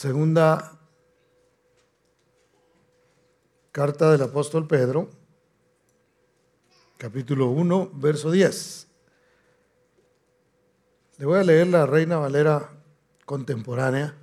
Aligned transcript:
segunda 0.00 0.80
carta 3.70 4.10
del 4.10 4.22
apóstol 4.22 4.66
Pedro, 4.66 5.10
capítulo 6.96 7.50
1, 7.50 7.90
verso 7.92 8.30
10. 8.30 8.88
Le 11.18 11.26
voy 11.26 11.38
a 11.38 11.42
leer 11.42 11.66
la 11.66 11.84
Reina 11.84 12.16
Valera 12.16 12.70
contemporánea. 13.26 14.14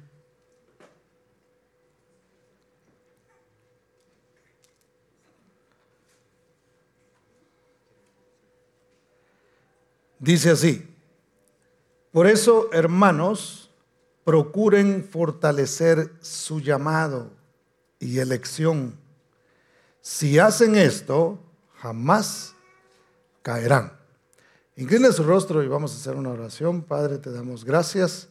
Dice 10.18 10.50
así, 10.50 10.88
por 12.12 12.26
eso, 12.26 12.68
hermanos, 12.74 13.67
procuren 14.28 15.06
fortalecer 15.10 16.12
su 16.20 16.60
llamado 16.60 17.32
y 17.98 18.20
elección. 18.20 18.94
Si 20.02 20.38
hacen 20.38 20.76
esto, 20.76 21.40
jamás 21.78 22.54
caerán. 23.42 23.94
Inclina 24.76 25.14
su 25.14 25.24
rostro 25.24 25.64
y 25.64 25.70
vamos 25.70 25.94
a 25.94 25.96
hacer 25.96 26.18
una 26.18 26.32
oración. 26.32 26.82
Padre, 26.82 27.20
te 27.20 27.32
damos 27.32 27.64
gracias 27.64 28.28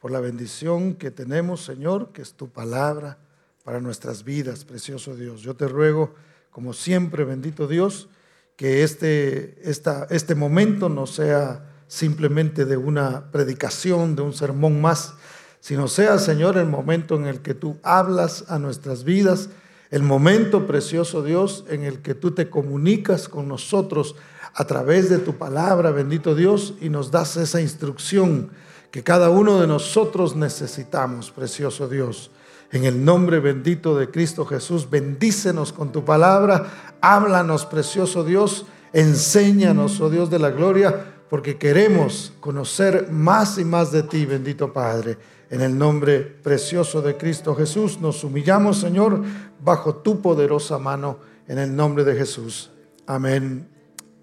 por 0.00 0.12
la 0.12 0.20
bendición 0.20 0.94
que 0.94 1.10
tenemos, 1.10 1.64
Señor, 1.64 2.12
que 2.12 2.22
es 2.22 2.34
tu 2.34 2.48
palabra 2.48 3.18
para 3.64 3.80
nuestras 3.80 4.22
vidas, 4.22 4.64
precioso 4.64 5.16
Dios. 5.16 5.40
Yo 5.40 5.56
te 5.56 5.66
ruego, 5.66 6.14
como 6.52 6.72
siempre, 6.72 7.24
bendito 7.24 7.66
Dios, 7.66 8.08
que 8.54 8.84
este, 8.84 9.60
este 9.68 10.34
momento 10.36 10.88
no 10.88 11.08
sea 11.08 11.74
simplemente 11.88 12.64
de 12.64 12.76
una 12.76 13.32
predicación, 13.32 14.14
de 14.14 14.22
un 14.22 14.32
sermón 14.32 14.80
más, 14.80 15.14
sino 15.64 15.88
sea, 15.88 16.18
Señor, 16.18 16.58
el 16.58 16.66
momento 16.66 17.14
en 17.14 17.24
el 17.24 17.40
que 17.40 17.54
tú 17.54 17.78
hablas 17.82 18.44
a 18.48 18.58
nuestras 18.58 19.02
vidas, 19.02 19.48
el 19.90 20.02
momento, 20.02 20.66
precioso 20.66 21.22
Dios, 21.22 21.64
en 21.70 21.84
el 21.84 22.02
que 22.02 22.12
tú 22.12 22.32
te 22.32 22.50
comunicas 22.50 23.30
con 23.30 23.48
nosotros 23.48 24.14
a 24.52 24.66
través 24.66 25.08
de 25.08 25.16
tu 25.16 25.38
palabra, 25.38 25.90
bendito 25.90 26.34
Dios, 26.34 26.74
y 26.82 26.90
nos 26.90 27.10
das 27.10 27.38
esa 27.38 27.62
instrucción 27.62 28.50
que 28.90 29.02
cada 29.02 29.30
uno 29.30 29.58
de 29.58 29.66
nosotros 29.66 30.36
necesitamos, 30.36 31.30
precioso 31.30 31.88
Dios. 31.88 32.30
En 32.70 32.84
el 32.84 33.02
nombre 33.02 33.40
bendito 33.40 33.96
de 33.96 34.10
Cristo 34.10 34.44
Jesús, 34.44 34.90
bendícenos 34.90 35.72
con 35.72 35.92
tu 35.92 36.04
palabra, 36.04 36.98
háblanos, 37.00 37.64
precioso 37.64 38.22
Dios, 38.22 38.66
enséñanos, 38.92 39.98
oh 40.02 40.10
Dios 40.10 40.28
de 40.28 40.40
la 40.40 40.50
gloria, 40.50 41.06
porque 41.30 41.56
queremos 41.56 42.34
conocer 42.40 43.10
más 43.10 43.56
y 43.56 43.64
más 43.64 43.92
de 43.92 44.02
ti, 44.02 44.26
bendito 44.26 44.70
Padre. 44.70 45.16
En 45.54 45.60
el 45.60 45.78
nombre 45.78 46.20
precioso 46.20 47.00
de 47.00 47.16
Cristo 47.16 47.54
Jesús 47.54 48.00
nos 48.00 48.24
humillamos, 48.24 48.80
Señor, 48.80 49.22
bajo 49.60 49.94
tu 49.94 50.20
poderosa 50.20 50.80
mano, 50.80 51.20
en 51.46 51.60
el 51.60 51.76
nombre 51.76 52.02
de 52.02 52.16
Jesús. 52.16 52.72
Amén 53.06 53.68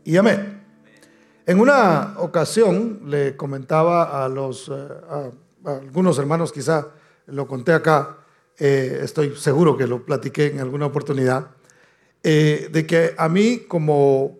y 0.04 0.18
amén. 0.18 0.62
En 1.46 1.62
una 1.62 2.16
ocasión 2.18 3.04
le 3.06 3.38
comentaba 3.38 4.26
a 4.26 4.28
los 4.28 4.70
eh, 4.76 5.32
algunos 5.64 6.20
hermanos, 6.20 6.52
quizá 6.52 6.88
lo 7.28 7.48
conté 7.48 7.72
acá, 7.72 8.18
eh, 8.60 9.00
estoy 9.02 9.34
seguro 9.38 9.78
que 9.78 9.88
lo 9.88 10.06
platiqué 10.06 10.48
en 10.48 10.60
alguna 10.60 10.88
oportunidad, 10.88 11.52
eh, 12.23 12.68
de 12.73 12.86
que 12.86 13.16
a 13.18 13.30
mí 13.30 13.60
como 13.70 14.38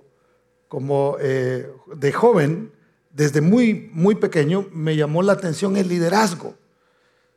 como 0.68 1.16
de 1.18 2.12
joven, 2.12 2.74
desde 3.12 3.40
muy, 3.40 3.90
muy 3.94 4.16
pequeño, 4.16 4.66
me 4.74 4.98
llamó 4.98 5.22
la 5.22 5.32
atención 5.32 5.78
el 5.78 5.88
liderazgo. 5.88 6.60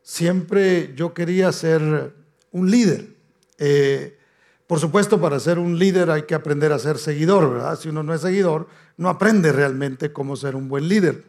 Siempre 0.05 0.93
yo 0.95 1.15
quería 1.15 1.51
ser 1.51 2.15
un 2.53 2.71
líder. 2.71 3.09
Eh, 3.57 4.19
por 4.67 4.79
supuesto, 4.79 5.19
para 5.19 5.41
ser 5.41 5.59
un 5.59 5.79
líder 5.79 6.11
hay 6.11 6.25
que 6.25 6.35
aprender 6.35 6.73
a 6.73 6.79
ser 6.79 6.99
seguidor, 6.99 7.55
¿verdad? 7.55 7.79
Si 7.79 7.89
uno 7.89 8.03
no 8.03 8.13
es 8.13 8.21
seguidor, 8.21 8.69
no 8.99 9.09
aprende 9.09 9.51
realmente 9.51 10.13
cómo 10.13 10.37
ser 10.37 10.57
un 10.57 10.69
buen 10.69 10.89
líder. 10.89 11.25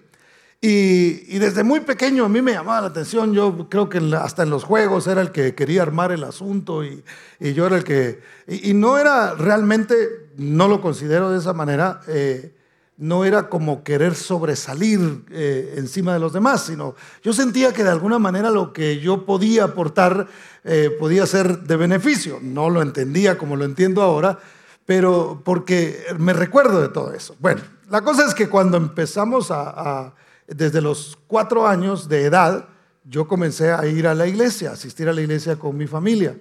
Y, 0.59 1.37
desde 1.37 1.63
muy 1.63 1.81
pequeño 1.81 2.25
a 2.25 2.29
mí 2.29 2.41
me 2.41 2.51
llamaba 2.51 2.81
la 2.81 2.87
atención, 2.87 3.33
yo 3.33 3.69
creo 3.69 3.87
que 3.87 3.99
hasta 4.17 4.43
en 4.43 4.49
los 4.49 4.65
juegos 4.65 5.07
era 5.07 5.21
el 5.21 5.31
que 5.31 5.55
quería 5.55 5.81
armar 5.81 6.11
el 6.11 6.25
asunto 6.25 6.83
y, 6.83 7.01
yo 7.39 7.67
era 7.67 7.77
el 7.77 7.85
que... 7.85 8.19
Y, 8.45 8.73
no 8.73 8.97
era 8.97 9.35
realmente, 9.35 9.95
no 10.35 10.67
lo 10.67 10.81
considero 10.81 11.31
de 11.31 11.39
esa 11.39 11.53
manera, 11.53 12.01
eh, 12.07 12.53
no 12.97 13.25
era 13.25 13.49
como 13.49 13.83
querer 13.83 14.15
sobresalir 14.15 15.25
eh, 15.29 15.75
encima 15.77 16.13
de 16.13 16.19
los 16.19 16.33
demás, 16.33 16.65
sino 16.65 16.95
yo 17.23 17.33
sentía 17.33 17.73
que 17.73 17.83
de 17.83 17.89
alguna 17.89 18.19
manera 18.19 18.49
lo 18.49 18.71
que 18.71 18.99
yo 18.99 19.25
podía 19.25 19.65
aportar 19.65 20.27
eh, 20.63 20.95
podía 20.99 21.25
ser 21.25 21.59
de 21.59 21.75
beneficio. 21.75 22.39
No 22.41 22.69
lo 22.69 22.81
entendía 22.81 23.37
como 23.37 23.55
lo 23.55 23.65
entiendo 23.65 24.01
ahora, 24.01 24.39
pero 24.85 25.41
porque 25.43 26.05
me 26.17 26.33
recuerdo 26.33 26.81
de 26.81 26.89
todo 26.89 27.13
eso. 27.13 27.35
Bueno, 27.39 27.61
la 27.89 28.01
cosa 28.01 28.25
es 28.25 28.33
que 28.33 28.49
cuando 28.49 28.77
empezamos 28.77 29.51
a 29.51 30.13
desde 30.47 30.81
los 30.81 31.17
cuatro 31.27 31.67
años 31.67 32.07
de 32.07 32.25
edad, 32.25 32.67
yo 33.03 33.27
comencé 33.27 33.71
a 33.71 33.85
ir 33.85 34.07
a 34.07 34.15
la 34.15 34.27
iglesia, 34.27 34.71
a 34.71 34.73
asistir 34.73 35.09
a 35.09 35.13
la 35.13 35.21
iglesia 35.21 35.57
con 35.57 35.77
mi 35.77 35.87
familia. 35.87 36.37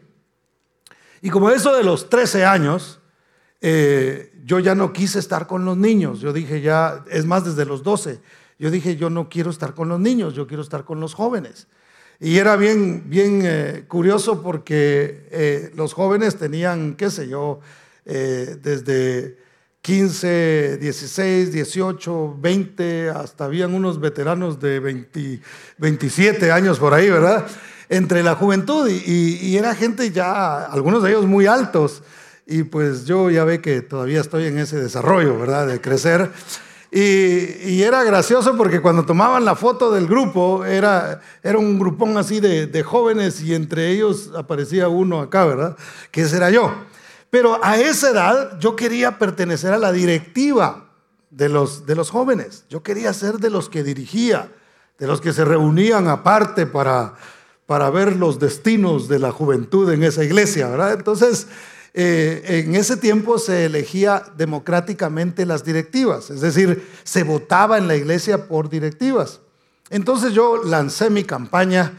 Y 1.20 1.30
como 1.30 1.50
eso 1.50 1.74
de 1.74 1.84
los 1.84 2.08
13 2.08 2.44
años, 2.44 3.00
eh, 3.60 4.32
yo 4.44 4.58
ya 4.58 4.74
no 4.74 4.92
quise 4.92 5.18
estar 5.18 5.46
con 5.46 5.64
los 5.64 5.76
niños. 5.76 6.20
Yo 6.20 6.32
dije 6.32 6.60
ya, 6.60 7.04
es 7.10 7.24
más, 7.24 7.44
desde 7.44 7.64
los 7.64 7.82
12, 7.82 8.20
yo 8.58 8.70
dije, 8.70 8.96
yo 8.96 9.10
no 9.10 9.28
quiero 9.28 9.50
estar 9.50 9.74
con 9.74 9.88
los 9.88 10.00
niños, 10.00 10.34
yo 10.34 10.46
quiero 10.46 10.62
estar 10.62 10.84
con 10.84 11.00
los 11.00 11.14
jóvenes. 11.14 11.66
Y 12.20 12.38
era 12.38 12.56
bien, 12.56 13.04
bien 13.08 13.42
eh, 13.44 13.84
curioso 13.88 14.42
porque 14.42 15.28
eh, 15.30 15.72
los 15.74 15.94
jóvenes 15.94 16.36
tenían, 16.36 16.94
qué 16.94 17.10
sé 17.10 17.28
yo, 17.28 17.60
desde 18.04 19.38
15, 19.84 20.78
16, 20.78 21.52
18, 21.52 22.36
20, 22.40 23.10
hasta 23.10 23.44
habían 23.44 23.74
unos 23.74 24.00
veteranos 24.00 24.58
de 24.58 24.80
27 25.76 26.50
años 26.50 26.78
por 26.78 26.94
ahí, 26.94 27.10
¿verdad? 27.10 27.46
Entre 27.90 28.22
la 28.22 28.34
juventud 28.34 28.88
y, 28.88 29.54
era 29.58 29.74
gente 29.74 30.10
ya, 30.10 30.64
algunos 30.64 31.02
de 31.02 31.10
ellos 31.10 31.26
muy 31.26 31.46
altos. 31.46 32.02
Y 32.46 32.64
pues 32.64 33.06
yo 33.06 33.30
ya 33.30 33.44
ve 33.44 33.60
que 33.60 33.80
todavía 33.80 34.20
estoy 34.20 34.46
en 34.46 34.58
ese 34.58 34.78
desarrollo, 34.80 35.38
¿verdad? 35.38 35.66
De 35.66 35.80
crecer. 35.80 36.30
Y, 36.90 37.82
era 37.82 38.04
gracioso 38.04 38.56
porque 38.56 38.80
cuando 38.80 39.04
tomaban 39.04 39.44
la 39.44 39.56
foto 39.56 39.90
del 39.90 40.06
grupo, 40.06 40.64
era, 40.64 41.20
era 41.42 41.58
un 41.58 41.78
grupón 41.78 42.16
así 42.16 42.38
de, 42.38 42.66
de 42.68 42.82
jóvenes 42.82 43.42
y 43.42 43.54
entre 43.54 43.90
ellos 43.90 44.30
aparecía 44.36 44.88
uno 44.88 45.20
acá, 45.20 45.44
¿verdad? 45.44 45.76
Que 46.10 46.22
ese 46.22 46.36
era 46.36 46.50
yo. 46.50 46.72
Pero 47.30 47.58
a 47.64 47.78
esa 47.78 48.10
edad 48.10 48.60
yo 48.60 48.76
quería 48.76 49.18
pertenecer 49.18 49.72
a 49.72 49.78
la 49.78 49.90
directiva 49.90 50.84
de 51.30 51.48
los, 51.48 51.84
de 51.84 51.96
los 51.96 52.10
jóvenes. 52.10 52.64
Yo 52.68 52.82
quería 52.84 53.12
ser 53.12 53.38
de 53.38 53.50
los 53.50 53.68
que 53.68 53.82
dirigía, 53.82 54.52
de 54.98 55.06
los 55.08 55.20
que 55.20 55.32
se 55.32 55.44
reunían 55.44 56.06
aparte 56.06 56.64
para, 56.66 57.14
para 57.66 57.90
ver 57.90 58.14
los 58.14 58.38
destinos 58.38 59.08
de 59.08 59.18
la 59.18 59.32
juventud 59.32 59.90
en 59.90 60.04
esa 60.04 60.22
iglesia, 60.22 60.68
¿verdad? 60.68 60.92
Entonces, 60.92 61.48
eh, 61.96 62.64
en 62.66 62.74
ese 62.74 62.96
tiempo 62.96 63.38
se 63.38 63.66
elegía 63.66 64.24
democráticamente 64.36 65.46
las 65.46 65.64
directivas, 65.64 66.28
es 66.28 66.40
decir, 66.40 66.84
se 67.04 67.22
votaba 67.22 67.78
en 67.78 67.86
la 67.86 67.94
iglesia 67.94 68.48
por 68.48 68.68
directivas. 68.68 69.40
Entonces 69.90 70.32
yo 70.32 70.64
lancé 70.64 71.08
mi 71.08 71.22
campaña 71.22 71.92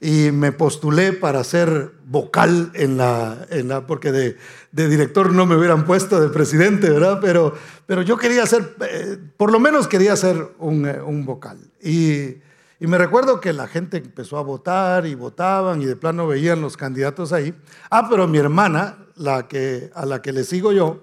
y 0.00 0.32
me 0.32 0.50
postulé 0.50 1.12
para 1.12 1.44
ser 1.44 1.92
vocal 2.04 2.72
en 2.74 2.96
la, 2.96 3.46
en 3.50 3.68
la 3.68 3.86
porque 3.86 4.10
de, 4.10 4.36
de, 4.72 4.88
director 4.88 5.32
no 5.32 5.46
me 5.46 5.56
hubieran 5.56 5.84
puesto 5.84 6.20
de 6.20 6.28
presidente, 6.28 6.90
¿verdad? 6.90 7.18
Pero, 7.20 7.54
pero 7.86 8.02
yo 8.02 8.16
quería 8.16 8.44
ser, 8.46 8.76
eh, 8.80 9.16
por 9.36 9.52
lo 9.52 9.60
menos 9.60 9.86
quería 9.86 10.16
ser 10.16 10.54
un, 10.58 10.86
eh, 10.86 11.00
un 11.00 11.24
vocal. 11.24 11.58
Y, 11.80 12.38
y, 12.78 12.86
me 12.86 12.98
recuerdo 12.98 13.40
que 13.40 13.52
la 13.52 13.68
gente 13.68 13.98
empezó 13.98 14.38
a 14.38 14.42
votar 14.42 15.06
y 15.06 15.14
votaban 15.14 15.80
y 15.80 15.86
de 15.86 15.96
plano 15.96 16.26
veían 16.26 16.60
los 16.60 16.76
candidatos 16.76 17.32
ahí. 17.32 17.54
Ah, 17.90 18.08
pero 18.10 18.26
mi 18.26 18.38
hermana, 18.38 19.05
la 19.16 19.48
que, 19.48 19.90
a 19.94 20.06
la 20.06 20.22
que 20.22 20.32
le 20.32 20.44
sigo 20.44 20.72
yo, 20.72 21.02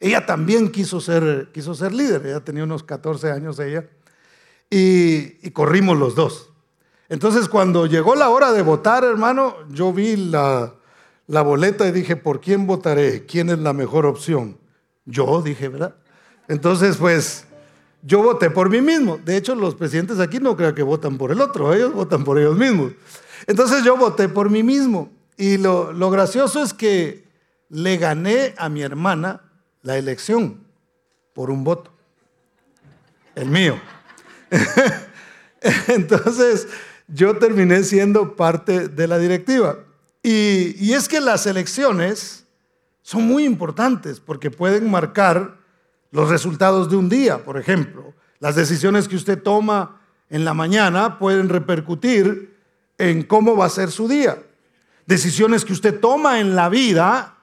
ella 0.00 0.26
también 0.26 0.70
quiso 0.70 1.00
ser, 1.00 1.50
quiso 1.52 1.74
ser 1.74 1.92
líder, 1.92 2.26
ella 2.26 2.40
tenía 2.40 2.64
unos 2.64 2.82
14 2.82 3.30
años 3.30 3.58
ella, 3.58 3.88
y, 4.70 5.50
corrimos 5.50 5.98
los 5.98 6.14
dos. 6.14 6.50
Entonces 7.08 7.48
cuando 7.48 7.86
llegó 7.86 8.14
la 8.14 8.28
hora 8.28 8.52
de 8.52 8.62
votar, 8.62 9.04
hermano, 9.04 9.56
yo 9.70 9.92
vi 9.92 10.16
la, 10.16 10.74
boleta 11.26 11.86
y 11.86 11.92
dije, 11.92 12.16
¿por 12.16 12.40
quién 12.40 12.66
votaré? 12.66 13.24
¿Quién 13.24 13.50
es 13.50 13.58
la 13.58 13.72
mejor 13.72 14.04
opción? 14.06 14.58
Yo, 15.04 15.42
dije, 15.42 15.68
¿verdad? 15.68 15.96
Entonces, 16.48 16.96
pues, 16.96 17.46
yo 18.02 18.22
voté 18.22 18.50
por 18.50 18.68
mí 18.68 18.80
mismo. 18.80 19.18
De 19.18 19.36
hecho, 19.36 19.54
los 19.54 19.74
presidentes 19.74 20.18
aquí 20.18 20.38
no 20.38 20.56
creo 20.56 20.74
que 20.74 20.82
votan 20.82 21.16
por 21.16 21.30
el 21.30 21.40
otro, 21.40 21.72
ellos 21.72 21.92
votan 21.94 22.24
por 22.24 22.38
ellos 22.38 22.56
mismos. 22.56 22.92
Entonces 23.46 23.84
yo 23.84 23.96
voté 23.96 24.28
por 24.28 24.50
mí 24.50 24.62
mismo. 24.62 25.10
Y 25.36 25.56
lo, 25.56 25.92
lo 25.92 26.10
gracioso 26.10 26.62
es 26.62 26.74
que 26.74 27.23
le 27.74 27.96
gané 27.96 28.54
a 28.56 28.68
mi 28.68 28.82
hermana 28.82 29.42
la 29.82 29.98
elección 29.98 30.60
por 31.34 31.50
un 31.50 31.64
voto. 31.64 31.90
El 33.34 33.48
mío. 33.48 33.80
Entonces, 35.88 36.68
yo 37.08 37.36
terminé 37.36 37.82
siendo 37.82 38.36
parte 38.36 38.88
de 38.88 39.08
la 39.08 39.18
directiva. 39.18 39.78
Y, 40.22 40.92
es 40.92 41.08
que 41.08 41.20
las 41.20 41.46
elecciones 41.46 42.46
son 43.02 43.26
muy 43.26 43.44
importantes 43.44 44.20
porque 44.20 44.52
pueden 44.52 44.88
marcar 44.88 45.58
los 46.12 46.30
resultados 46.30 46.88
de 46.88 46.96
un 46.96 47.08
día, 47.08 47.44
por 47.44 47.58
ejemplo. 47.58 48.14
Las 48.38 48.54
decisiones 48.54 49.08
que 49.08 49.16
usted 49.16 49.42
toma 49.42 50.00
en 50.30 50.44
la 50.44 50.54
mañana 50.54 51.18
pueden 51.18 51.48
repercutir 51.48 52.56
en 52.98 53.24
cómo 53.24 53.56
va 53.56 53.66
a 53.66 53.70
ser 53.70 53.90
su 53.90 54.06
día. 54.06 54.40
Decisiones 55.06 55.64
que 55.64 55.72
usted 55.72 55.98
toma 55.98 56.38
en 56.38 56.54
la 56.54 56.68
vida 56.68 57.34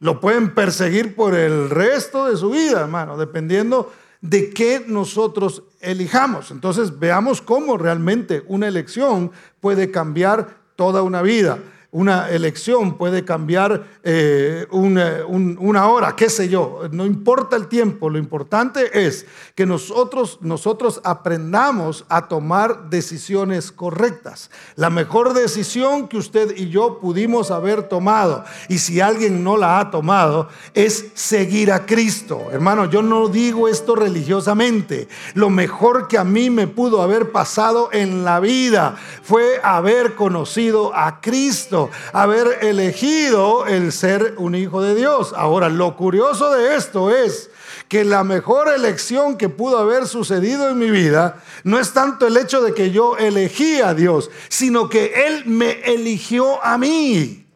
lo 0.00 0.20
pueden 0.20 0.54
perseguir 0.54 1.14
por 1.14 1.34
el 1.34 1.70
resto 1.70 2.26
de 2.26 2.36
su 2.36 2.50
vida, 2.50 2.80
hermano, 2.80 3.16
dependiendo 3.16 3.92
de 4.20 4.50
qué 4.50 4.84
nosotros 4.86 5.62
elijamos. 5.80 6.50
Entonces 6.50 6.98
veamos 6.98 7.40
cómo 7.40 7.76
realmente 7.76 8.44
una 8.46 8.68
elección 8.68 9.32
puede 9.60 9.90
cambiar 9.90 10.58
toda 10.76 11.02
una 11.02 11.22
vida 11.22 11.58
una 11.90 12.28
elección 12.28 12.98
puede 12.98 13.24
cambiar 13.24 13.86
eh, 14.02 14.66
una, 14.70 15.24
una, 15.26 15.88
hora, 15.88 16.14
qué 16.14 16.28
sé 16.28 16.50
yo. 16.50 16.82
No 16.92 17.06
importa 17.06 17.56
el 17.56 17.66
tiempo, 17.68 18.10
lo 18.10 18.18
importante 18.18 19.06
es 19.06 19.24
que 19.54 19.64
nosotros, 19.64 20.38
nosotros 20.42 21.00
aprendamos 21.02 22.04
a 22.10 22.28
tomar 22.28 22.90
decisiones 22.90 23.72
correctas. 23.72 24.50
La 24.76 24.90
mejor 24.90 25.32
decisión 25.32 26.08
que 26.08 26.18
usted 26.18 26.54
y 26.58 26.68
yo 26.68 26.98
pudimos 27.00 27.50
haber 27.50 27.84
tomado, 27.84 28.44
y 28.68 28.78
si 28.78 29.00
alguien 29.00 29.42
no 29.42 29.56
la 29.56 29.80
ha 29.80 29.90
tomado, 29.90 30.48
es 30.74 31.06
seguir 31.14 31.72
a 31.72 31.86
Cristo. 31.86 32.48
Hermano, 32.52 32.84
yo 32.84 33.00
no 33.00 33.28
digo 33.28 33.66
esto 33.66 33.94
religiosamente. 33.94 35.08
Lo 35.32 35.48
mejor 35.48 36.06
que 36.06 36.18
a 36.18 36.24
mí 36.24 36.50
me 36.50 36.66
pudo 36.66 37.00
haber 37.00 37.32
pasado 37.32 37.88
en 37.92 38.24
la 38.24 38.40
vida 38.40 38.96
fue 39.22 39.58
haber 39.62 40.14
conocido 40.14 40.94
a 40.94 41.22
Cristo 41.22 41.77
haber 42.12 42.64
elegido 42.64 43.66
el 43.66 43.92
ser 43.92 44.34
un 44.38 44.54
hijo 44.54 44.82
de 44.82 44.94
Dios. 44.94 45.32
Ahora, 45.36 45.68
lo 45.68 45.96
curioso 45.96 46.50
de 46.52 46.76
esto 46.76 47.10
es 47.10 47.50
que 47.88 48.04
la 48.04 48.24
mejor 48.24 48.68
elección 48.68 49.36
que 49.36 49.48
pudo 49.48 49.78
haber 49.78 50.06
sucedido 50.06 50.68
en 50.68 50.78
mi 50.78 50.90
vida 50.90 51.42
no 51.64 51.78
es 51.78 51.92
tanto 51.92 52.26
el 52.26 52.36
hecho 52.36 52.60
de 52.60 52.74
que 52.74 52.90
yo 52.90 53.16
elegí 53.16 53.80
a 53.80 53.94
Dios, 53.94 54.30
sino 54.48 54.88
que 54.88 55.26
Él 55.26 55.44
me 55.46 55.80
eligió 55.82 56.62
a 56.64 56.76
mí. 56.76 57.46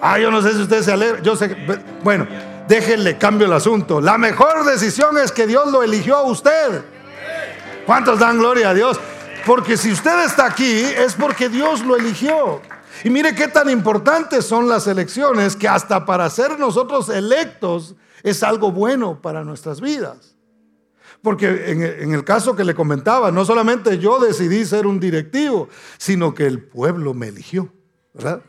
Ah, 0.00 0.18
yo 0.18 0.30
no 0.32 0.42
sé 0.42 0.52
si 0.52 0.62
usted 0.62 0.82
se 0.82 0.92
alegra. 0.92 1.22
Yo 1.22 1.36
sé, 1.36 1.56
bueno, 2.02 2.26
déjenle 2.66 3.18
cambio 3.18 3.46
el 3.46 3.52
asunto. 3.52 4.00
La 4.00 4.18
mejor 4.18 4.64
decisión 4.64 5.16
es 5.18 5.30
que 5.30 5.46
Dios 5.46 5.70
lo 5.70 5.82
eligió 5.82 6.16
a 6.16 6.22
usted. 6.22 6.82
¿Cuántos 7.86 8.18
dan 8.18 8.38
gloria 8.38 8.70
a 8.70 8.74
Dios? 8.74 8.98
Porque 9.46 9.76
si 9.76 9.92
usted 9.92 10.24
está 10.24 10.46
aquí 10.46 10.84
es 10.84 11.14
porque 11.14 11.48
Dios 11.48 11.82
lo 11.82 11.96
eligió. 11.96 12.60
Y 13.04 13.10
mire 13.10 13.34
qué 13.34 13.48
tan 13.48 13.68
importantes 13.68 14.44
son 14.44 14.68
las 14.68 14.86
elecciones 14.86 15.56
que 15.56 15.68
hasta 15.68 16.04
para 16.04 16.28
ser 16.30 16.58
nosotros 16.58 17.08
electos 17.08 17.96
es 18.22 18.42
algo 18.42 18.70
bueno 18.70 19.20
para 19.20 19.44
nuestras 19.44 19.80
vidas. 19.80 20.36
Porque 21.20 21.70
en, 21.70 22.12
el 22.12 22.24
caso 22.24 22.56
que 22.56 22.64
le 22.64 22.74
comentaba, 22.74 23.30
no 23.30 23.44
solamente 23.44 23.98
yo 23.98 24.18
decidí 24.18 24.64
ser 24.64 24.86
un 24.86 24.98
directivo, 24.98 25.68
sino 25.96 26.34
que 26.34 26.46
el 26.46 26.62
pueblo 26.62 27.14
me 27.14 27.28
eligió, 27.28 27.72
¿verdad? 28.12 28.42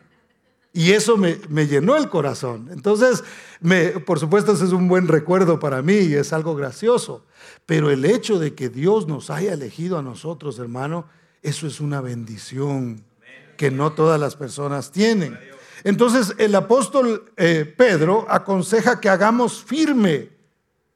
Y 0.75 0.91
eso 0.91 1.17
me, 1.17 1.39
me, 1.49 1.67
llenó 1.67 1.95
el 1.97 2.09
corazón. 2.09 2.69
Entonces, 2.71 3.23
me, 3.61 3.99
por 3.99 4.19
supuesto, 4.19 4.53
ese 4.53 4.65
es 4.65 4.71
un 4.71 4.87
buen 4.87 5.07
recuerdo 5.07 5.59
para 5.59 5.83
mí 5.83 5.93
y 5.93 6.15
es 6.15 6.33
algo 6.33 6.55
gracioso. 6.55 7.25
Pero 7.67 7.91
el 7.91 8.05
hecho 8.05 8.39
de 8.39 8.55
que 8.55 8.69
Dios 8.69 9.07
nos 9.07 9.29
haya 9.29 9.53
elegido 9.53 9.99
a 9.99 10.01
nosotros, 10.01 10.57
hermano, 10.57 11.05
eso 11.43 11.67
es 11.67 11.79
una 11.79 12.01
bendición 12.01 13.03
que 13.63 13.71
no 13.71 13.93
todas 13.93 14.19
las 14.19 14.35
personas 14.35 14.91
tienen. 14.91 15.39
Entonces 15.85 16.35
el 16.37 16.53
apóstol 16.53 17.31
eh, 17.37 17.63
Pedro 17.77 18.25
aconseja 18.27 18.99
que 18.99 19.07
hagamos 19.07 19.63
firme 19.63 20.31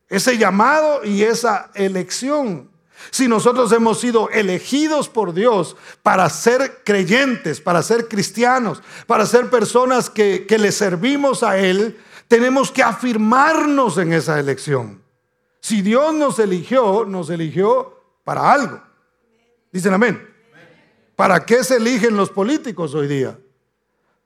ese 0.10 0.38
llamado 0.38 1.06
y 1.06 1.24
esa 1.24 1.72
elección. 1.76 2.70
Si 3.10 3.30
nosotros 3.30 3.72
hemos 3.72 4.02
sido 4.02 4.30
elegidos 4.32 5.08
por 5.08 5.34
Dios 5.34 5.78
para 6.04 6.30
ser 6.30 6.82
creyentes, 6.84 7.62
para 7.62 7.82
ser 7.82 8.10
cristianos, 8.10 8.84
para 9.06 9.26
ser 9.26 9.50
personas 9.50 10.10
que, 10.10 10.46
que 10.46 10.58
le 10.58 10.74
servimos 10.74 11.44
a 11.44 11.58
Él, 11.58 11.98
tenemos 12.28 12.70
que 12.70 12.84
afirmarnos 12.84 13.98
en 13.98 14.12
esa 14.12 14.38
elección. 14.42 15.02
Si 15.62 15.82
Dios 15.82 16.14
nos 16.14 16.38
eligió, 16.38 17.06
nos 17.06 17.30
eligió 17.30 17.98
para 18.26 18.52
algo. 18.52 18.84
Dicen 19.72 19.94
amén. 19.94 20.37
¿Para 21.18 21.44
qué 21.44 21.64
se 21.64 21.78
eligen 21.78 22.16
los 22.16 22.30
políticos 22.30 22.94
hoy 22.94 23.08
día? 23.08 23.40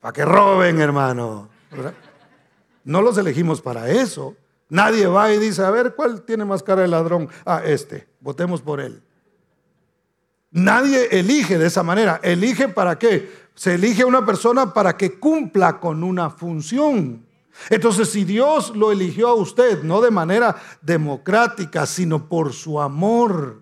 Para 0.01 0.11
que 0.11 0.25
roben, 0.25 0.81
hermano. 0.81 1.47
No 2.83 3.01
los 3.01 3.17
elegimos 3.17 3.61
para 3.61 3.89
eso. 3.89 4.35
Nadie 4.67 5.07
va 5.07 5.31
y 5.31 5.37
dice, 5.37 5.63
a 5.63 5.71
ver, 5.71 5.95
¿cuál 5.95 6.23
tiene 6.23 6.43
más 6.43 6.61
cara 6.61 6.81
de 6.81 6.89
ladrón? 6.89 7.29
Ah, 7.45 7.61
este, 7.63 8.09
votemos 8.19 8.61
por 8.61 8.81
él. 8.81 9.01
Nadie 10.51 11.07
elige 11.17 11.57
de 11.57 11.67
esa 11.67 11.81
manera. 11.81 12.19
Elige 12.23 12.67
para 12.67 12.99
qué? 12.99 13.31
Se 13.55 13.75
elige 13.75 14.01
a 14.01 14.07
una 14.07 14.25
persona 14.25 14.73
para 14.73 14.97
que 14.97 15.17
cumpla 15.17 15.79
con 15.79 16.03
una 16.03 16.29
función. 16.29 17.25
Entonces, 17.69 18.09
si 18.09 18.25
Dios 18.25 18.75
lo 18.75 18.91
eligió 18.91 19.29
a 19.29 19.35
usted, 19.35 19.81
no 19.83 20.01
de 20.01 20.11
manera 20.11 20.57
democrática, 20.81 21.85
sino 21.85 22.27
por 22.27 22.51
su 22.51 22.81
amor, 22.81 23.60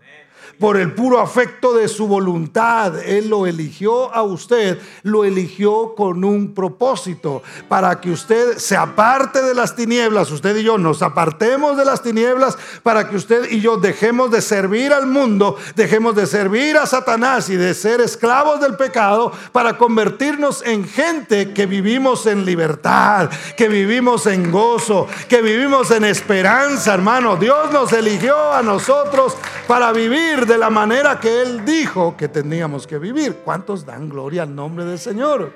por 0.60 0.78
el 0.78 0.94
puro 0.94 1.20
afecto 1.20 1.74
de 1.74 1.88
su 1.88 2.08
voluntad. 2.08 3.02
Él 3.04 3.30
lo 3.30 3.48
eligió 3.48 4.14
a 4.14 4.22
usted, 4.24 4.80
lo 5.04 5.24
eligió 5.24 5.96
con 5.96 6.24
un 6.24 6.54
propósito, 6.54 7.42
para 7.68 8.00
que 8.02 8.12
usted 8.12 8.58
se 8.58 8.76
aparte 8.76 9.42
de 9.42 9.56
las 9.56 9.76
tinieblas, 9.76 10.32
usted 10.32 10.56
y 10.58 10.64
yo 10.64 10.78
nos 10.78 11.02
apartemos 11.02 11.78
de 11.78 11.86
las 11.86 12.04
tinieblas, 12.04 12.58
para 12.84 13.10
que 13.10 13.16
usted 13.16 13.50
y 13.50 13.62
yo 13.62 13.78
dejemos 13.78 14.32
de 14.32 14.42
servir 14.42 14.94
al 14.94 15.08
mundo, 15.08 15.58
dejemos 15.76 16.16
de 16.16 16.28
servir 16.28 16.78
a 16.78 16.86
Satanás 16.86 17.50
y 17.50 17.56
de 17.56 17.74
ser 17.74 18.02
esclavos 18.02 18.60
del 18.60 18.76
pecado, 18.76 19.32
para 19.52 19.78
convertirnos 19.78 20.62
en 20.66 20.88
gente 20.88 21.54
que 21.54 21.66
vivimos 21.66 22.26
en 22.26 22.46
libertad, 22.46 23.30
que 23.56 23.70
vivimos 23.70 24.26
en 24.28 24.52
gozo, 24.52 25.08
que 25.30 25.42
vivimos 25.42 25.92
en 25.92 26.04
esperanza, 26.04 26.94
hermano. 26.94 27.38
Dios 27.38 27.72
nos 27.72 27.94
eligió 27.94 28.54
a 28.54 28.62
nosotros 28.62 29.38
para 29.68 29.92
vivir 29.92 30.49
de 30.50 30.58
la 30.58 30.70
manera 30.70 31.20
que 31.20 31.42
Él 31.42 31.64
dijo 31.64 32.18
que 32.18 32.28
teníamos 32.28 32.88
que 32.88 32.98
vivir. 32.98 33.38
¿Cuántos 33.46 33.86
dan 33.86 34.10
gloria 34.10 34.44
al 34.44 34.54
nombre 34.54 34.84
del 34.84 35.00
Señor? 35.00 35.54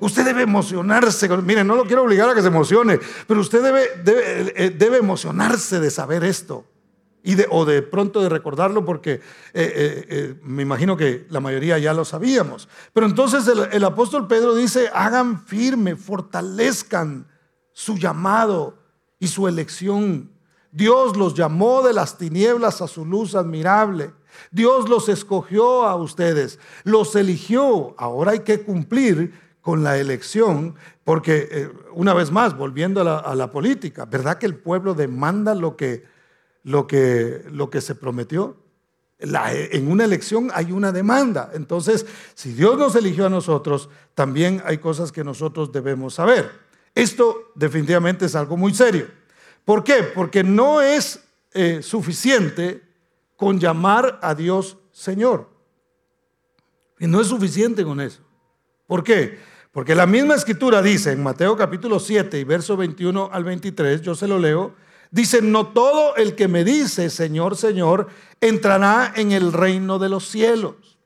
Usted 0.00 0.24
debe 0.24 0.42
emocionarse. 0.42 1.28
Miren, 1.38 1.66
no 1.66 1.74
lo 1.74 1.84
quiero 1.84 2.02
obligar 2.02 2.28
a 2.28 2.34
que 2.34 2.42
se 2.42 2.48
emocione, 2.48 3.00
pero 3.26 3.40
usted 3.40 3.62
debe, 3.62 3.88
debe, 4.04 4.52
eh, 4.54 4.98
emocionarse 4.98 5.80
de 5.80 5.90
saber 5.90 6.22
esto. 6.24 6.66
Y 7.22 7.36
o 7.48 7.64
de 7.64 7.80
pronto 7.80 8.20
de 8.20 8.28
recordarlo 8.28 8.84
porque 8.84 9.14
eh, 9.14 9.22
eh, 9.54 10.40
me 10.42 10.62
imagino 10.62 10.94
que 10.94 11.26
la 11.30 11.40
mayoría 11.40 11.78
ya 11.78 11.94
lo 11.94 12.04
sabíamos. 12.04 12.68
Pero 12.92 13.06
entonces 13.06 13.50
el 13.72 13.84
apóstol 13.84 14.28
Pedro 14.28 14.54
dice, 14.54 14.90
hagan 14.92 15.42
firme, 15.46 15.96
fortalezcan 15.96 17.26
su 17.72 17.96
llamado 17.96 18.78
y 19.18 19.28
su 19.28 19.48
elección. 19.48 20.30
Dios 20.70 21.16
los 21.16 21.32
llamó 21.32 21.82
de 21.82 21.94
las 21.94 22.18
tinieblas 22.18 22.82
a 22.82 22.88
su 22.88 23.06
luz 23.06 23.34
admirable. 23.34 24.12
Dios 24.50 24.88
los 24.88 25.08
escogió 25.08 25.84
a 25.84 25.96
ustedes, 25.96 26.58
los 26.84 27.14
eligió. 27.16 27.94
Ahora 27.98 28.32
hay 28.32 28.40
que 28.40 28.62
cumplir 28.62 29.32
con 29.60 29.82
la 29.82 29.96
elección, 29.98 30.74
porque 31.04 31.48
eh, 31.50 31.70
una 31.92 32.12
vez 32.12 32.30
más, 32.30 32.56
volviendo 32.56 33.00
a 33.00 33.34
la, 33.34 33.50
política, 33.50 34.04
¿verdad 34.04 34.38
que 34.38 34.46
el 34.46 34.56
pueblo 34.56 34.94
demanda 34.94 35.54
lo 35.54 35.76
que, 35.76 36.04
lo 36.62 36.86
que, 36.86 37.44
lo 37.50 37.70
que 37.70 37.80
se 37.80 37.94
prometió? 37.94 38.58
en 39.18 39.90
una 39.90 40.04
elección 40.04 40.50
hay 40.52 40.70
una 40.70 40.92
demanda. 40.92 41.50
Entonces, 41.54 42.04
si 42.34 42.52
Dios 42.52 42.76
nos 42.76 42.94
eligió 42.94 43.24
a 43.24 43.30
nosotros, 43.30 43.88
también 44.14 44.62
hay 44.66 44.78
cosas 44.78 45.12
que 45.12 45.24
nosotros 45.24 45.72
debemos 45.72 46.14
saber. 46.14 46.50
Esto 46.94 47.52
definitivamente 47.54 48.26
es 48.26 48.34
algo 48.34 48.56
muy 48.56 48.74
serio. 48.74 49.06
¿Por 49.64 49.82
qué? 49.82 50.02
Porque 50.14 50.44
no 50.44 50.82
es 50.82 51.20
eh, 51.52 51.80
suficiente 51.82 52.82
con 53.44 53.60
llamar 53.60 54.18
a 54.22 54.34
Dios 54.34 54.78
Señor. 54.90 55.50
Y 56.98 57.06
no 57.06 57.20
es 57.20 57.26
suficiente 57.26 57.84
con 57.84 58.00
eso. 58.00 58.22
¿Por 58.86 59.04
qué? 59.04 59.38
Porque 59.70 59.94
la 59.94 60.06
misma 60.06 60.34
escritura 60.34 60.80
dice 60.80 61.12
en 61.12 61.22
Mateo 61.22 61.54
capítulo 61.54 62.00
7 62.00 62.38
y 62.38 62.44
verso 62.44 62.74
21 62.74 63.28
al 63.30 63.44
23, 63.44 64.00
yo 64.00 64.14
se 64.14 64.26
lo 64.26 64.38
leo, 64.38 64.72
dice, 65.10 65.42
no 65.42 65.66
todo 65.66 66.16
el 66.16 66.34
que 66.34 66.48
me 66.48 66.64
dice 66.64 67.10
Señor, 67.10 67.54
Señor, 67.56 68.08
entrará 68.40 69.12
en 69.14 69.32
el 69.32 69.52
reino 69.52 69.98
de 69.98 70.08
los 70.08 70.26
cielos. 70.26 70.96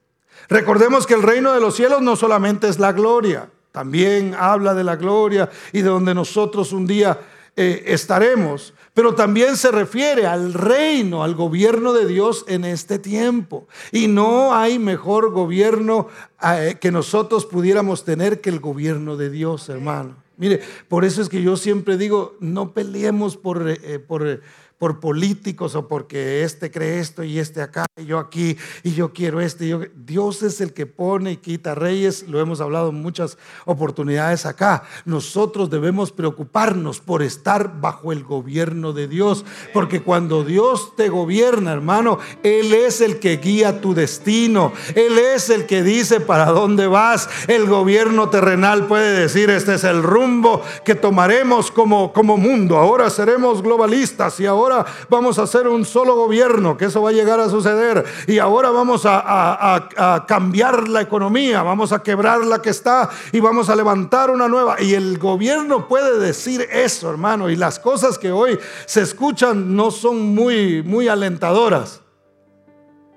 Recordemos 0.48 1.08
que 1.08 1.14
el 1.14 1.24
reino 1.24 1.52
de 1.52 1.60
los 1.60 1.74
cielos 1.74 2.02
no 2.02 2.14
solamente 2.14 2.68
es 2.68 2.78
la 2.78 2.92
gloria, 2.92 3.50
también 3.72 4.36
habla 4.38 4.74
de 4.74 4.84
la 4.84 4.94
gloria 4.94 5.50
y 5.72 5.82
de 5.82 5.88
donde 5.88 6.14
nosotros 6.14 6.72
un 6.72 6.86
día 6.86 7.18
eh, 7.56 7.82
estaremos, 7.86 8.74
pero 8.98 9.14
también 9.14 9.56
se 9.56 9.70
refiere 9.70 10.26
al 10.26 10.52
reino, 10.52 11.22
al 11.22 11.36
gobierno 11.36 11.92
de 11.92 12.04
Dios 12.04 12.44
en 12.48 12.64
este 12.64 12.98
tiempo. 12.98 13.68
Y 13.92 14.08
no 14.08 14.56
hay 14.56 14.80
mejor 14.80 15.30
gobierno 15.30 16.08
eh, 16.42 16.78
que 16.80 16.90
nosotros 16.90 17.46
pudiéramos 17.46 18.04
tener 18.04 18.40
que 18.40 18.50
el 18.50 18.58
gobierno 18.58 19.16
de 19.16 19.30
Dios, 19.30 19.68
hermano. 19.68 20.16
Mire, 20.36 20.62
por 20.88 21.04
eso 21.04 21.22
es 21.22 21.28
que 21.28 21.40
yo 21.40 21.56
siempre 21.56 21.96
digo, 21.96 22.36
no 22.40 22.74
peleemos 22.74 23.36
por, 23.36 23.70
eh, 23.70 24.00
por 24.00 24.40
por 24.78 25.00
políticos 25.00 25.74
o 25.74 25.88
porque 25.88 26.44
este 26.44 26.70
cree 26.70 27.00
esto 27.00 27.24
y 27.24 27.38
este 27.38 27.62
acá 27.62 27.86
y 27.96 28.04
yo 28.06 28.18
aquí 28.18 28.56
y 28.82 28.92
yo 28.92 29.12
quiero 29.12 29.40
este. 29.40 29.68
Yo... 29.68 29.80
Dios 29.94 30.42
es 30.42 30.60
el 30.60 30.72
que 30.72 30.86
pone 30.86 31.32
y 31.32 31.36
quita 31.36 31.74
reyes, 31.74 32.26
lo 32.28 32.40
hemos 32.40 32.60
hablado 32.60 32.90
en 32.90 33.02
muchas 33.02 33.38
oportunidades 33.64 34.46
acá. 34.46 34.84
Nosotros 35.04 35.68
debemos 35.68 36.12
preocuparnos 36.12 37.00
por 37.00 37.22
estar 37.22 37.80
bajo 37.80 38.12
el 38.12 38.22
gobierno 38.22 38.92
de 38.92 39.08
Dios, 39.08 39.44
porque 39.72 40.02
cuando 40.02 40.44
Dios 40.44 40.94
te 40.96 41.08
gobierna, 41.08 41.72
hermano, 41.72 42.18
Él 42.42 42.72
es 42.72 43.00
el 43.00 43.18
que 43.18 43.38
guía 43.38 43.80
tu 43.80 43.94
destino, 43.94 44.72
Él 44.94 45.18
es 45.18 45.50
el 45.50 45.66
que 45.66 45.82
dice 45.82 46.20
para 46.20 46.46
dónde 46.46 46.86
vas. 46.86 47.28
El 47.48 47.66
gobierno 47.66 48.30
terrenal 48.30 48.86
puede 48.86 49.20
decir, 49.20 49.50
este 49.50 49.74
es 49.74 49.84
el 49.84 50.02
rumbo 50.02 50.62
que 50.84 50.94
tomaremos 50.94 51.70
como, 51.72 52.12
como 52.12 52.36
mundo, 52.36 52.76
ahora 52.76 53.10
seremos 53.10 53.62
globalistas 53.62 54.38
y 54.40 54.46
ahora 54.46 54.67
vamos 55.08 55.38
a 55.38 55.42
hacer 55.42 55.68
un 55.68 55.84
solo 55.84 56.14
gobierno, 56.14 56.76
que 56.76 56.86
eso 56.86 57.02
va 57.02 57.10
a 57.10 57.12
llegar 57.12 57.40
a 57.40 57.48
suceder. 57.48 58.04
Y 58.26 58.38
ahora 58.38 58.70
vamos 58.70 59.02
a, 59.04 60.24
cambiar 60.26 60.88
la 60.88 61.00
economía, 61.00 61.62
vamos 61.62 61.92
a 61.92 62.02
quebrar 62.02 62.44
la 62.44 62.60
que 62.60 62.70
está 62.70 63.10
y 63.32 63.40
vamos 63.40 63.68
a 63.68 63.76
levantar 63.76 64.30
una 64.30 64.48
nueva. 64.48 64.80
Y 64.80 64.94
el 64.94 65.18
gobierno 65.18 65.88
puede 65.88 66.18
decir 66.18 66.66
eso, 66.70 67.10
hermano. 67.10 67.50
Y 67.50 67.56
las 67.56 67.78
cosas 67.78 68.18
que 68.18 68.32
hoy 68.32 68.58
se 68.86 69.02
escuchan 69.02 69.74
no 69.76 69.90
son 69.90 70.34
muy, 70.34 70.82
muy 70.82 71.08
alentadoras. 71.08 72.00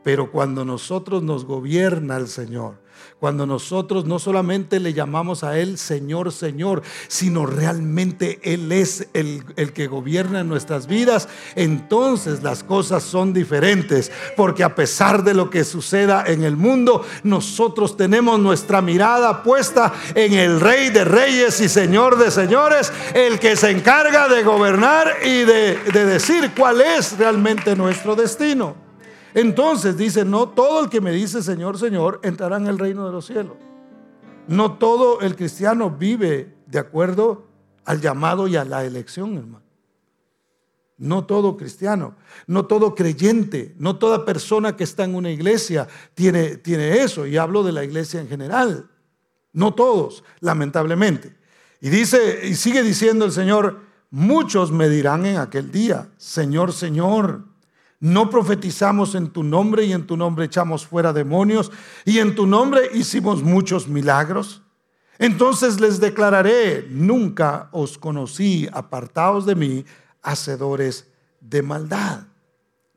Pero 0.04 0.32
cuando 0.32 0.66
nosotros 0.66 1.22
nos 1.22 1.46
gobierna 1.46 2.18
el 2.18 2.28
Señor, 2.28 2.76
cuando 3.20 3.46
nosotros 3.46 4.06
no 4.06 4.18
solamente 4.18 4.80
le 4.80 4.94
llamamos 4.94 5.44
a 5.44 5.60
Él 5.60 5.78
Señor, 5.78 6.32
Señor, 6.32 6.82
sino 7.08 7.46
realmente 7.46 8.40
Él 8.44 8.72
es 8.72 9.08
el, 9.14 9.44
el, 9.58 9.74
que 9.74 9.88
gobierna 9.88 10.44
nuestras 10.44 10.88
vidas, 10.88 11.30
entonces 11.56 12.42
las 12.42 12.64
cosas 12.64 13.04
son 13.04 13.34
diferentes. 13.34 14.12
Porque 14.36 14.64
a 14.64 14.76
pesar 14.76 15.24
de 15.24 15.34
lo 15.34 15.50
que 15.50 15.64
suceda 15.64 16.24
en 16.26 16.44
el 16.44 16.58
mundo, 16.58 17.06
nosotros 17.24 17.96
tenemos 17.96 18.40
nuestra 18.40 18.82
mirada 18.82 19.44
puesta 19.44 19.94
en 20.16 20.34
el 20.34 20.60
Rey 20.60 20.90
de 20.90 21.06
Reyes 21.06 21.62
y 21.62 21.70
Señor 21.70 22.18
de 22.18 22.32
Señores, 22.32 22.92
el 23.14 23.40
que 23.40 23.56
se 23.56 23.70
encarga 23.70 24.28
de 24.28 24.44
gobernar 24.44 25.08
y 25.24 25.44
de, 25.44 25.76
de 25.94 26.06
decir 26.06 26.52
cuál 26.58 26.82
es 26.82 27.18
realmente 27.18 27.76
nuestro 27.76 28.16
destino. 28.16 28.81
Entonces 29.34 29.98
dice, 29.98 30.26
no 30.26 30.50
todo 30.50 30.84
el 30.84 30.90
que 30.90 31.02
me 31.02 31.12
dice 31.12 31.42
Señor, 31.42 31.78
Señor, 31.78 32.20
entrará 32.24 32.58
en 32.58 32.68
el 32.68 32.78
reino 32.78 33.06
de 33.06 33.12
los 33.12 33.26
cielos. 33.26 33.58
No 34.48 34.78
todo 34.78 35.22
el 35.22 35.36
cristiano 35.36 35.90
vive 35.92 36.56
de 36.66 36.80
acuerdo 36.80 37.48
al 37.86 38.02
llamado 38.02 38.48
y 38.48 38.56
a 38.56 38.66
la 38.66 38.84
elección, 38.84 39.38
hermano. 39.38 39.62
No 40.98 41.26
todo 41.26 41.58
cristiano, 41.58 42.16
no 42.46 42.68
todo 42.68 42.94
creyente, 42.94 43.74
no 43.80 43.98
toda 43.98 44.24
persona 44.24 44.76
que 44.76 44.84
está 44.84 45.04
en 45.04 45.16
una 45.16 45.32
iglesia 45.32 45.88
tiene, 46.14 46.58
tiene 46.58 47.02
eso. 47.02 47.26
Y 47.26 47.38
hablo 47.38 47.64
de 47.64 47.72
la 47.72 47.84
iglesia 47.84 48.22
en 48.22 48.28
general. 48.28 48.88
No 49.52 49.74
todos, 49.74 50.24
lamentablemente. 50.42 51.36
Y 51.80 51.90
dice, 51.90 52.48
y 52.48 52.54
sigue 52.54 52.84
diciendo 52.84 53.26
el 53.26 53.32
Señor, 53.32 53.80
muchos 54.12 54.72
me 54.72 54.90
dirán 54.90 55.26
en 55.26 55.38
aquel 55.38 55.72
día, 55.72 56.12
Señor, 56.18 56.72
Señor 56.72 57.51
no 58.02 58.32
profetizamos 58.32 59.14
en 59.14 59.30
tu 59.30 59.44
nombre 59.44 59.86
y 59.86 59.94
en 59.94 60.08
tu 60.08 60.18
nombre 60.18 60.46
echamos 60.46 60.88
fuera 60.88 61.14
demonios 61.14 61.72
y 62.04 62.18
en 62.18 62.34
tu 62.34 62.48
nombre 62.48 62.90
hicimos 62.94 63.44
muchos 63.44 63.88
milagros. 63.88 64.64
Entonces 65.20 65.80
les 65.80 66.00
declararé, 66.00 66.88
nunca 66.90 67.70
os 67.72 68.00
conocí, 68.00 68.68
apartaos 68.74 69.46
de 69.46 69.54
mí, 69.54 69.86
hacedores 70.24 71.12
de 71.40 71.62
maldad. 71.62 72.24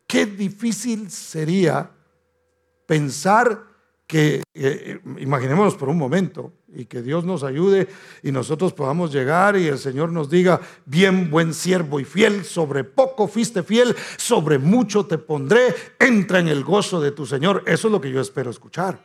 Qué 0.06 0.25
difícil 0.25 1.11
sería 1.11 1.90
pensar 2.87 3.73
que, 4.06 4.42
eh, 4.54 5.00
imaginémonos 5.18 5.75
por 5.75 5.88
un 5.88 5.99
momento, 5.99 6.52
y 6.75 6.87
que 6.87 7.02
Dios 7.02 7.25
nos 7.25 7.44
ayude 7.44 7.88
y 8.23 8.32
nosotros 8.32 8.73
podamos 8.73 9.12
llegar 9.12 9.56
y 9.56 9.68
el 9.68 9.78
Señor 9.78 10.11
nos 10.11 10.28
diga, 10.28 10.61
bien 10.84 11.30
buen 11.30 11.54
siervo 11.54 12.00
y 12.00 12.04
fiel, 12.04 12.44
sobre 12.44 12.84
poco 12.84 13.28
fuiste 13.28 13.62
fiel, 13.62 13.94
sobre 14.16 14.58
mucho 14.58 15.06
te 15.06 15.18
pondré, 15.18 15.75
entra 15.99 16.40
en 16.40 16.49
el 16.49 16.64
gozo 16.64 17.00
de 17.00 17.12
tu 17.12 17.26
Señor. 17.26 17.62
Eso 17.66 17.88
es 17.88 17.92
lo 17.92 18.00
que 18.00 18.11
yo 18.11 18.20
espero 18.20 18.50
escuchar. 18.50 19.00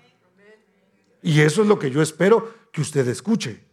Y 1.21 1.41
eso 1.41 1.61
es 1.61 1.67
lo 1.67 1.77
que 1.77 1.91
yo 1.91 2.01
espero 2.01 2.51
que 2.71 2.81
usted 2.81 3.07
escuche. 3.07 3.63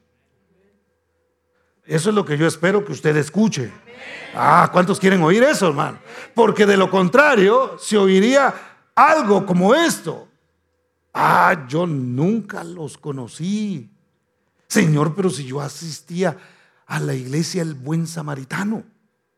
Eso 1.85 2.09
es 2.09 2.15
lo 2.15 2.25
que 2.25 2.37
yo 2.37 2.47
espero 2.47 2.85
que 2.85 2.93
usted 2.93 3.17
escuche. 3.17 3.71
Ah, 4.35 4.69
¿cuántos 4.73 4.99
quieren 4.99 5.23
oír 5.23 5.43
eso, 5.45 5.69
hermano? 5.69 6.01
Porque 6.35 6.67
de 6.67 6.77
lo 6.77 6.91
contrario 6.91 7.77
se 7.79 7.97
oiría 7.97 8.53
algo 8.95 9.47
como 9.47 9.75
esto. 9.75 10.26
Ah, 11.19 11.65
yo 11.67 11.87
nunca 11.87 12.63
los 12.63 12.99
conocí. 12.99 13.91
Señor, 14.69 15.15
pero 15.15 15.31
si 15.31 15.47
yo 15.47 15.63
asistía 15.63 16.37
a 16.85 17.01
la 17.01 17.15
iglesia 17.15 17.63
el 17.63 17.73
buen 17.73 18.07
samaritano, 18.07 18.85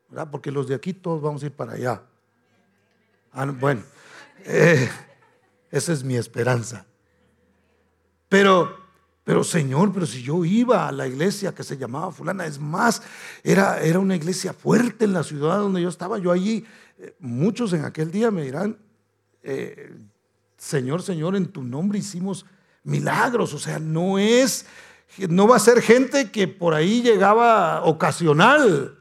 ¿verdad? 0.08 0.28
Porque 0.28 0.50
los 0.50 0.66
de 0.66 0.74
aquí 0.74 0.92
todos 0.92 1.22
vamos 1.22 1.40
a 1.44 1.46
ir 1.46 1.52
para 1.52 1.74
allá. 1.74 2.02
Ah, 3.30 3.46
bueno, 3.46 3.84
eh, 4.44 4.90
esa 5.70 5.92
es 5.92 6.02
mi 6.02 6.16
esperanza. 6.16 6.84
Pero, 8.28 8.76
pero 9.22 9.44
Señor, 9.44 9.92
pero 9.92 10.04
si 10.04 10.20
yo 10.20 10.44
iba 10.44 10.88
a 10.88 10.90
la 10.90 11.06
iglesia 11.06 11.54
que 11.54 11.62
se 11.62 11.78
llamaba 11.78 12.10
fulana, 12.10 12.44
es 12.44 12.58
más, 12.58 13.02
era, 13.44 13.80
era 13.80 14.00
una 14.00 14.16
iglesia 14.16 14.52
fuerte 14.52 15.04
en 15.04 15.12
la 15.12 15.22
ciudad 15.22 15.58
donde 15.58 15.80
yo 15.80 15.90
estaba. 15.90 16.18
Yo 16.18 16.32
allí, 16.32 16.66
eh, 16.98 17.14
muchos 17.20 17.72
en 17.72 17.84
aquel 17.84 18.10
día 18.10 18.32
me 18.32 18.42
dirán, 18.42 18.76
eh, 19.44 19.96
Señor, 20.58 21.02
Señor, 21.02 21.36
en 21.36 21.46
tu 21.46 21.62
nombre 21.62 22.00
hicimos 22.00 22.44
milagros. 22.82 23.54
O 23.54 23.58
sea, 23.58 23.78
no 23.78 24.18
es, 24.18 24.66
no 25.28 25.46
va 25.46 25.56
a 25.56 25.60
ser 25.60 25.80
gente 25.80 26.30
que 26.30 26.48
por 26.48 26.74
ahí 26.74 27.00
llegaba 27.00 27.84
ocasional, 27.84 28.98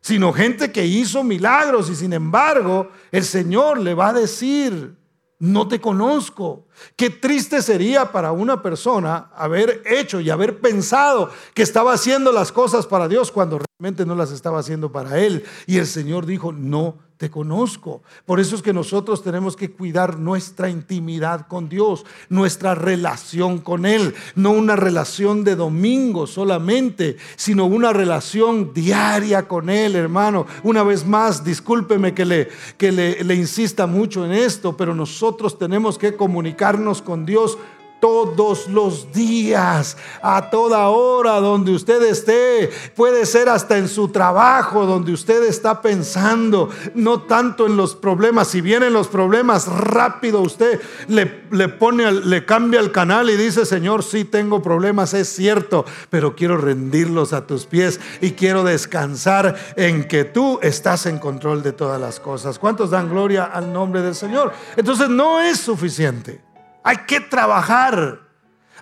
sino 0.00 0.32
gente 0.32 0.72
que 0.72 0.86
hizo 0.86 1.22
milagros 1.22 1.90
y 1.90 1.94
sin 1.94 2.14
embargo 2.14 2.90
el 3.12 3.24
Señor 3.24 3.78
le 3.78 3.92
va 3.92 4.08
a 4.08 4.12
decir, 4.14 4.96
no 5.38 5.68
te 5.68 5.80
conozco. 5.80 6.66
Qué 6.96 7.10
triste 7.10 7.60
sería 7.60 8.10
para 8.10 8.32
una 8.32 8.62
persona 8.62 9.30
haber 9.34 9.82
hecho 9.84 10.20
y 10.20 10.30
haber 10.30 10.60
pensado 10.60 11.30
que 11.52 11.62
estaba 11.62 11.92
haciendo 11.92 12.32
las 12.32 12.52
cosas 12.52 12.86
para 12.86 13.08
Dios 13.08 13.30
cuando 13.30 13.58
realmente 13.58 14.06
no 14.06 14.14
las 14.14 14.32
estaba 14.32 14.60
haciendo 14.60 14.90
para 14.90 15.18
Él. 15.18 15.44
Y 15.66 15.76
el 15.76 15.86
Señor 15.86 16.24
dijo, 16.24 16.52
no 16.52 17.09
te 17.20 17.30
conozco. 17.30 18.00
Por 18.24 18.40
eso 18.40 18.56
es 18.56 18.62
que 18.62 18.72
nosotros 18.72 19.22
tenemos 19.22 19.54
que 19.54 19.70
cuidar 19.70 20.18
nuestra 20.18 20.70
intimidad 20.70 21.46
con 21.48 21.68
Dios, 21.68 22.06
nuestra 22.30 22.74
relación 22.74 23.58
con 23.58 23.84
Él, 23.84 24.14
no 24.36 24.52
una 24.52 24.74
relación 24.74 25.44
de 25.44 25.54
domingo 25.54 26.26
solamente, 26.26 27.18
sino 27.36 27.66
una 27.66 27.92
relación 27.92 28.72
diaria 28.72 29.46
con 29.46 29.68
Él, 29.68 29.96
hermano. 29.96 30.46
Una 30.62 30.82
vez 30.82 31.06
más, 31.06 31.44
discúlpeme 31.44 32.14
que 32.14 32.24
le, 32.24 32.48
que 32.78 32.90
le, 32.90 33.22
le 33.22 33.34
insista 33.34 33.86
mucho 33.86 34.24
en 34.24 34.32
esto, 34.32 34.74
pero 34.74 34.94
nosotros 34.94 35.58
tenemos 35.58 35.98
que 35.98 36.16
comunicarnos 36.16 37.02
con 37.02 37.26
Dios 37.26 37.58
todos 38.00 38.66
los 38.68 39.12
días, 39.12 39.96
a 40.22 40.50
toda 40.50 40.88
hora 40.88 41.40
donde 41.40 41.72
usted 41.72 42.02
esté. 42.02 42.70
Puede 42.96 43.26
ser 43.26 43.48
hasta 43.48 43.78
en 43.78 43.88
su 43.88 44.08
trabajo 44.08 44.86
donde 44.86 45.12
usted 45.12 45.44
está 45.44 45.82
pensando, 45.82 46.70
no 46.94 47.22
tanto 47.22 47.66
en 47.66 47.76
los 47.76 47.94
problemas. 47.94 48.48
Si 48.48 48.60
vienen 48.60 48.92
los 48.92 49.08
problemas, 49.08 49.66
rápido 49.68 50.40
usted 50.40 50.80
le, 51.08 51.44
le 51.50 51.68
pone, 51.68 52.10
le 52.10 52.44
cambia 52.44 52.80
el 52.80 52.92
canal 52.92 53.30
y 53.30 53.36
dice, 53.36 53.66
Señor, 53.66 54.02
sí 54.02 54.24
tengo 54.24 54.62
problemas, 54.62 55.14
es 55.14 55.28
cierto, 55.28 55.84
pero 56.08 56.34
quiero 56.34 56.56
rendirlos 56.56 57.32
a 57.32 57.46
tus 57.46 57.66
pies 57.66 58.00
y 58.20 58.32
quiero 58.32 58.64
descansar 58.64 59.56
en 59.76 60.08
que 60.08 60.24
tú 60.24 60.58
estás 60.62 61.06
en 61.06 61.18
control 61.18 61.62
de 61.62 61.72
todas 61.72 62.00
las 62.00 62.20
cosas. 62.20 62.58
¿Cuántos 62.58 62.90
dan 62.90 63.08
gloria 63.08 63.44
al 63.44 63.72
nombre 63.72 64.02
del 64.02 64.14
Señor? 64.14 64.52
Entonces 64.76 65.08
no 65.08 65.40
es 65.40 65.58
suficiente. 65.58 66.49
Hay 66.90 66.96
que 67.06 67.20
trabajar. 67.20 68.18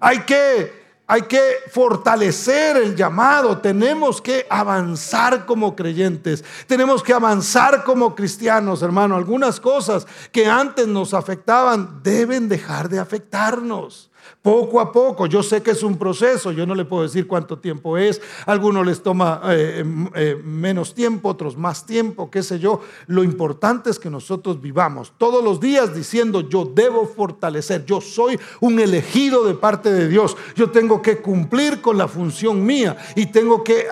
Hay 0.01 0.21
que, 0.21 0.73
hay 1.07 1.21
que 1.25 1.57
fortalecer 1.71 2.79
el 2.79 2.97
llamado. 2.97 3.59
Tenemos 3.59 4.23
que 4.23 4.47
avanzar 4.49 5.45
como 5.45 5.77
creyentes. 5.77 6.43
Tenemos 6.67 7.03
que 7.03 7.13
avanzar 7.13 7.85
como 7.85 8.15
cristianos, 8.15 8.81
hermano. 8.81 9.15
Algunas 9.15 9.61
cosas 9.61 10.07
que 10.33 10.47
antes 10.47 10.87
nos 10.87 11.13
afectaban 11.13 12.03
deben 12.03 12.49
dejar 12.49 12.89
de 12.89 12.99
afectarnos. 12.99 14.08
Poco 14.43 14.81
a 14.81 14.93
poco, 14.93 15.27
yo 15.27 15.43
sé 15.43 15.63
que 15.63 15.73
es 15.73 15.83
un 15.83 15.99
proceso, 15.99 16.53
yo 16.53 16.65
no 16.65 16.77
le 16.77 16.85
puedo 16.85 17.03
decir 17.03 17.27
cuánto 17.27 17.59
tiempo 17.59 17.99
es, 17.99 18.21
a 18.47 18.53
algunos 18.53 18.87
les 18.87 19.03
toma 19.03 19.43
eh, 19.47 19.85
eh, 20.15 20.41
menos 20.45 20.95
tiempo, 20.95 21.31
otros 21.31 21.57
más 21.57 21.85
tiempo, 21.85 22.31
qué 22.31 22.45
sé 22.45 22.61
yo. 22.61 22.81
Lo 23.09 23.25
importante 23.25 23.91
es 23.91 23.99
que 23.99 24.09
nosotros 24.09 24.61
vivamos 24.61 25.13
todos 25.19 25.43
los 25.43 25.59
días 25.59 25.93
diciendo, 25.93 26.49
yo 26.49 26.65
debo 26.65 27.05
fortalecer, 27.07 27.85
yo 27.85 28.01
soy 28.01 28.39
un 28.61 28.79
elegido 28.79 29.45
de 29.45 29.55
parte 29.55 29.93
de 29.93 30.07
Dios, 30.07 30.37
yo 30.55 30.71
tengo 30.71 31.03
que 31.03 31.19
cumplir 31.19 31.81
con 31.81 31.99
la 31.99 32.07
función 32.07 32.65
mía 32.65 32.97
y 33.17 33.27
tengo 33.27 33.65
que, 33.65 33.89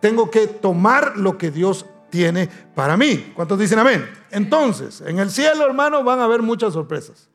tengo 0.00 0.30
que 0.30 0.48
tomar 0.48 1.16
lo 1.16 1.38
que 1.38 1.50
Dios 1.50 1.86
tiene 2.10 2.48
para 2.74 2.98
mí. 2.98 3.32
¿Cuántos 3.34 3.58
dicen 3.58 3.78
amén? 3.78 4.06
Entonces, 4.30 5.00
en 5.00 5.18
el 5.18 5.30
cielo, 5.30 5.64
hermano, 5.64 6.04
van 6.04 6.20
a 6.20 6.24
haber 6.24 6.42
muchas 6.42 6.74
sorpresas. 6.74 7.30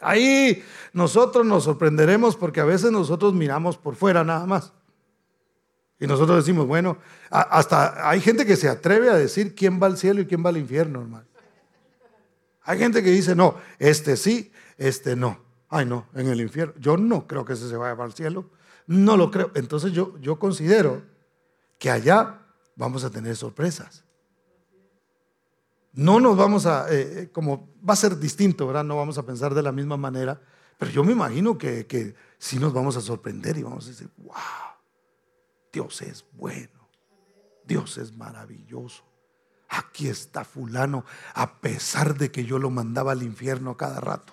Ahí 0.00 0.62
nosotros 0.92 1.44
nos 1.44 1.64
sorprenderemos 1.64 2.36
porque 2.36 2.60
a 2.60 2.64
veces 2.64 2.92
nosotros 2.92 3.34
miramos 3.34 3.76
por 3.76 3.96
fuera 3.96 4.24
nada 4.24 4.46
más. 4.46 4.72
Y 6.00 6.06
nosotros 6.06 6.44
decimos, 6.44 6.66
bueno, 6.66 6.98
hasta 7.30 8.08
hay 8.08 8.20
gente 8.20 8.46
que 8.46 8.56
se 8.56 8.68
atreve 8.68 9.10
a 9.10 9.14
decir 9.14 9.54
quién 9.54 9.82
va 9.82 9.88
al 9.88 9.98
cielo 9.98 10.20
y 10.20 10.26
quién 10.26 10.44
va 10.44 10.50
al 10.50 10.56
infierno, 10.56 11.00
hermano. 11.00 11.26
Hay 12.62 12.78
gente 12.78 13.02
que 13.02 13.10
dice, 13.10 13.34
no, 13.34 13.56
este 13.78 14.16
sí, 14.16 14.52
este 14.76 15.16
no. 15.16 15.40
Ay, 15.68 15.86
no, 15.86 16.06
en 16.14 16.28
el 16.28 16.40
infierno. 16.40 16.74
Yo 16.78 16.96
no 16.96 17.26
creo 17.26 17.44
que 17.44 17.54
ese 17.54 17.68
se 17.68 17.76
vaya 17.76 18.00
al 18.02 18.12
cielo. 18.12 18.50
No 18.86 19.16
lo 19.16 19.30
creo. 19.30 19.50
Entonces 19.54 19.92
yo, 19.92 20.18
yo 20.20 20.38
considero 20.38 21.02
que 21.78 21.90
allá 21.90 22.40
vamos 22.76 23.04
a 23.04 23.10
tener 23.10 23.36
sorpresas. 23.36 24.04
No 25.98 26.20
nos 26.20 26.36
vamos 26.36 26.64
a, 26.64 26.88
eh, 26.94 27.22
eh, 27.22 27.28
como 27.32 27.74
va 27.86 27.94
a 27.94 27.96
ser 27.96 28.20
distinto, 28.20 28.68
¿verdad? 28.68 28.84
No 28.84 28.96
vamos 28.96 29.18
a 29.18 29.24
pensar 29.26 29.52
de 29.52 29.64
la 29.64 29.72
misma 29.72 29.96
manera, 29.96 30.40
pero 30.78 30.92
yo 30.92 31.02
me 31.02 31.10
imagino 31.10 31.58
que, 31.58 31.88
que 31.88 32.14
sí 32.38 32.60
nos 32.60 32.72
vamos 32.72 32.96
a 32.96 33.00
sorprender 33.00 33.58
y 33.58 33.64
vamos 33.64 33.84
a 33.84 33.88
decir, 33.88 34.08
wow, 34.18 34.36
Dios 35.72 36.00
es 36.02 36.24
bueno, 36.34 36.88
Dios 37.64 37.98
es 37.98 38.16
maravilloso. 38.16 39.02
Aquí 39.70 40.06
está 40.06 40.44
fulano, 40.44 41.04
a 41.34 41.58
pesar 41.58 42.16
de 42.16 42.30
que 42.30 42.44
yo 42.44 42.60
lo 42.60 42.70
mandaba 42.70 43.10
al 43.10 43.24
infierno 43.24 43.76
cada 43.76 43.98
rato. 43.98 44.32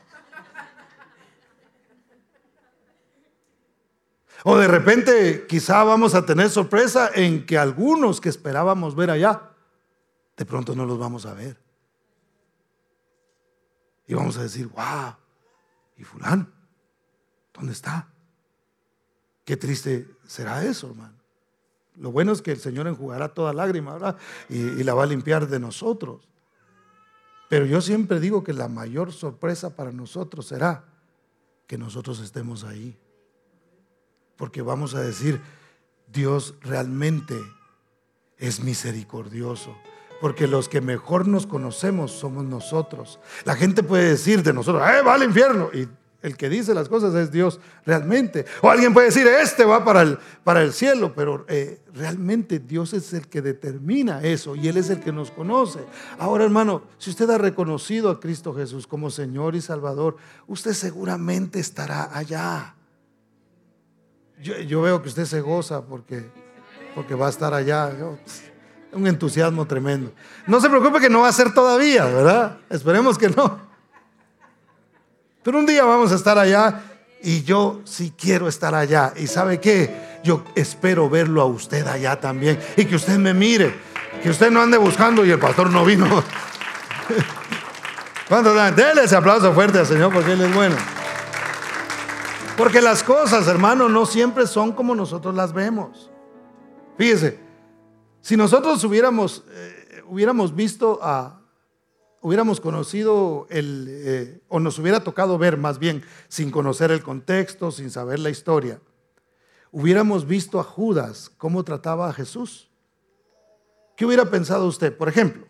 O 4.43 4.55
de 4.55 4.67
repente 4.67 5.47
quizá 5.49 5.83
vamos 5.83 6.13
a 6.13 6.27
tener 6.27 6.51
sorpresa 6.51 7.09
en 7.15 7.43
que 7.47 7.57
algunos 7.57 8.21
que 8.21 8.29
esperábamos 8.29 8.95
ver 8.95 9.09
allá 9.09 9.54
de 10.37 10.45
pronto 10.45 10.75
no 10.75 10.85
los 10.85 10.97
vamos 10.97 11.25
a 11.25 11.33
ver. 11.33 11.57
Y 14.07 14.13
vamos 14.13 14.37
a 14.37 14.43
decir, 14.43 14.67
wow, 14.67 15.15
¿y 15.97 16.03
fulano? 16.03 16.47
¿Dónde 17.53 17.73
está? 17.73 18.07
Qué 19.43 19.57
triste 19.57 20.07
será 20.25 20.63
eso, 20.63 20.89
hermano. 20.89 21.15
Lo 21.95 22.11
bueno 22.11 22.33
es 22.33 22.41
que 22.41 22.51
el 22.51 22.59
Señor 22.59 22.87
enjugará 22.87 23.29
toda 23.29 23.53
lágrima, 23.53 23.93
¿verdad? 23.93 24.17
Y, 24.49 24.57
y, 24.57 24.83
la 24.83 24.93
va 24.93 25.03
a 25.03 25.07
limpiar 25.07 25.47
de 25.47 25.59
nosotros. 25.59 26.27
Pero 27.47 27.65
yo 27.65 27.79
siempre 27.79 28.19
digo 28.19 28.43
que 28.43 28.51
la 28.51 28.67
mayor 28.67 29.13
sorpresa 29.13 29.75
para 29.75 29.91
nosotros 29.91 30.47
será 30.47 30.83
que 31.67 31.77
nosotros 31.77 32.19
estemos 32.19 32.65
ahí. 32.65 32.97
Porque 34.35 34.61
vamos 34.61 34.93
a 34.93 35.01
decir, 35.01 35.41
Dios 36.07 36.55
realmente 36.61 37.39
es 38.37 38.59
misericordioso 38.59 39.75
porque 40.25 40.47
los 40.47 40.67
que 40.67 40.81
mejor 40.81 41.27
nos 41.27 41.45
conocemos 41.45 42.11
somos 42.11 42.43
nosotros. 42.45 43.19
La 43.43 43.55
gente 43.55 43.83
puede 43.83 44.09
decir 44.09 44.41
de 44.41 44.53
nosotros, 44.53 44.81
¡eh, 44.89 45.03
va 45.03 45.13
al 45.13 45.21
infierno! 45.21 45.69
Y 45.71 45.87
el 46.23 46.35
que 46.35 46.49
dice 46.49 46.73
las 46.73 46.89
cosas 46.89 47.13
es 47.13 47.31
Dios 47.31 47.59
realmente. 47.85 48.43
O 48.63 48.71
alguien 48.71 48.91
puede 48.91 49.09
decir, 49.09 49.27
este 49.27 49.65
va 49.65 49.85
para 49.85 50.01
el, 50.01 50.17
para 50.43 50.63
el 50.63 50.73
cielo, 50.73 51.13
pero 51.15 51.45
eh, 51.47 51.79
realmente 51.93 52.57
Dios 52.57 52.93
es 52.93 53.13
el 53.13 53.27
que 53.27 53.43
determina 53.43 54.23
eso 54.23 54.55
y 54.55 54.67
Él 54.67 54.77
es 54.77 54.89
el 54.89 54.99
que 54.99 55.11
nos 55.11 55.29
conoce. 55.29 55.81
Ahora, 56.17 56.43
hermano, 56.43 56.81
si 56.97 57.11
usted 57.11 57.29
ha 57.29 57.37
reconocido 57.37 58.09
a 58.09 58.19
Cristo 58.19 58.51
Jesús 58.51 58.87
como 58.87 59.11
Señor 59.11 59.55
y 59.55 59.61
Salvador, 59.61 60.17
usted 60.47 60.73
seguramente 60.73 61.59
estará 61.59 62.09
allá. 62.17 62.73
Yo, 64.41 64.81
veo 64.81 65.03
que 65.03 65.09
usted 65.09 65.25
se 65.25 65.39
goza 65.41 65.85
porque, 65.85 66.25
porque 66.95 67.13
va 67.13 67.27
a 67.27 67.29
estar 67.29 67.53
allá 67.53 67.91
un 68.95 69.07
entusiasmo 69.07 69.65
tremendo. 69.65 70.11
No 70.47 70.59
se 70.59 70.69
preocupe 70.69 70.99
que 70.99 71.09
no 71.09 71.21
va 71.21 71.27
a 71.27 71.33
ser 71.33 71.53
todavía, 71.53 72.05
¿verdad? 72.05 72.57
Esperemos 72.69 73.17
que 73.17 73.29
no. 73.29 73.59
Pero 75.43 75.59
un 75.59 75.65
día 75.65 75.83
vamos 75.83 76.11
a 76.11 76.15
estar 76.15 76.39
allá 76.39 76.81
y 77.21 77.43
yo 77.43 77.81
sí 77.83 78.13
quiero 78.17 78.47
estar 78.47 78.73
allá. 78.73 79.13
¿Y 79.15 79.27
sabe 79.27 79.59
qué? 79.59 80.19
Yo 80.23 80.43
espero 80.55 81.09
verlo 81.09 81.41
a 81.41 81.45
usted 81.45 81.85
allá 81.85 82.19
también 82.19 82.59
y 82.75 82.85
que 82.85 82.95
usted 82.95 83.17
me 83.17 83.33
mire, 83.33 83.75
que 84.23 84.29
usted 84.29 84.49
no 84.49 84.61
ande 84.61 84.77
buscando 84.77 85.23
y 85.25 85.31
el 85.31 85.39
pastor 85.39 85.69
no 85.69 85.85
vino. 85.85 86.07
¿Cuántos 88.27 88.55
dan? 88.55 88.75
Dele 88.75 89.03
ese 89.03 89.15
aplauso 89.15 89.53
fuerte 89.53 89.77
al 89.77 89.85
Señor 89.85 90.11
porque 90.11 90.31
Él 90.31 90.41
es 90.41 90.55
bueno. 90.55 90.75
Porque 92.57 92.81
las 92.81 93.03
cosas, 93.03 93.47
hermano, 93.47 93.89
no 93.89 94.05
siempre 94.05 94.47
son 94.47 94.71
como 94.71 94.95
nosotros 94.95 95.35
las 95.35 95.53
vemos. 95.53 96.09
Fíjese, 96.97 97.44
si 98.25 98.35
nosotros 98.37 98.83
hubiéramos, 98.83 99.43
eh, 99.51 100.01
hubiéramos 100.07 100.55
visto 100.55 100.99
hubiéramos 102.21 102.59
conocido 102.59 103.45
el, 103.51 103.85
eh, 103.87 104.41
o 104.47 104.59
nos 104.59 104.79
hubiera 104.79 105.03
tocado 105.03 105.37
ver 105.37 105.57
más 105.57 105.77
bien, 105.77 106.03
sin 106.27 106.49
conocer 106.49 106.89
el 106.89 107.03
contexto, 107.03 107.69
sin 107.69 107.91
saber 107.91 108.17
la 108.17 108.31
historia, 108.31 108.81
hubiéramos 109.71 110.25
visto 110.25 110.59
a 110.59 110.63
Judas 110.63 111.29
cómo 111.37 111.63
trataba 111.63 112.09
a 112.09 112.13
Jesús. 112.13 112.67
¿Qué 113.95 114.07
hubiera 114.07 114.25
pensado 114.25 114.65
usted? 114.65 114.97
Por 114.97 115.07
ejemplo, 115.07 115.45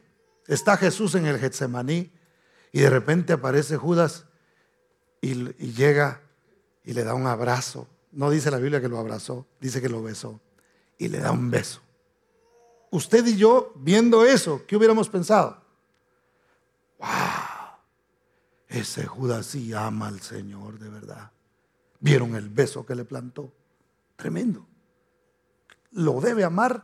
está 0.46 0.76
Jesús 0.76 1.16
en 1.16 1.28
el 1.28 1.40
Getsemaní 1.40 2.12
y 2.74 2.82
de 2.82 2.90
repente 2.90 3.32
aparece 3.32 3.78
Judas 3.78 4.26
y 5.22 5.34
llega 5.72 6.24
y 6.84 6.92
le 6.92 7.06
da 7.06 7.14
un 7.14 7.26
abrazo. 7.26 7.88
No 8.12 8.30
dice 8.30 8.52
la 8.52 8.58
Biblia 8.58 8.82
que 8.82 8.90
lo 8.90 9.00
abrazó, 9.00 9.48
dice 9.62 9.82
que 9.82 9.88
lo 9.88 10.04
besó 10.04 10.42
y 10.98 11.08
le 11.08 11.20
da 11.20 11.32
un 11.32 11.50
beso 11.50 11.85
usted 12.91 13.26
y 13.26 13.38
yo, 13.38 13.74
viendo 13.76 14.26
eso, 14.26 14.63
¿qué 14.67 14.76
hubiéramos 14.76 15.10
pensado? 15.10 15.62
¡Wow! 17.00 17.10
Ese 18.67 19.06
Judas 19.06 19.45
sí 19.45 19.74
ama 19.74 20.08
al 20.08 20.21
Señor 20.21 20.80
de 20.80 20.89
verdad. 20.89 21.32
¿Vieron 22.00 22.36
el 22.36 22.50
beso 22.50 22.86
que 22.86 22.95
le 22.95 23.06
plantó? 23.06 23.54
Tremendo. 24.15 24.65
Lo 25.91 26.19
debe 26.19 26.43
amar 26.43 26.84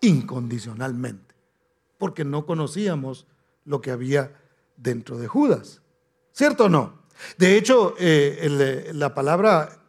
incondicionalmente, 0.00 1.34
porque 1.98 2.24
no 2.24 2.46
conocíamos 2.46 3.26
lo 3.64 3.80
que 3.80 3.90
había 3.90 4.36
dentro 4.76 5.18
de 5.18 5.28
Judas. 5.28 5.82
¿Cierto 6.32 6.64
o 6.64 6.68
no? 6.68 7.00
De 7.38 7.56
hecho, 7.56 7.94
eh, 7.98 8.90
la 8.92 9.14
palabra 9.14 9.80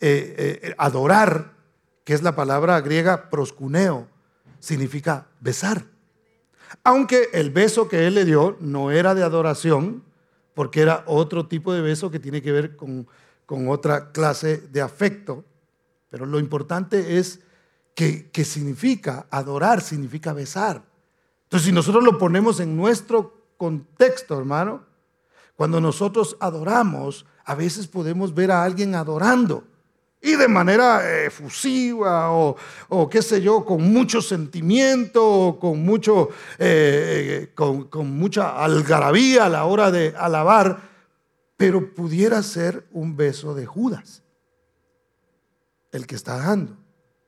eh, 0.00 0.60
eh, 0.62 0.74
adorar, 0.76 1.54
que 2.04 2.14
es 2.14 2.22
la 2.22 2.36
palabra 2.36 2.80
griega 2.80 3.30
proscuneo, 3.30 4.08
significa 4.64 5.26
besar. 5.40 5.84
Aunque 6.82 7.28
el 7.34 7.50
beso 7.50 7.86
que 7.86 8.06
él 8.06 8.14
le 8.14 8.24
dio 8.24 8.56
no 8.60 8.90
era 8.90 9.14
de 9.14 9.22
adoración, 9.22 10.02
porque 10.54 10.80
era 10.80 11.04
otro 11.06 11.46
tipo 11.46 11.72
de 11.72 11.82
beso 11.82 12.10
que 12.10 12.18
tiene 12.18 12.40
que 12.40 12.50
ver 12.50 12.76
con, 12.76 13.06
con 13.44 13.68
otra 13.68 14.10
clase 14.12 14.58
de 14.72 14.80
afecto. 14.80 15.44
Pero 16.08 16.26
lo 16.26 16.38
importante 16.38 17.18
es 17.18 17.40
que, 17.94 18.30
que 18.30 18.44
significa 18.44 19.26
adorar, 19.30 19.82
significa 19.82 20.32
besar. 20.32 20.82
Entonces, 21.44 21.66
si 21.66 21.72
nosotros 21.72 22.02
lo 22.02 22.18
ponemos 22.18 22.58
en 22.60 22.76
nuestro 22.76 23.44
contexto, 23.56 24.38
hermano, 24.38 24.84
cuando 25.56 25.80
nosotros 25.80 26.36
adoramos, 26.40 27.26
a 27.44 27.54
veces 27.54 27.86
podemos 27.86 28.34
ver 28.34 28.50
a 28.50 28.64
alguien 28.64 28.94
adorando 28.94 29.64
y 30.24 30.36
de 30.36 30.48
manera 30.48 31.24
efusiva 31.24 32.32
o, 32.32 32.56
qué 33.10 33.20
sé 33.20 33.42
yo, 33.42 33.62
con 33.64 33.92
mucho 33.92 34.22
sentimiento, 34.22 35.58
con, 35.60 35.84
mucho, 35.84 36.30
eh, 36.58 37.52
con, 37.54 37.84
con 37.88 38.10
mucha 38.10 38.64
algarabía 38.64 39.44
a 39.44 39.48
la 39.50 39.66
hora 39.66 39.90
de 39.90 40.14
alabar, 40.16 40.80
pero 41.58 41.94
pudiera 41.94 42.42
ser 42.42 42.86
un 42.92 43.16
beso 43.16 43.54
de 43.54 43.66
Judas, 43.66 44.22
el 45.92 46.06
que 46.06 46.14
está 46.14 46.38
dando. 46.38 46.74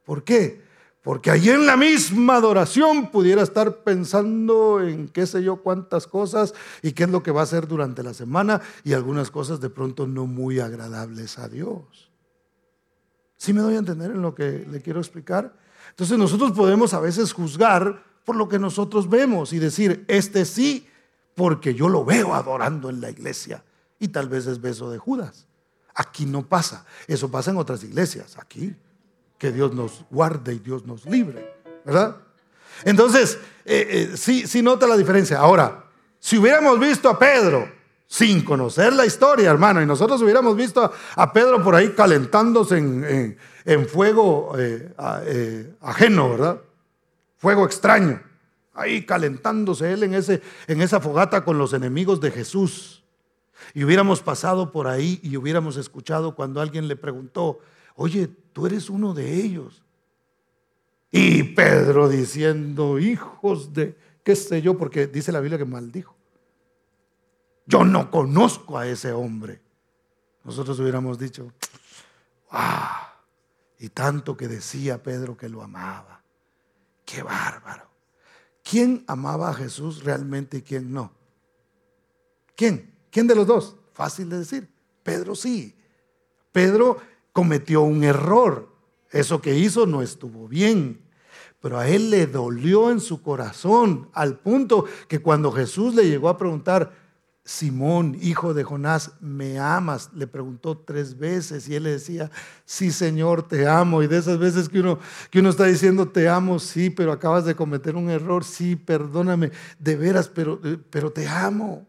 ¿Por 0.05 0.25
qué? 0.25 0.65
Porque 1.03 1.31
allí 1.31 1.51
en 1.51 1.67
la 1.67 1.77
misma 1.77 2.37
adoración 2.37 3.11
pudiera 3.11 3.43
estar 3.43 3.85
pensando 3.85 4.83
en 4.83 5.09
qué 5.09 5.27
sé 5.27 5.43
yo 5.43 5.63
cuántas 5.63 6.07
cosas 6.07 6.55
y 6.83 6.93
qué 6.93 7.05
es 7.05 7.11
lo 7.11 7.23
que 7.23 7.31
va 7.31 7.43
a 7.43 7.45
hacer 7.45 7.69
durante 7.69 8.03
la 8.03 8.15
semana 8.15 8.63
y 8.85 8.95
algunas 8.95 9.31
cosas 9.31 9.61
de 9.61 9.69
pronto 9.69 10.07
no 10.07 10.27
muy 10.27 10.61
agradables 10.61 11.39
a 11.39 11.49
Dios. 11.49 12.06
¿Sí 13.37 13.53
me 13.53 13.61
doy 13.61 13.75
a 13.75 13.79
entender 13.79 14.11
en 14.11 14.23
lo 14.23 14.35
que 14.35 14.67
le 14.71 14.81
quiero 14.81 15.01
explicar? 15.01 15.55
Entonces 15.91 16.19
nosotros 16.19 16.53
podemos 16.53 16.95
a 16.95 17.01
veces 17.01 17.33
juzgar 17.33 18.03
por 18.25 18.37
lo 18.37 18.49
que 18.49 18.59
nosotros 18.59 19.09
vemos 19.09 19.53
y 19.53 19.59
decir, 19.59 20.05
este 20.09 20.45
sí, 20.45 20.89
porque 21.35 21.75
yo 21.75 21.89
lo 21.89 22.05
veo 22.05 22.35
adorando 22.35 22.91
en 22.91 23.01
la 23.01 23.11
iglesia. 23.11 23.63
Y 23.99 24.09
tal 24.09 24.29
vez 24.29 24.47
es 24.47 24.61
beso 24.61 24.91
de 24.91 24.99
Judas. 24.99 25.47
Aquí 25.95 26.27
no 26.27 26.47
pasa. 26.47 26.85
Eso 27.07 27.31
pasa 27.31 27.51
en 27.51 27.57
otras 27.57 27.85
iglesias. 27.85 28.37
Aquí, 28.39 28.75
que 29.39 29.53
Dios 29.53 29.73
nos 29.75 30.05
guarde 30.11 30.55
y 30.55 30.59
Dios 30.59 30.85
nos 30.87 31.07
libre. 31.07 31.55
¿Verdad? 31.85 32.17
Entonces, 32.85 33.39
eh, 33.65 34.11
eh, 34.13 34.17
sí, 34.17 34.47
sí 34.47 34.61
nota 34.61 34.87
la 34.87 34.97
diferencia. 34.97 35.39
Ahora, 35.39 35.85
si 36.19 36.37
hubiéramos 36.37 36.79
visto 36.81 37.09
a 37.09 37.19
Pedro 37.19 37.76
sin 38.07 38.43
conocer 38.43 38.93
la 38.93 39.05
historia, 39.05 39.51
hermano, 39.51 39.83
y 39.83 39.87
nosotros 39.87 40.23
hubiéramos 40.23 40.57
visto 40.57 40.93
a, 41.17 41.33
Pedro 41.33 41.63
por 41.63 41.75
ahí 41.75 41.91
calentándose 41.91 42.79
en, 42.79 43.89
fuego 43.89 44.55
eh, 44.57 45.75
ajeno, 45.81 46.31
¿verdad? 46.31 46.61
Fuego 47.39 47.65
extraño. 47.65 48.23
Ahí 48.75 49.07
calentándose 49.07 49.93
él 49.93 50.03
en, 50.03 50.15
ese, 50.15 50.43
en 50.67 50.83
esa 50.83 51.01
fogata 51.01 51.45
con 51.45 51.59
los 51.59 51.73
enemigos 51.73 52.21
de 52.21 52.31
Jesús. 52.31 53.05
Y 53.75 53.85
hubiéramos 53.85 54.21
pasado 54.21 54.71
por 54.71 54.87
ahí 54.87 55.19
y 55.23 55.37
hubiéramos 55.37 55.77
escuchado 55.77 56.35
cuando 56.35 56.61
alguien 56.61 56.89
le 56.89 56.97
preguntó, 56.97 57.59
oye, 57.95 58.29
tú 58.53 58.67
eres 58.67 58.91
uno 58.91 59.15
de 59.15 59.35
ellos. 59.35 59.83
Y 61.11 61.43
Pedro 61.43 62.09
diciendo, 62.09 62.99
hijos 62.99 63.73
de, 63.73 63.97
qué 64.23 64.37
sé 64.37 64.61
yo, 64.61 64.77
porque 64.77 65.07
dice 65.07 65.33
la 65.33 65.41
Biblia 65.41 65.59
que 65.59 65.65
maldijo. 65.65 66.16
Yo 67.67 67.85
no 67.85 68.11
conozco 68.11 68.79
a 68.79 68.87
ese 68.87 69.13
hombre. 69.13 69.61
Nosotros 70.45 70.79
hubiéramos 70.79 71.19
dicho, 71.19 71.53
¡ah! 72.51 73.15
Y 73.79 73.89
tanto 73.89 74.37
que 74.37 74.49
decía 74.49 75.03
Pedro 75.03 75.37
que 75.37 75.49
lo 75.49 75.63
amaba. 75.63 76.23
¡Qué 77.05 77.23
bárbaro! 77.23 77.91
¿Quién 78.63 79.05
amaba 79.07 79.51
a 79.51 79.55
Jesús 79.55 80.03
realmente 80.03 80.59
y 80.59 80.63
quién 80.63 80.93
no? 80.93 81.13
¿Quién? 82.57 82.95
¿Quién 83.11 83.27
de 83.27 83.35
los 83.35 83.47
dos? 83.47 83.77
Fácil 83.93 84.29
de 84.29 84.39
decir. 84.39 84.69
Pedro 85.03 85.35
sí. 85.35 85.77
Pedro 86.53 86.99
cometió 87.33 87.83
un 87.83 88.03
error. 88.03 88.75
Eso 89.11 89.41
que 89.41 89.57
hizo 89.57 89.87
no 89.87 90.03
estuvo 90.03 90.49
bien. 90.49 91.01
Pero 91.61 91.79
a 91.79 91.89
él 91.89 92.11
le 92.11 92.27
dolió 92.27 92.91
en 92.91 93.01
su 93.01 93.23
corazón 93.23 94.09
al 94.13 94.39
punto 94.39 94.85
que 95.09 95.21
cuando 95.21 95.53
Jesús 95.53 95.95
le 95.95 96.09
llegó 96.09 96.29
a 96.29 96.39
preguntar, 96.39 96.93
Simón, 97.47 98.19
hijo 98.21 98.55
de 98.55 98.65
Jonás, 98.65 99.13
¿me 99.21 99.61
amas? 99.61 100.11
Le 100.13 100.27
preguntó 100.27 100.77
tres 100.79 101.17
veces 101.17 101.69
y 101.69 101.77
él 101.77 101.85
le 101.85 101.93
decía, 101.93 102.29
sí 102.65 102.91
Señor, 102.91 103.47
te 103.47 103.69
amo. 103.69 104.03
Y 104.03 104.09
de 104.09 104.19
esas 104.19 104.37
veces 104.37 104.69
que 104.69 104.81
uno, 104.81 104.99
que 105.31 105.39
uno 105.39 105.51
está 105.51 105.65
diciendo, 105.65 106.09
te 106.09 106.29
amo, 106.29 106.59
sí, 106.59 106.91
pero 106.91 107.13
acabas 107.13 107.45
de 107.45 107.55
cometer 107.55 107.95
un 107.95 108.11
error, 108.11 108.43
sí, 108.43 108.75
perdóname, 108.75 109.53
de 109.79 109.95
veras, 109.95 110.29
pero, 110.29 110.61
pero 110.91 111.13
te 111.13 111.29
amo. 111.29 111.87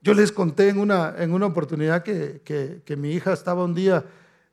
Yo 0.00 0.14
les 0.14 0.32
conté 0.32 0.70
en 0.70 0.78
una, 0.78 1.14
en 1.18 1.34
una 1.34 1.44
oportunidad 1.44 2.02
que, 2.02 2.40
que, 2.42 2.96
mi 2.96 3.10
hija 3.12 3.34
estaba 3.34 3.64
un 3.64 3.74
día, 3.74 4.06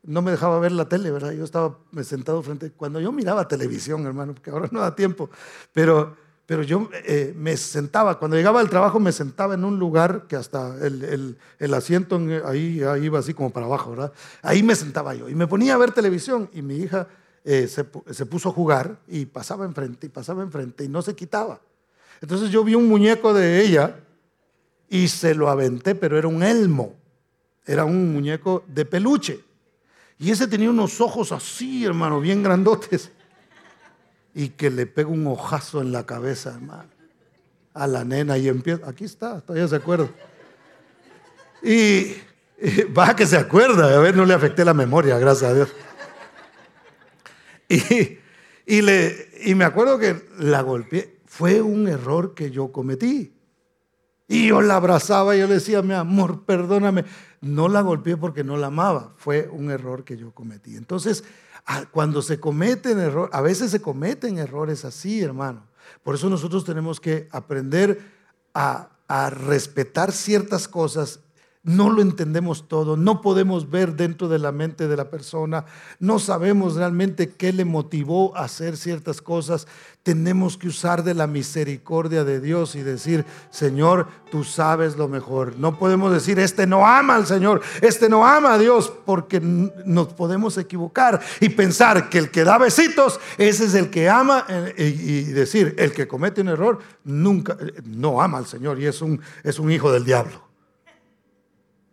no 0.04 0.22
me 0.22 0.32
dejaba 0.32 0.60
ver 0.60 0.74
la 0.74 0.90
tele, 0.90 1.12
¿verdad? 1.12 1.32
Yo 1.32 1.46
estaba 1.46 1.78
sentado 2.04 2.44
frente, 2.44 2.72
cuando 2.72 3.00
yo 3.00 3.14
miraba 3.14 3.48
televisión, 3.48 4.06
hermano, 4.06 4.34
porque 4.34 4.50
ahora 4.50 4.68
no 4.70 4.82
da 4.82 4.94
tiempo, 4.98 5.30
pero, 5.72 6.18
pero 6.46 6.64
yo 6.64 6.90
eh, 7.06 7.34
me 7.38 7.56
sentaba, 7.56 8.20
cuando 8.20 8.36
llegaba 8.36 8.60
al 8.60 8.70
trabajo 8.70 9.00
me 9.00 9.12
sentaba 9.12 9.54
en 9.54 9.64
un 9.64 9.80
lugar 9.80 10.26
que 10.28 10.36
hasta 10.36 10.76
el, 10.86 11.38
el, 11.60 11.74
asiento 11.74 12.20
ahí, 12.46 12.84
ahí, 12.84 13.06
iba 13.06 13.20
así 13.20 13.34
como 13.34 13.52
para 13.52 13.66
abajo, 13.68 13.92
¿verdad? 13.92 14.12
Ahí 14.42 14.62
me 14.64 14.76
sentaba 14.76 15.14
yo 15.14 15.30
y 15.30 15.36
me 15.36 15.48
ponía 15.48 15.76
a 15.76 15.78
ver 15.78 15.92
televisión 15.92 16.50
y 16.54 16.62
mi 16.62 16.78
hija 16.78 17.08
eh, 17.46 17.68
se, 17.68 17.86
se 18.12 18.26
puso 18.26 18.50
a 18.50 18.52
jugar 18.52 19.00
y 19.08 19.26
pasaba 19.26 19.66
enfrente 19.66 20.08
y 20.08 20.10
pasaba 20.10 20.44
enfrente 20.44 20.84
y 20.84 20.90
no 20.90 21.02
se 21.02 21.16
quitaba. 21.16 21.62
Entonces 22.22 22.50
yo 22.50 22.64
vi 22.64 22.76
un 22.76 22.88
muñeco 22.88 23.34
de 23.34 23.62
ella 23.62 24.00
y 24.90 25.08
se 25.08 25.34
lo 25.34 25.50
aventé, 25.50 25.96
pero 25.96 26.18
era 26.18 26.28
un 26.28 26.44
elmo, 26.44 26.96
era 27.66 27.86
un 27.86 28.14
muñeco 28.14 28.64
de 28.68 28.86
peluche. 28.86 29.40
Y 30.20 30.30
ese 30.30 30.48
tenía 30.48 30.70
unos 30.70 31.02
ojos 31.02 31.32
así, 31.32 31.86
hermano, 31.86 32.20
bien 32.20 32.44
grandotes. 32.44 33.12
Y 34.34 34.50
que 34.50 34.70
le 34.70 34.86
pega 34.86 35.10
un 35.10 35.28
ojazo 35.28 35.82
en 35.82 35.92
la 35.92 36.06
cabeza, 36.06 36.52
hermano, 36.52 36.90
a 37.74 37.88
la 37.88 38.04
nena 38.04 38.38
y 38.38 38.48
empieza, 38.48 38.88
aquí 38.88 39.04
está, 39.04 39.42
todavía 39.42 39.68
se 39.68 39.76
acuerda. 39.76 40.10
Y, 41.64 42.16
va 42.98 43.16
que 43.16 43.26
se 43.26 43.38
acuerda, 43.38 43.94
a 43.94 44.00
ver, 44.00 44.16
no 44.16 44.26
le 44.26 44.34
afecté 44.34 44.64
la 44.64 44.74
memoria, 44.74 45.18
gracias 45.18 45.52
a 45.52 45.54
Dios. 45.54 45.70
Y, 47.70 48.20
y, 48.66 48.82
le, 48.82 49.30
y 49.46 49.56
me 49.56 49.66
acuerdo 49.66 49.98
que 49.98 50.28
la 50.38 50.62
golpeé, 50.62 51.22
fue 51.26 51.62
un 51.62 51.88
error 51.88 52.34
que 52.34 52.52
yo 52.52 52.72
cometí. 52.72 53.34
Y 54.28 54.48
yo 54.48 54.62
la 54.62 54.78
abrazaba 54.78 55.36
y 55.36 55.40
yo 55.40 55.48
le 55.48 55.56
decía, 55.56 55.82
mi 55.82 55.94
amor, 55.94 56.46
perdóname. 56.46 57.04
No 57.42 57.68
la 57.68 57.82
golpeé 57.82 58.16
porque 58.16 58.46
no 58.46 58.56
la 58.56 58.68
amaba. 58.68 59.14
Fue 59.18 59.50
un 59.52 59.72
error 59.72 60.06
que 60.06 60.16
yo 60.16 60.32
cometí. 60.32 60.78
Entonces, 60.78 61.26
cuando 61.92 62.22
se 62.22 62.40
cometen 62.40 63.00
errores, 63.00 63.34
a 63.34 63.42
veces 63.42 63.72
se 63.72 63.82
cometen 63.82 64.38
errores 64.38 64.86
así, 64.86 65.22
hermano. 65.22 65.68
Por 66.04 66.16
eso 66.16 66.30
nosotros 66.30 66.66
tenemos 66.66 67.00
que 67.00 67.28
aprender 67.32 68.02
a, 68.54 68.90
a 69.08 69.30
respetar 69.30 70.12
ciertas 70.12 70.68
cosas 70.68 71.20
no 71.64 71.92
lo 71.92 72.02
entendemos 72.02 72.68
todo, 72.68 72.98
no 72.98 73.22
podemos 73.22 73.70
ver 73.70 73.96
dentro 73.96 74.28
de 74.28 74.40
la 74.40 74.52
mente 74.52 74.88
de 74.88 74.98
la 74.98 75.12
persona, 75.12 75.66
no 76.00 76.18
sabemos 76.18 76.76
realmente 76.76 77.30
qué 77.30 77.54
le 77.54 77.66
motivó 77.66 78.36
a 78.36 78.46
hacer 78.46 78.78
ciertas 78.78 79.22
cosas. 79.22 79.68
Tenemos 80.02 80.58
que 80.58 80.68
usar 80.68 81.04
de 81.04 81.14
la 81.14 81.28
misericordia 81.28 82.24
de 82.24 82.40
Dios 82.40 82.74
y 82.76 82.82
decir, 82.82 83.26
Señor, 83.52 84.08
tú 84.32 84.44
sabes 84.44 84.98
lo 84.98 85.08
mejor. 85.08 85.56
No 85.58 85.78
podemos 85.78 86.12
decir, 86.12 86.40
este 86.40 86.66
no 86.66 86.88
ama 86.88 87.16
al 87.16 87.28
Señor, 87.28 87.62
este 87.82 88.10
no 88.10 88.26
ama 88.26 88.54
a 88.56 88.58
Dios, 88.58 88.92
porque 89.06 89.40
nos 89.40 90.08
podemos 90.14 90.58
equivocar 90.58 91.22
y 91.40 91.50
pensar 91.50 92.10
que 92.10 92.18
el 92.18 92.32
que 92.32 92.44
da 92.44 92.58
besitos, 92.58 93.20
ese 93.38 93.66
es 93.66 93.76
el 93.76 93.92
que 93.92 94.10
ama 94.10 94.46
eh, 94.50 94.96
y 95.00 95.24
decir, 95.26 95.76
el 95.78 95.94
que 95.94 96.08
comete 96.08 96.42
un 96.42 96.48
error, 96.48 96.80
nunca, 97.04 97.56
eh, 97.60 97.82
no 97.86 98.20
ama 98.20 98.40
al 98.40 98.48
Señor 98.48 98.80
y 98.80 98.88
es 98.88 99.04
un, 99.04 99.22
es 99.44 99.60
un 99.60 99.72
hijo 99.72 99.92
del 99.92 100.06
diablo. 100.06 100.51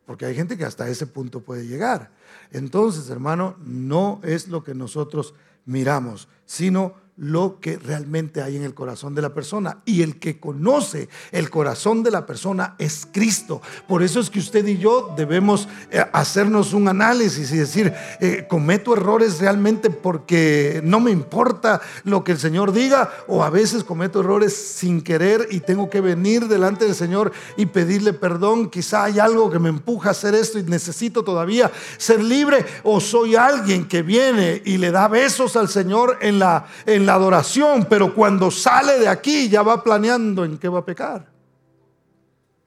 Porque 0.09 0.25
hay 0.25 0.35
gente 0.35 0.57
que 0.57 0.64
hasta 0.64 0.88
ese 0.88 1.07
punto 1.07 1.42
puede 1.42 1.66
llegar. 1.66 2.11
Entonces, 2.51 3.11
hermano, 3.11 3.59
no 3.62 4.23
es 4.25 4.49
lo 4.49 4.64
que 4.64 4.73
nosotros 4.73 5.35
miramos, 5.66 6.29
sino 6.47 6.94
lo 7.19 7.59
que 7.61 7.77
realmente 7.79 8.43
hay 8.43 8.57
en 8.57 8.63
el 8.63 8.75
corazón 8.75 9.15
de 9.15 9.23
la 9.23 9.35
persona. 9.35 9.79
Y 9.85 10.03
el 10.03 10.19
que 10.19 10.39
conoce 10.39 11.09
el 11.33 11.51
corazón 11.51 12.03
de 12.03 12.11
la 12.11 12.27
persona 12.27 12.77
es 12.79 13.07
Cristo. 13.13 13.61
Por 13.89 14.03
eso 14.03 14.21
es 14.21 14.31
que 14.31 14.39
usted 14.39 14.67
y 14.67 14.79
yo 14.79 15.13
debemos 15.17 15.69
eh, 15.91 16.05
hacernos 16.13 16.73
un 16.73 16.89
análisis 16.89 17.51
y 17.53 17.57
decir, 17.57 17.93
eh, 18.21 18.47
cometo 18.49 18.95
errores 18.95 19.41
realmente 19.41 19.91
porque 19.91 20.81
no 20.85 21.01
me 21.01 21.11
importa 21.11 21.81
lo 22.05 22.23
que 22.23 22.33
el 22.33 22.39
Señor 22.39 22.73
diga, 22.73 23.11
o 23.27 23.43
a 23.43 23.51
veces 23.51 23.83
cometo 23.83 24.21
errores 24.21 24.55
sin 24.55 25.03
querer 25.03 25.49
y 25.51 25.61
tengo 25.61 25.91
que 25.91 26.01
venir 26.01 26.47
delante 26.47 26.85
del 26.85 26.95
Señor 26.95 27.33
y 27.57 27.67
pedirle 27.67 28.13
perdón. 28.13 28.71
Quizá 28.71 29.05
hay 29.05 29.19
algo 29.19 29.51
que 29.51 29.59
me 29.59 29.69
empuja 29.69 30.11
a 30.11 30.13
hacer 30.13 30.35
esto 30.35 30.59
y 30.59 30.63
necesito 30.63 31.25
todavía 31.25 31.71
ser 31.97 32.23
libre, 32.23 32.65
o 32.85 33.01
soy 33.01 33.35
alguien 33.35 33.89
que 33.89 34.03
viene 34.03 34.63
y 34.65 34.79
le 34.79 34.93
da 34.93 35.09
besos 35.09 35.57
al 35.57 35.69
Señor 35.69 36.19
en 36.21 36.39
la, 36.39 36.67
en 36.87 37.08
la 37.09 37.14
adoración, 37.14 37.87
pero 37.88 38.14
cuando 38.14 38.51
sale 38.51 38.99
de 38.99 39.09
aquí 39.09 39.49
ya 39.49 39.62
va 39.62 39.83
planeando 39.83 40.44
en 40.44 40.59
qué 40.59 40.68
va 40.68 40.81
a 40.81 40.85
pecar. 40.85 41.27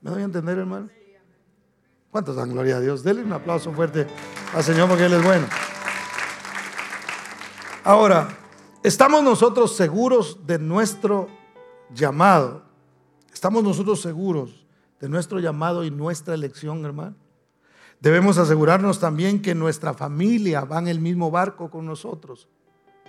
¿Me 0.01 0.10
doy 0.10 0.23
a 0.23 0.25
entender, 0.25 0.58
hermano? 0.58 0.89
¿Cuántos 2.10 2.36
dan 2.36 2.49
gloria 2.49 2.77
a 2.77 2.80
Dios? 2.80 3.04
Denle 3.04 3.23
un 3.23 3.34
aplauso 3.34 3.71
fuerte 3.71 4.08
al 4.56 4.63
Señor 4.63 4.89
porque 4.89 5.06
Él 5.06 5.13
es 5.13 5.23
bueno. 5.23 5.45
Ahora, 7.84 8.30
¿estamos 8.82 9.23
nosotros 9.23 9.75
seguros 9.75 10.39
de 10.47 10.58
nuestro 10.58 11.27
llamado? 11.93 12.63
¿Estamos 13.32 13.63
nosotros 13.63 14.01
seguros 14.01 14.65
de 14.99 15.08
nuestro 15.08 15.39
llamado 15.39 15.84
y 15.84 15.91
nuestra 15.91 16.34
elección, 16.34 16.84
hermano? 16.84 17.15
Debemos 17.99 18.39
asegurarnos 18.39 18.99
también 18.99 19.39
que 19.39 19.54
nuestra 19.54 19.93
familia 19.93 20.65
va 20.65 20.80
en 20.80 20.88
el 20.88 20.99
mismo 20.99 21.30
barco 21.30 21.69
con 21.69 21.86
nosotros. 21.86 22.49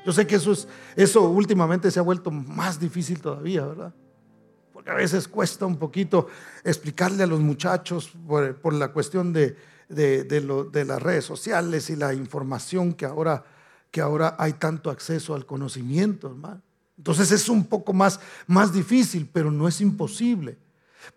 Yo 0.04 0.12
sé 0.12 0.26
que 0.26 0.36
eso, 0.36 0.52
es, 0.52 0.66
eso 0.96 1.28
últimamente 1.28 1.90
se 1.90 1.98
ha 1.98 2.02
vuelto 2.02 2.30
más 2.30 2.80
difícil 2.80 3.20
todavía, 3.20 3.64
¿verdad? 3.66 3.94
Porque 4.72 4.90
a 4.90 4.94
veces 4.94 5.28
cuesta 5.28 5.64
un 5.64 5.76
poquito 5.76 6.28
explicarle 6.64 7.22
a 7.22 7.26
los 7.26 7.40
muchachos 7.40 8.10
por, 8.26 8.72
la 8.72 8.88
cuestión 8.88 9.32
de, 9.32 9.56
de, 9.88 10.84
las 10.84 11.02
redes 11.02 11.24
sociales 11.24 11.88
y 11.90 11.96
la 11.96 12.14
información 12.14 12.94
que 12.94 13.06
ahora, 13.06 13.44
que 13.90 14.00
ahora 14.00 14.34
hay 14.38 14.54
tanto 14.54 14.90
acceso 14.90 15.34
al 15.34 15.46
conocimiento, 15.46 16.28
hermano. 16.28 16.62
Entonces 16.98 17.30
es 17.30 17.48
un 17.48 17.64
poco 17.64 17.92
más, 17.92 18.20
más 18.46 18.72
difícil, 18.72 19.28
pero 19.32 19.50
no 19.50 19.68
es 19.68 19.80
imposible. 19.80 20.58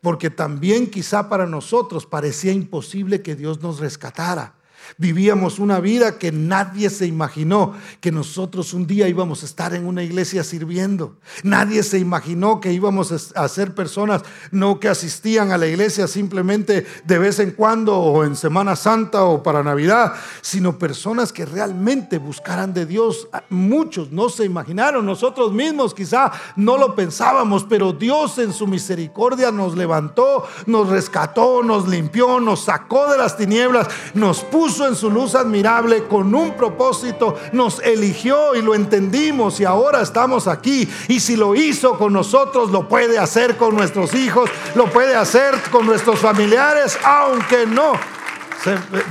Porque 0.02 0.30
también 0.30 0.90
quizá 0.90 1.30
para 1.30 1.46
nosotros 1.46 2.06
parecía 2.06 2.52
imposible 2.52 3.22
que 3.22 3.36
Dios 3.36 3.62
nos 3.62 3.80
rescatara 3.80 4.56
Vivíamos 4.98 5.60
una 5.60 5.80
vida 5.80 6.18
que 6.18 6.32
nadie 6.32 6.90
se 6.90 7.06
imaginó 7.06 7.74
que 8.00 8.12
nosotros 8.12 8.74
un 8.74 8.88
día 8.88 9.08
íbamos 9.08 9.44
a 9.44 9.46
estar 9.46 9.74
en 9.74 9.86
una 9.86 10.04
iglesia 10.04 10.44
sirviendo. 10.44 11.18
Nadie 11.44 11.84
se 11.84 12.00
imaginó 12.00 12.60
que 12.60 12.74
íbamos 12.74 13.34
a 13.36 13.48
ser 13.48 13.74
personas 13.74 14.24
no 14.52 14.80
que 14.80 14.90
asistían 14.90 15.52
a 15.52 15.58
la 15.58 15.68
iglesia 15.68 16.08
simplemente 16.08 16.86
de 17.04 17.18
vez 17.18 17.40
en 17.40 17.52
cuando 17.52 17.98
o 17.98 18.24
en 18.24 18.36
Semana 18.36 18.76
Santa 18.76 19.24
o 19.24 19.44
para 19.44 19.64
Navidad, 19.64 20.14
sino 20.42 20.78
personas 20.78 21.32
que 21.32 21.46
realmente 21.46 22.18
buscaran 22.18 22.74
de 22.74 22.86
Dios. 22.86 23.28
Muchos 23.50 24.12
no 24.12 24.30
se 24.30 24.46
imaginaron, 24.46 25.06
nosotros 25.06 25.52
mismos 25.52 25.94
quizá 25.94 26.32
no 26.56 26.78
lo 26.78 26.96
pensábamos, 26.96 27.66
pero 27.68 27.94
Dios 27.94 28.38
en 28.38 28.54
su 28.54 28.68
misericordia 28.68 29.52
nos 29.52 29.76
levantó, 29.76 30.46
nos 30.66 30.90
rescató, 30.90 31.64
nos 31.64 31.88
limpió, 31.88 32.40
nos 32.40 32.66
sacó 32.66 33.12
de 33.12 33.18
las 33.18 33.38
tinieblas, 33.38 33.88
nos 34.14 34.44
puso 34.44 34.75
en 34.82 34.96
su 34.96 35.10
luz 35.10 35.36
admirable 35.36 36.04
con 36.06 36.34
un 36.34 36.56
propósito, 36.56 37.38
nos 37.54 37.80
eligió 37.80 38.56
y 38.56 38.62
lo 38.62 38.76
entendimos 38.76 39.60
y 39.60 39.66
ahora 39.66 40.02
estamos 40.02 40.48
aquí. 40.48 40.90
Y 41.08 41.20
si 41.20 41.36
lo 41.36 41.56
hizo 41.56 41.98
con 41.98 42.14
nosotros, 42.14 42.72
lo 42.72 42.88
puede 42.88 43.18
hacer 43.20 43.58
con 43.58 43.76
nuestros 43.76 44.14
hijos, 44.14 44.50
lo 44.76 44.92
puede 44.92 45.16
hacer 45.16 45.56
con 45.72 45.86
nuestros 45.86 46.20
familiares, 46.20 46.98
aunque 47.04 47.66
no, 47.66 47.94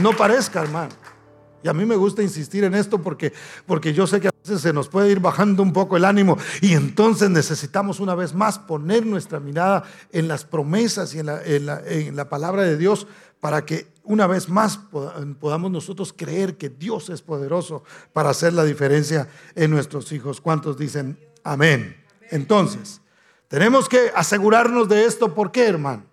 no 0.00 0.12
parezca, 0.12 0.62
hermano. 0.62 0.90
Y 1.62 1.68
a 1.68 1.72
mí 1.72 1.86
me 1.86 1.96
gusta 1.96 2.22
insistir 2.22 2.62
en 2.64 2.74
esto 2.74 3.00
porque, 3.00 3.32
porque 3.64 3.94
yo 3.94 4.06
sé 4.06 4.20
que 4.20 4.28
a 4.28 4.32
veces 4.42 4.60
se 4.60 4.74
nos 4.74 4.88
puede 4.88 5.10
ir 5.10 5.20
bajando 5.20 5.62
un 5.62 5.72
poco 5.72 5.96
el 5.96 6.04
ánimo 6.04 6.36
y 6.60 6.74
entonces 6.74 7.30
necesitamos 7.30 8.00
una 8.00 8.14
vez 8.14 8.34
más 8.34 8.58
poner 8.58 9.06
nuestra 9.06 9.40
mirada 9.40 9.82
en 10.12 10.28
las 10.28 10.44
promesas 10.44 11.14
y 11.14 11.20
en 11.20 11.26
la, 11.26 11.40
en 11.42 12.16
la 12.16 12.28
palabra 12.28 12.64
de 12.64 12.76
Dios 12.76 13.06
para 13.40 13.64
que 13.64 13.93
una 14.04 14.26
vez 14.26 14.48
más 14.48 14.78
podamos 15.40 15.70
nosotros 15.70 16.12
creer 16.12 16.56
que 16.56 16.68
Dios 16.68 17.08
es 17.08 17.22
poderoso 17.22 17.82
para 18.12 18.30
hacer 18.30 18.52
la 18.52 18.64
diferencia 18.64 19.28
en 19.54 19.70
nuestros 19.70 20.12
hijos. 20.12 20.40
¿Cuántos 20.40 20.76
dicen 20.76 21.18
amén? 21.42 21.96
Entonces, 22.30 23.00
tenemos 23.48 23.88
que 23.88 24.10
asegurarnos 24.14 24.88
de 24.88 25.04
esto. 25.04 25.34
¿Por 25.34 25.50
qué, 25.50 25.66
hermano? 25.66 26.04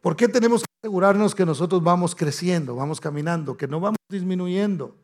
¿Por 0.00 0.16
qué 0.16 0.28
tenemos 0.28 0.62
que 0.62 0.72
asegurarnos 0.82 1.34
que 1.34 1.44
nosotros 1.44 1.82
vamos 1.82 2.14
creciendo, 2.14 2.74
vamos 2.74 3.00
caminando, 3.00 3.56
que 3.56 3.68
no 3.68 3.80
vamos 3.80 3.98
disminuyendo? 4.08 4.96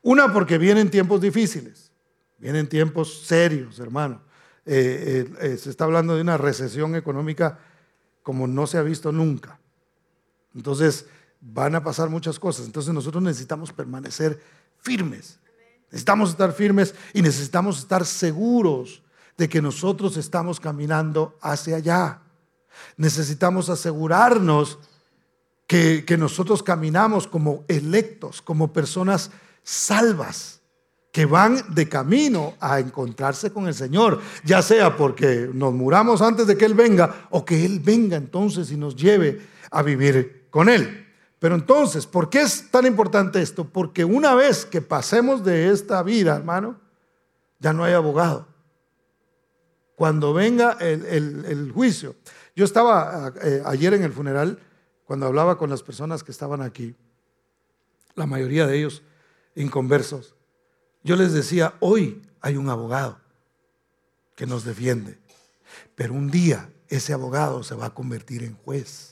Una, 0.00 0.32
porque 0.32 0.58
vienen 0.58 0.90
tiempos 0.90 1.20
difíciles, 1.20 1.92
vienen 2.38 2.68
tiempos 2.68 3.22
serios, 3.22 3.78
hermano. 3.78 4.22
Eh, 4.64 5.26
eh, 5.40 5.52
eh, 5.52 5.56
se 5.56 5.70
está 5.70 5.84
hablando 5.84 6.14
de 6.14 6.22
una 6.22 6.36
recesión 6.36 6.94
económica 6.94 7.58
como 8.22 8.46
no 8.46 8.66
se 8.66 8.78
ha 8.78 8.82
visto 8.82 9.12
nunca. 9.12 9.58
Entonces 10.54 11.06
van 11.40 11.74
a 11.74 11.82
pasar 11.82 12.08
muchas 12.08 12.38
cosas. 12.38 12.66
Entonces 12.66 12.94
nosotros 12.94 13.22
necesitamos 13.22 13.72
permanecer 13.72 14.40
firmes. 14.78 15.38
Necesitamos 15.90 16.30
estar 16.30 16.52
firmes 16.52 16.94
y 17.12 17.20
necesitamos 17.20 17.78
estar 17.78 18.06
seguros 18.06 19.02
de 19.36 19.48
que 19.48 19.60
nosotros 19.60 20.16
estamos 20.16 20.60
caminando 20.60 21.36
hacia 21.40 21.76
allá. 21.76 22.22
Necesitamos 22.96 23.68
asegurarnos 23.68 24.78
que, 25.66 26.04
que 26.04 26.16
nosotros 26.16 26.62
caminamos 26.62 27.26
como 27.26 27.64
electos, 27.68 28.40
como 28.40 28.72
personas 28.72 29.30
salvas 29.62 30.60
que 31.12 31.26
van 31.26 31.62
de 31.74 31.88
camino 31.88 32.54
a 32.58 32.80
encontrarse 32.80 33.52
con 33.52 33.68
el 33.68 33.74
Señor, 33.74 34.20
ya 34.44 34.62
sea 34.62 34.96
porque 34.96 35.50
nos 35.52 35.74
muramos 35.74 36.22
antes 36.22 36.46
de 36.46 36.56
que 36.56 36.64
Él 36.64 36.72
venga 36.72 37.28
o 37.30 37.44
que 37.44 37.66
Él 37.66 37.80
venga 37.80 38.16
entonces 38.16 38.72
y 38.72 38.78
nos 38.78 38.96
lleve 38.96 39.46
a 39.70 39.82
vivir 39.82 40.41
con 40.52 40.68
Él. 40.68 41.08
Pero 41.40 41.56
entonces, 41.56 42.06
¿por 42.06 42.30
qué 42.30 42.42
es 42.42 42.70
tan 42.70 42.86
importante 42.86 43.42
esto? 43.42 43.64
Porque 43.64 44.04
una 44.04 44.36
vez 44.36 44.64
que 44.64 44.80
pasemos 44.80 45.42
de 45.42 45.70
esta 45.70 46.00
vida, 46.04 46.36
hermano, 46.36 46.78
ya 47.58 47.72
no 47.72 47.82
hay 47.82 47.94
abogado. 47.94 48.46
Cuando 49.96 50.32
venga 50.32 50.76
el, 50.78 51.72
juicio. 51.74 52.14
Yo 52.54 52.64
estaba 52.64 53.32
eh, 53.42 53.62
ayer 53.64 53.94
en 53.94 54.04
el 54.04 54.12
funeral, 54.12 54.60
cuando 55.04 55.26
hablaba 55.26 55.58
con 55.58 55.70
las 55.70 55.82
personas 55.82 56.22
que 56.22 56.30
estaban 56.30 56.62
aquí, 56.62 56.94
la 58.14 58.26
mayoría 58.26 58.66
de 58.66 58.78
ellos 58.78 59.02
inconversos, 59.56 60.36
yo 61.02 61.16
les 61.16 61.32
decía, 61.32 61.74
hoy 61.80 62.22
hay 62.40 62.56
un 62.56 62.68
abogado 62.68 63.18
que 64.36 64.46
nos 64.46 64.64
defiende, 64.64 65.18
pero 65.94 66.14
un 66.14 66.30
día 66.30 66.70
ese 66.88 67.12
abogado 67.12 67.62
se 67.62 67.74
va 67.74 67.86
a 67.86 67.94
convertir 67.94 68.44
en 68.44 68.54
juez 68.54 69.11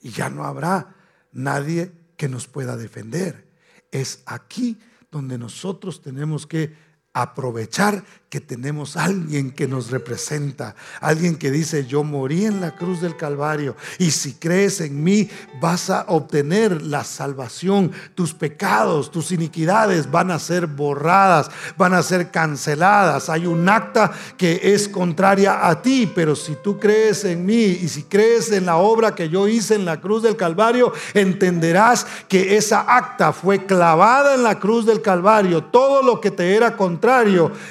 y 0.00 0.10
ya 0.10 0.30
no 0.30 0.44
habrá 0.44 0.94
nadie 1.32 1.92
que 2.16 2.28
nos 2.28 2.46
pueda 2.46 2.76
defender. 2.76 3.48
Es 3.90 4.22
aquí 4.26 4.78
donde 5.10 5.38
nosotros 5.38 6.02
tenemos 6.02 6.46
que 6.46 6.74
aprovechar 7.12 8.04
que 8.28 8.40
tenemos 8.40 8.96
alguien 8.96 9.50
que 9.50 9.66
nos 9.66 9.90
representa, 9.90 10.76
alguien 11.00 11.34
que 11.34 11.50
dice, 11.50 11.84
yo 11.84 12.04
morí 12.04 12.44
en 12.44 12.60
la 12.60 12.76
cruz 12.76 13.00
del 13.00 13.16
Calvario 13.16 13.74
y 13.98 14.12
si 14.12 14.34
crees 14.34 14.80
en 14.80 15.02
mí 15.02 15.28
vas 15.60 15.90
a 15.90 16.04
obtener 16.06 16.80
la 16.80 17.02
salvación, 17.02 17.90
tus 18.14 18.32
pecados, 18.32 19.10
tus 19.10 19.32
iniquidades 19.32 20.08
van 20.08 20.30
a 20.30 20.38
ser 20.38 20.68
borradas, 20.68 21.50
van 21.76 21.92
a 21.92 22.04
ser 22.04 22.30
canceladas. 22.30 23.28
Hay 23.28 23.46
un 23.46 23.68
acta 23.68 24.12
que 24.36 24.60
es 24.62 24.88
contraria 24.88 25.68
a 25.68 25.82
ti, 25.82 26.08
pero 26.14 26.36
si 26.36 26.54
tú 26.54 26.78
crees 26.78 27.24
en 27.24 27.44
mí 27.44 27.64
y 27.64 27.88
si 27.88 28.04
crees 28.04 28.52
en 28.52 28.66
la 28.66 28.76
obra 28.76 29.16
que 29.16 29.28
yo 29.28 29.48
hice 29.48 29.74
en 29.74 29.84
la 29.84 30.00
cruz 30.00 30.22
del 30.22 30.36
Calvario, 30.36 30.92
entenderás 31.14 32.06
que 32.28 32.56
esa 32.56 32.82
acta 32.82 33.32
fue 33.32 33.66
clavada 33.66 34.36
en 34.36 34.44
la 34.44 34.60
cruz 34.60 34.86
del 34.86 35.02
Calvario. 35.02 35.64
Todo 35.64 36.04
lo 36.04 36.20
que 36.20 36.30
te 36.30 36.54
era 36.54 36.76
contrario 36.76 36.99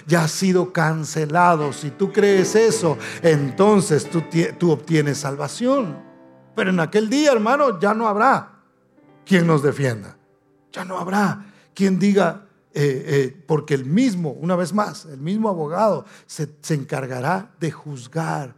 ya 0.05 0.23
ha 0.23 0.27
sido 0.27 0.73
cancelado. 0.73 1.71
Si 1.73 1.91
tú 1.91 2.11
crees 2.11 2.55
eso, 2.55 2.97
entonces 3.21 4.09
tú, 4.09 4.23
tú 4.57 4.71
obtienes 4.71 5.19
salvación. 5.19 5.97
Pero 6.55 6.71
en 6.71 6.79
aquel 6.79 7.09
día, 7.09 7.31
hermano, 7.31 7.79
ya 7.79 7.93
no 7.93 8.07
habrá 8.07 8.59
quien 9.25 9.47
nos 9.47 9.63
defienda. 9.63 10.17
Ya 10.71 10.83
no 10.85 10.97
habrá 10.97 11.45
quien 11.73 11.99
diga, 11.99 12.45
eh, 12.73 13.03
eh, 13.07 13.43
porque 13.47 13.73
el 13.73 13.85
mismo, 13.85 14.31
una 14.31 14.55
vez 14.55 14.73
más, 14.73 15.05
el 15.05 15.19
mismo 15.19 15.49
abogado 15.49 16.05
se, 16.25 16.49
se 16.61 16.73
encargará 16.73 17.51
de 17.59 17.71
juzgar 17.71 18.55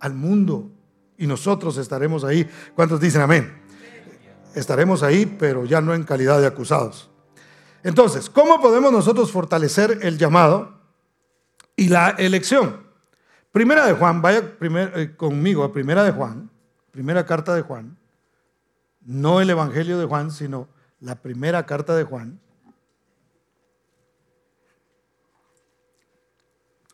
al 0.00 0.14
mundo 0.14 0.70
y 1.18 1.26
nosotros 1.26 1.76
estaremos 1.76 2.24
ahí. 2.24 2.48
¿Cuántos 2.74 3.00
dicen 3.00 3.20
amén? 3.20 3.62
Estaremos 4.54 5.02
ahí, 5.02 5.26
pero 5.26 5.64
ya 5.64 5.80
no 5.80 5.94
en 5.94 6.02
calidad 6.02 6.40
de 6.40 6.46
acusados. 6.46 7.11
Entonces, 7.82 8.30
¿cómo 8.30 8.60
podemos 8.60 8.92
nosotros 8.92 9.32
fortalecer 9.32 9.98
el 10.02 10.18
llamado? 10.18 10.82
y 11.76 11.88
la 11.88 12.10
elección. 12.10 12.86
Primera 13.50 13.86
de 13.86 13.94
Juan, 13.94 14.22
vaya 14.22 14.54
eh, 14.60 15.14
conmigo 15.16 15.64
a 15.64 15.72
Primera 15.72 16.04
de 16.04 16.12
Juan, 16.12 16.50
primera 16.90 17.26
carta 17.26 17.54
de 17.54 17.62
Juan, 17.62 17.98
no 19.00 19.40
el 19.40 19.50
Evangelio 19.50 19.98
de 19.98 20.06
Juan, 20.06 20.30
sino 20.30 20.68
la 21.00 21.16
primera 21.16 21.66
carta 21.66 21.94
de 21.96 22.04
Juan. 22.04 22.40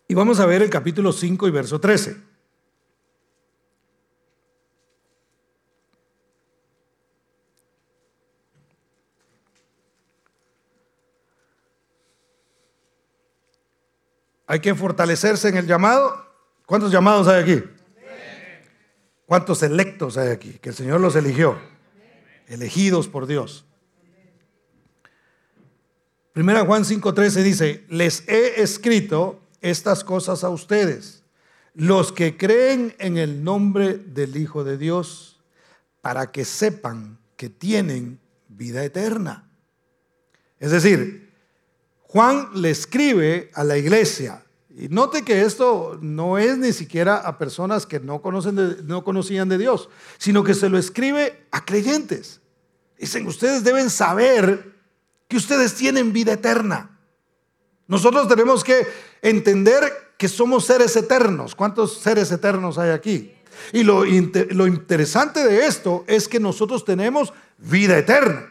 Y 0.09 0.15
vamos 0.15 0.41
a 0.41 0.47
ver 0.47 0.63
el 0.63 0.71
capítulo 0.71 1.13
5 1.13 1.47
y 1.49 1.51
verso 1.51 1.81
13. 1.81 2.28
Hay 14.49 14.61
que 14.61 14.75
fortalecerse 14.75 15.51
en 15.51 15.59
el 15.59 15.67
llamado. 15.67 16.27
¿Cuántos 16.65 16.91
llamados 16.91 17.29
hay 17.29 17.43
aquí? 17.43 17.63
¿Cuántos 19.27 19.63
electos 19.63 20.17
hay 20.17 20.31
aquí? 20.31 20.53
Que 20.55 20.71
el 20.71 20.75
Señor 20.75 21.03
los 21.03 21.15
eligió. 21.17 21.59
Elegidos 22.47 23.09
por 23.09 23.27
Dios. 23.27 23.67
Primera 26.33 26.65
Juan 26.65 26.85
5:13 26.85 27.43
dice, 27.43 27.85
les 27.91 28.27
he 28.27 28.63
escrito 28.63 29.43
estas 29.61 30.03
cosas 30.03 30.45
a 30.45 30.49
ustedes, 30.49 31.25
los 31.75 32.11
que 32.11 32.39
creen 32.39 32.95
en 32.99 33.19
el 33.19 33.45
nombre 33.45 33.99
del 33.99 34.37
Hijo 34.39 34.65
de 34.65 34.79
Dios, 34.79 35.43
para 36.01 36.33
que 36.33 36.47
sepan 36.47 37.19
que 37.37 37.51
tienen 37.51 38.19
vida 38.49 38.83
eterna. 38.83 39.51
Es 40.59 40.71
decir, 40.71 41.28
Juan 42.09 42.49
le 42.55 42.71
escribe 42.71 43.51
a 43.55 43.65
la 43.65 43.77
iglesia. 43.77 44.43
Y 44.75 44.89
note 44.89 45.25
que 45.25 45.43
esto 45.43 45.99
no 46.01 46.39
es 46.39 46.57
ni 46.57 46.73
siquiera 46.73 47.17
a 47.17 47.37
personas 47.37 47.85
que 47.85 48.01
no, 48.01 48.23
conocen 48.23 48.87
no 48.87 49.05
conocían 49.05 49.49
de 49.49 49.59
Dios, 49.59 49.91
sino 50.17 50.43
que 50.43 50.55
se 50.55 50.69
lo 50.69 50.79
escribe 50.79 51.47
a 51.51 51.65
creyentes. 51.65 52.41
Dicen, 52.99 53.27
ustedes 53.27 53.63
deben 53.63 53.91
saber 53.91 54.75
que 55.29 55.37
ustedes 55.37 55.75
tienen 55.75 56.13
vida 56.13 56.33
eterna. 56.33 56.99
Nosotros 57.87 58.27
tenemos 58.27 58.65
que 58.65 58.87
entender 59.21 59.83
que 60.17 60.29
somos 60.29 60.65
seres 60.65 60.97
eternos. 60.97 61.55
¿Cuántos 61.55 61.99
seres 61.99 62.33
eternos 62.33 62.79
hay 62.79 62.91
aquí? 62.91 63.35
Y 63.73 63.83
lo, 63.83 64.05
lo 64.05 64.67
interesante 64.67 65.45
de 65.45 65.67
esto 65.67 66.05
es 66.07 66.27
que 66.27 66.41
nosotros 66.41 66.85
tenemos 66.85 67.35
vida 67.59 67.99
eterna. 67.99 68.47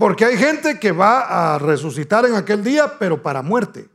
Porque 0.00 0.24
hay 0.24 0.38
gente 0.38 0.80
que 0.80 0.92
va 0.92 1.54
a 1.54 1.58
resucitar 1.58 2.24
en 2.24 2.34
aquel 2.34 2.64
día, 2.64 2.98
pero 2.98 3.22
para 3.22 3.42
muerte. 3.42 3.86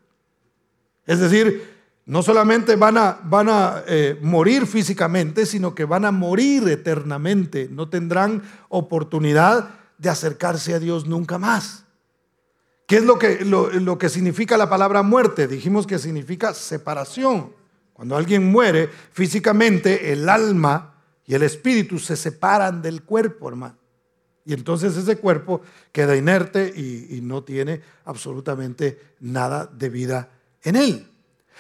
Es 1.08 1.20
decir, 1.20 1.68
no 2.06 2.22
solamente 2.22 2.76
van 2.76 3.00
a, 3.00 3.18
van 3.24 3.50
a 3.50 3.84
eh, 3.88 4.16
morir 4.22 4.68
físicamente, 4.68 5.48
sino 5.48 5.74
que 5.74 5.84
van 5.84 6.06
a 6.06 6.12
morir 6.12 6.70
eternamente. 6.70 7.70
No 7.72 7.90
tendrán 7.90 8.44
oportunidad 8.70 9.70
de 9.98 10.10
acercarse 10.10 10.76
a 10.76 10.80
Dios 10.80 11.08
nunca 11.08 11.40
más. 11.40 11.86
¿Qué 12.86 12.98
es 12.98 13.04
lo 13.04 13.18
que, 13.18 13.44
lo 13.44 13.98
que 13.98 14.10
significa 14.10 14.58
la 14.58 14.70
palabra 14.70 15.02
muerte? 15.02 15.48
Dijimos 15.48 15.88
que 15.88 15.98
significa 15.98 16.54
separación. 16.54 17.52
Cuando 17.94 18.16
alguien 18.16 18.52
muere 18.52 18.92
físicamente, 19.12 20.14
el 20.14 20.30
alma 20.30 20.94
y 21.26 21.34
el 21.34 21.42
espíritu 21.42 21.98
se 21.98 22.16
separan 22.16 22.84
del 22.84 23.02
cuerpo, 23.02 23.50
hermano. 23.50 23.85
Y 24.46 24.54
entonces 24.54 24.96
ese 24.96 25.18
cuerpo 25.18 25.62
queda 25.92 26.16
inerte 26.16 26.68
y, 26.68 27.20
no 27.22 27.44
tiene 27.44 27.82
absolutamente 28.06 29.00
nada 29.20 29.66
de 29.66 29.90
vida 29.90 30.30
en 30.62 30.76
él. 30.76 31.08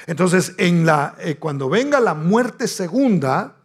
Entonces, 0.05 0.53
en 0.57 0.85
la, 0.85 1.15
eh, 1.19 1.37
cuando 1.37 1.67
venga 1.69 1.99
la 1.99 2.13
muerte 2.13 2.67
segunda, 2.67 3.55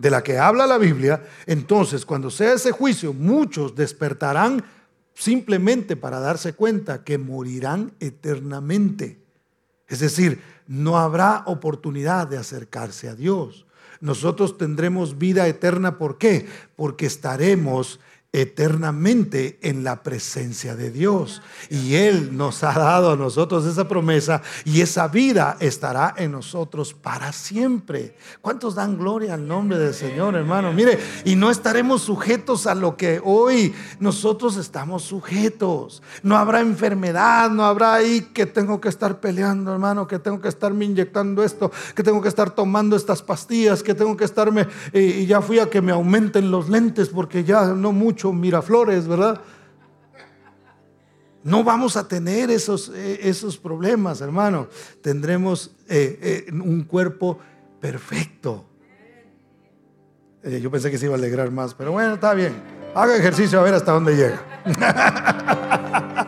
de 0.00 0.10
la 0.10 0.22
que 0.22 0.38
habla 0.38 0.66
la 0.66 0.78
Biblia, 0.78 1.22
entonces 1.44 2.06
cuando 2.06 2.30
sea 2.30 2.54
ese 2.54 2.72
juicio, 2.72 3.12
muchos 3.12 3.74
despertarán 3.76 4.64
simplemente 5.12 5.94
para 5.94 6.20
darse 6.20 6.54
cuenta 6.54 7.04
que 7.04 7.18
morirán 7.18 7.92
eternamente. 8.00 9.20
Es 9.88 10.00
decir, 10.00 10.40
no 10.66 10.98
habrá 10.98 11.42
oportunidad 11.44 12.26
de 12.26 12.38
acercarse 12.38 13.10
a 13.10 13.14
Dios. 13.14 13.66
Nosotros 14.00 14.56
tendremos 14.56 15.18
vida 15.18 15.46
eterna. 15.46 15.98
¿Por 15.98 16.16
qué? 16.16 16.48
Porque 16.76 17.04
estaremos 17.04 18.00
eternamente 18.32 19.58
en 19.62 19.82
la 19.82 20.04
presencia 20.04 20.76
de 20.76 20.90
Dios. 20.90 21.42
Y 21.68 21.94
Él 21.96 22.36
nos 22.36 22.62
ha 22.62 22.72
dado 22.72 23.12
a 23.12 23.16
nosotros 23.16 23.66
esa 23.66 23.88
promesa 23.88 24.40
y 24.64 24.82
esa 24.82 25.08
vida 25.08 25.56
estará 25.58 26.14
en 26.16 26.32
nosotros 26.32 26.94
para 26.94 27.32
siempre. 27.32 28.14
¿Cuántos 28.40 28.76
dan 28.76 28.96
gloria 28.96 29.34
al 29.34 29.48
nombre 29.48 29.78
del 29.78 29.94
Señor, 29.94 30.36
hermano? 30.36 30.72
Mire, 30.72 30.98
y 31.24 31.34
no 31.34 31.50
estaremos 31.50 32.02
sujetos 32.02 32.68
a 32.68 32.74
lo 32.76 32.96
que 32.96 33.20
hoy 33.24 33.74
nosotros 33.98 34.56
estamos 34.56 35.02
sujetos. 35.02 36.02
No 36.22 36.36
habrá 36.36 36.60
enfermedad, 36.60 37.50
no 37.50 37.64
habrá 37.64 37.94
ahí 37.94 38.28
que 38.32 38.46
tengo 38.46 38.80
que 38.80 38.88
estar 38.88 39.18
peleando, 39.18 39.72
hermano, 39.72 40.06
que 40.06 40.20
tengo 40.20 40.40
que 40.40 40.48
estarme 40.48 40.84
inyectando 40.84 41.42
esto, 41.42 41.72
que 41.96 42.04
tengo 42.04 42.22
que 42.22 42.28
estar 42.28 42.50
tomando 42.50 42.94
estas 42.94 43.22
pastillas, 43.22 43.82
que 43.82 43.94
tengo 43.94 44.16
que 44.16 44.24
estarme, 44.24 44.68
y 44.92 45.26
ya 45.26 45.40
fui 45.40 45.58
a 45.58 45.68
que 45.68 45.80
me 45.80 45.90
aumenten 45.90 46.50
los 46.50 46.68
lentes 46.68 47.08
porque 47.08 47.42
ya 47.42 47.66
no 47.74 47.90
mucho 47.90 48.19
Miraflores, 48.24 49.08
¿verdad? 49.08 49.40
No 51.42 51.64
vamos 51.64 51.96
a 51.96 52.06
tener 52.06 52.50
esos, 52.50 52.90
eh, 52.94 53.20
esos 53.22 53.56
problemas, 53.56 54.20
hermano. 54.20 54.68
Tendremos 55.02 55.70
eh, 55.88 56.46
eh, 56.48 56.52
un 56.52 56.84
cuerpo 56.84 57.38
perfecto. 57.80 58.66
yo 60.44 60.70
pensé 60.70 60.90
que 60.90 60.98
se 60.98 61.06
iba 61.06 61.14
a 61.14 61.18
alegrar 61.18 61.50
más, 61.50 61.74
pero 61.74 61.92
bueno, 61.92 62.14
está 62.14 62.34
bien. 62.34 62.52
Haga 62.94 63.16
ejercicio 63.16 63.58
a 63.58 63.62
ver 63.62 63.74
hasta 63.74 63.92
dónde 63.92 64.16
llega. 64.16 64.42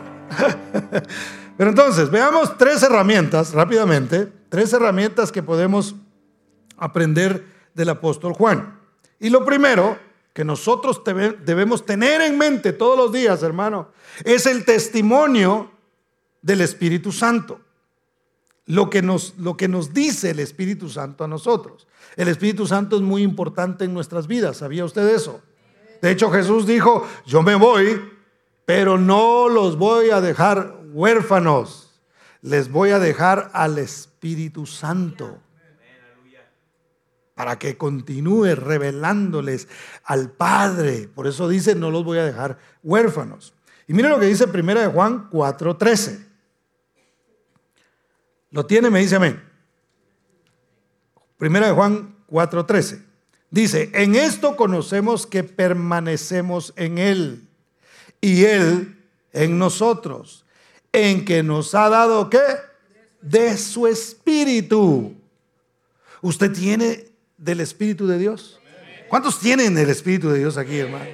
pero 1.57 1.69
entonces, 1.69 2.09
veamos 2.09 2.57
tres 2.57 2.81
herramientas 2.81 3.53
rápidamente, 3.53 4.31
tres 4.49 4.73
herramientas 4.73 5.31
que 5.31 5.43
podemos 5.43 5.95
aprender 6.77 7.45
del 7.75 7.89
apóstol 7.89 8.33
Juan. 8.33 8.79
Y 9.19 9.29
lo 9.29 9.45
primero 9.45 9.97
que 10.33 10.43
nosotros 10.43 11.01
debemos 11.45 11.85
tener 11.85 12.21
en 12.21 12.37
mente 12.37 12.73
todos 12.73 12.97
los 12.97 13.11
días, 13.11 13.43
hermano, 13.43 13.89
es 14.25 14.47
el 14.47 14.65
testimonio 14.65 15.71
del 16.41 16.61
Espíritu 16.61 17.11
Santo. 17.11 17.61
Lo 18.65 18.89
que, 18.89 19.01
nos, 19.01 19.35
lo 19.37 19.57
que 19.57 19.67
nos 19.67 19.93
dice 19.93 20.31
el 20.31 20.39
Espíritu 20.39 20.89
Santo 20.89 21.23
a 21.23 21.27
nosotros. 21.27 21.85
El 22.15 22.29
Espíritu 22.29 22.65
Santo 22.65 22.95
es 22.95 23.01
muy 23.01 23.21
importante 23.21 23.85
en 23.85 23.93
nuestras 23.93 24.25
vidas. 24.25 24.57
¿Sabía 24.57 24.85
usted 24.85 25.07
eso? 25.09 25.41
De 26.01 26.11
hecho, 26.11 26.31
Jesús 26.31 26.65
dijo, 26.65 27.05
yo 27.25 27.41
me 27.41 27.55
voy, 27.55 28.01
pero 28.65 28.97
no 28.97 29.49
los 29.49 29.77
voy 29.77 30.09
a 30.09 30.21
dejar 30.21 30.79
huérfanos. 30.93 32.01
Les 32.41 32.71
voy 32.71 32.91
a 32.91 32.99
dejar 32.99 33.51
al 33.53 33.77
Espíritu 33.77 34.65
Santo 34.65 35.39
para 37.35 37.57
que 37.57 37.77
continúe 37.77 38.55
revelándoles 38.55 39.67
al 40.03 40.31
Padre. 40.31 41.09
Por 41.13 41.27
eso 41.27 41.47
dice, 41.47 41.75
no 41.75 41.89
los 41.89 42.03
voy 42.03 42.19
a 42.19 42.25
dejar 42.25 42.59
huérfanos. 42.83 43.53
Y 43.87 43.93
mire 43.93 44.09
lo 44.09 44.19
que 44.19 44.27
dice 44.27 44.47
Primera 44.47 44.81
de 44.81 44.87
Juan 44.87 45.29
4:13. 45.29 46.25
¿Lo 48.51 48.65
tiene? 48.65 48.89
Me 48.89 48.99
dice 48.99 49.15
amén. 49.15 49.41
Primera 51.37 51.67
de 51.67 51.73
Juan 51.73 52.15
4:13. 52.29 53.03
Dice, 53.49 53.91
en 53.93 54.15
esto 54.15 54.55
conocemos 54.55 55.27
que 55.27 55.43
permanecemos 55.43 56.73
en 56.75 56.97
Él 56.97 57.47
y 58.19 58.45
Él 58.45 58.97
en 59.31 59.59
nosotros, 59.59 60.45
en 60.91 61.25
que 61.25 61.43
nos 61.43 61.75
ha 61.75 61.89
dado 61.89 62.29
qué? 62.29 62.39
De 63.21 63.57
su 63.57 63.85
espíritu. 63.85 65.15
Usted 66.21 66.51
tiene 66.51 67.12
del 67.43 67.61
Espíritu 67.61 68.07
de 68.07 68.17
Dios? 68.17 68.59
¿Cuántos 69.09 69.39
tienen 69.39 69.77
el 69.77 69.89
Espíritu 69.89 70.29
de 70.29 70.39
Dios 70.39 70.57
aquí, 70.57 70.77
hermano? 70.77 71.05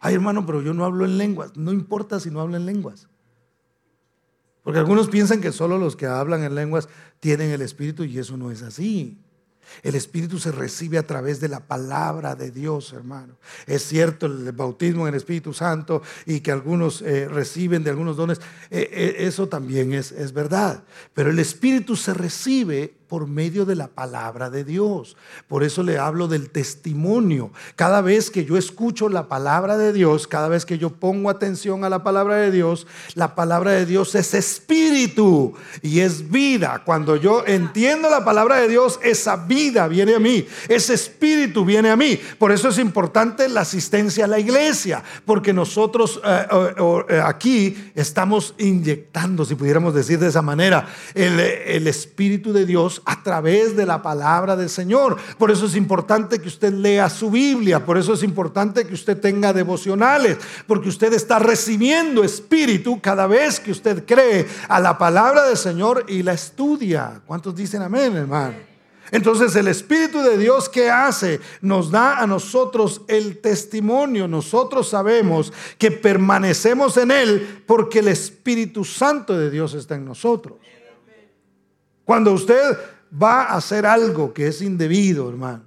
Ay, 0.00 0.14
hermano, 0.14 0.46
pero 0.46 0.62
yo 0.62 0.72
no 0.72 0.84
hablo 0.84 1.04
en 1.04 1.18
lenguas. 1.18 1.56
No 1.56 1.72
importa 1.72 2.18
si 2.18 2.30
no 2.30 2.40
hablo 2.40 2.56
en 2.56 2.66
lenguas. 2.66 3.08
Porque 4.62 4.78
algunos 4.78 5.08
piensan 5.08 5.40
que 5.40 5.52
solo 5.52 5.78
los 5.78 5.96
que 5.96 6.06
hablan 6.06 6.42
en 6.42 6.54
lenguas 6.54 6.88
tienen 7.20 7.50
el 7.50 7.62
Espíritu 7.62 8.04
y 8.04 8.18
eso 8.18 8.36
no 8.36 8.50
es 8.50 8.62
así. 8.62 9.18
El 9.82 9.94
Espíritu 9.94 10.38
se 10.38 10.50
recibe 10.50 10.98
a 10.98 11.06
través 11.06 11.40
de 11.40 11.48
la 11.48 11.60
palabra 11.60 12.34
de 12.34 12.50
Dios, 12.50 12.92
hermano. 12.92 13.36
Es 13.66 13.82
cierto 13.86 14.26
el 14.26 14.52
bautismo 14.52 15.06
en 15.06 15.14
el 15.14 15.18
Espíritu 15.18 15.52
Santo 15.52 16.02
y 16.26 16.40
que 16.40 16.50
algunos 16.50 17.02
eh, 17.02 17.28
reciben 17.28 17.84
de 17.84 17.90
algunos 17.90 18.16
dones. 18.16 18.40
Eh, 18.70 18.88
eh, 18.90 19.14
eso 19.18 19.48
también 19.48 19.92
es, 19.92 20.12
es 20.12 20.32
verdad. 20.32 20.82
Pero 21.14 21.30
el 21.30 21.38
Espíritu 21.38 21.94
se 21.94 22.14
recibe 22.14 22.94
por 23.10 23.26
medio 23.26 23.66
de 23.66 23.74
la 23.74 23.88
palabra 23.88 24.50
de 24.50 24.62
Dios. 24.62 25.16
Por 25.48 25.64
eso 25.64 25.82
le 25.82 25.98
hablo 25.98 26.28
del 26.28 26.48
testimonio. 26.48 27.50
Cada 27.74 28.02
vez 28.02 28.30
que 28.30 28.44
yo 28.44 28.56
escucho 28.56 29.08
la 29.08 29.28
palabra 29.28 29.76
de 29.76 29.92
Dios, 29.92 30.28
cada 30.28 30.48
vez 30.48 30.64
que 30.64 30.78
yo 30.78 30.90
pongo 30.90 31.28
atención 31.28 31.84
a 31.84 31.90
la 31.90 32.04
palabra 32.04 32.36
de 32.36 32.52
Dios, 32.52 32.86
la 33.16 33.34
palabra 33.34 33.72
de 33.72 33.84
Dios 33.84 34.14
es 34.14 34.32
espíritu 34.32 35.54
y 35.82 36.00
es 36.00 36.30
vida. 36.30 36.82
Cuando 36.84 37.16
yo 37.16 37.42
entiendo 37.44 38.08
la 38.08 38.24
palabra 38.24 38.60
de 38.60 38.68
Dios, 38.68 39.00
esa 39.02 39.36
vida 39.36 39.88
viene 39.88 40.14
a 40.14 40.20
mí, 40.20 40.46
ese 40.68 40.94
espíritu 40.94 41.64
viene 41.64 41.90
a 41.90 41.96
mí. 41.96 42.16
Por 42.38 42.52
eso 42.52 42.68
es 42.68 42.78
importante 42.78 43.48
la 43.48 43.62
asistencia 43.62 44.26
a 44.26 44.28
la 44.28 44.38
iglesia, 44.38 45.02
porque 45.24 45.52
nosotros 45.52 46.20
eh, 46.24 46.46
eh, 47.08 47.20
aquí 47.24 47.90
estamos 47.96 48.54
inyectando, 48.58 49.44
si 49.44 49.56
pudiéramos 49.56 49.94
decir 49.94 50.20
de 50.20 50.28
esa 50.28 50.42
manera, 50.42 50.86
el, 51.14 51.40
el 51.40 51.88
espíritu 51.88 52.52
de 52.52 52.66
Dios 52.66 52.99
a 53.04 53.22
través 53.22 53.76
de 53.76 53.86
la 53.86 54.02
palabra 54.02 54.56
del 54.56 54.68
Señor. 54.68 55.16
Por 55.38 55.50
eso 55.50 55.66
es 55.66 55.76
importante 55.76 56.40
que 56.40 56.48
usted 56.48 56.72
lea 56.72 57.08
su 57.10 57.30
Biblia, 57.30 57.84
por 57.84 57.98
eso 57.98 58.14
es 58.14 58.22
importante 58.22 58.86
que 58.86 58.94
usted 58.94 59.20
tenga 59.20 59.52
devocionales, 59.52 60.38
porque 60.66 60.88
usted 60.88 61.12
está 61.12 61.38
recibiendo 61.38 62.24
espíritu 62.24 63.00
cada 63.00 63.26
vez 63.26 63.60
que 63.60 63.70
usted 63.70 64.04
cree 64.04 64.46
a 64.68 64.80
la 64.80 64.98
palabra 64.98 65.46
del 65.46 65.56
Señor 65.56 66.04
y 66.08 66.22
la 66.22 66.32
estudia. 66.32 67.20
¿Cuántos 67.26 67.54
dicen 67.54 67.82
amén, 67.82 68.16
hermano? 68.16 68.70
Entonces 69.12 69.56
el 69.56 69.68
Espíritu 69.68 70.22
de 70.22 70.38
Dios 70.38 70.68
que 70.68 70.90
hace 70.90 71.40
nos 71.60 71.90
da 71.90 72.18
a 72.18 72.26
nosotros 72.26 73.02
el 73.08 73.38
testimonio. 73.38 74.28
Nosotros 74.28 74.88
sabemos 74.88 75.52
que 75.78 75.90
permanecemos 75.90 76.96
en 76.96 77.10
Él 77.10 77.62
porque 77.66 78.00
el 78.00 78.08
Espíritu 78.08 78.84
Santo 78.84 79.36
de 79.36 79.50
Dios 79.50 79.74
está 79.74 79.96
en 79.96 80.04
nosotros. 80.04 80.58
Cuando 82.10 82.32
usted 82.32 82.76
va 83.22 83.44
a 83.44 83.54
hacer 83.54 83.86
algo 83.86 84.34
que 84.34 84.48
es 84.48 84.62
indebido, 84.62 85.28
hermano, 85.28 85.62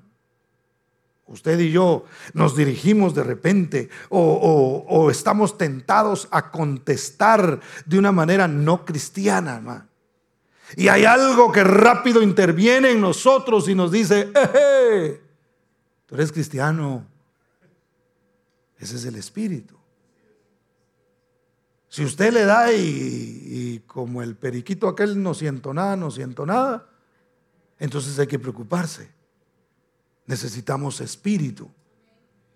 usted 1.25 1.58
y 1.58 1.71
yo 1.71 2.03
nos 2.34 2.58
dirigimos 2.58 3.15
de 3.15 3.23
repente 3.23 3.89
o, 4.10 5.08
estamos 5.10 5.58
tentados 5.58 6.27
a 6.32 6.51
contestar 6.51 7.62
de 7.86 7.97
una 7.97 8.12
manera 8.12 8.45
no 8.49 8.84
cristiana, 8.84 9.56
hermano. 9.56 9.88
Y 10.75 10.89
hay 10.89 11.06
algo 11.06 11.49
que 11.49 11.63
rápido 11.63 12.21
interviene 12.21 12.91
en 12.91 12.99
nosotros 12.99 13.69
y 13.69 13.75
nos 13.75 13.93
dice, 13.93 14.29
¡Eh, 14.36 15.22
tú 16.05 16.15
eres 16.15 16.30
cristiano. 16.30 17.07
Ese 18.78 18.97
es 18.97 19.05
el 19.05 19.15
espíritu. 19.15 19.78
Si 21.94 22.04
usted 22.04 22.34
le 22.34 22.44
da 22.44 22.74
y, 22.74 23.84
como 23.86 24.24
el 24.24 24.36
periquito 24.36 24.88
aquel 24.88 25.22
no 25.22 25.36
siento 25.36 25.76
nada, 25.76 25.96
no 25.96 26.10
siento 26.10 26.44
nada, 26.44 26.89
entonces 27.78 28.18
hay 28.18 28.26
que 28.26 28.39
preocuparse. 28.39 29.12
Necesitamos 30.26 31.02
espíritu. 31.02 31.70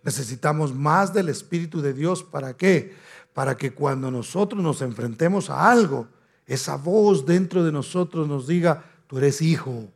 Necesitamos 0.02 0.74
más 0.74 1.14
del 1.14 1.30
Espíritu 1.30 1.84
de 1.84 1.94
Dios. 1.94 2.24
¿Para 2.24 2.58
qué? 2.58 2.96
Para 3.36 3.56
que 3.56 3.76
cuando 3.76 4.10
nosotros 4.10 4.64
nos 4.64 4.82
enfrentemos 4.82 5.52
a 5.52 5.70
algo, 5.70 6.08
esa 6.48 6.76
voz 6.76 7.24
dentro 7.24 7.64
de 7.64 7.72
nosotros 7.72 8.28
nos 8.28 8.48
diga, 8.48 8.86
tú 9.06 9.20
eres 9.20 9.40
hijo, 9.44 9.88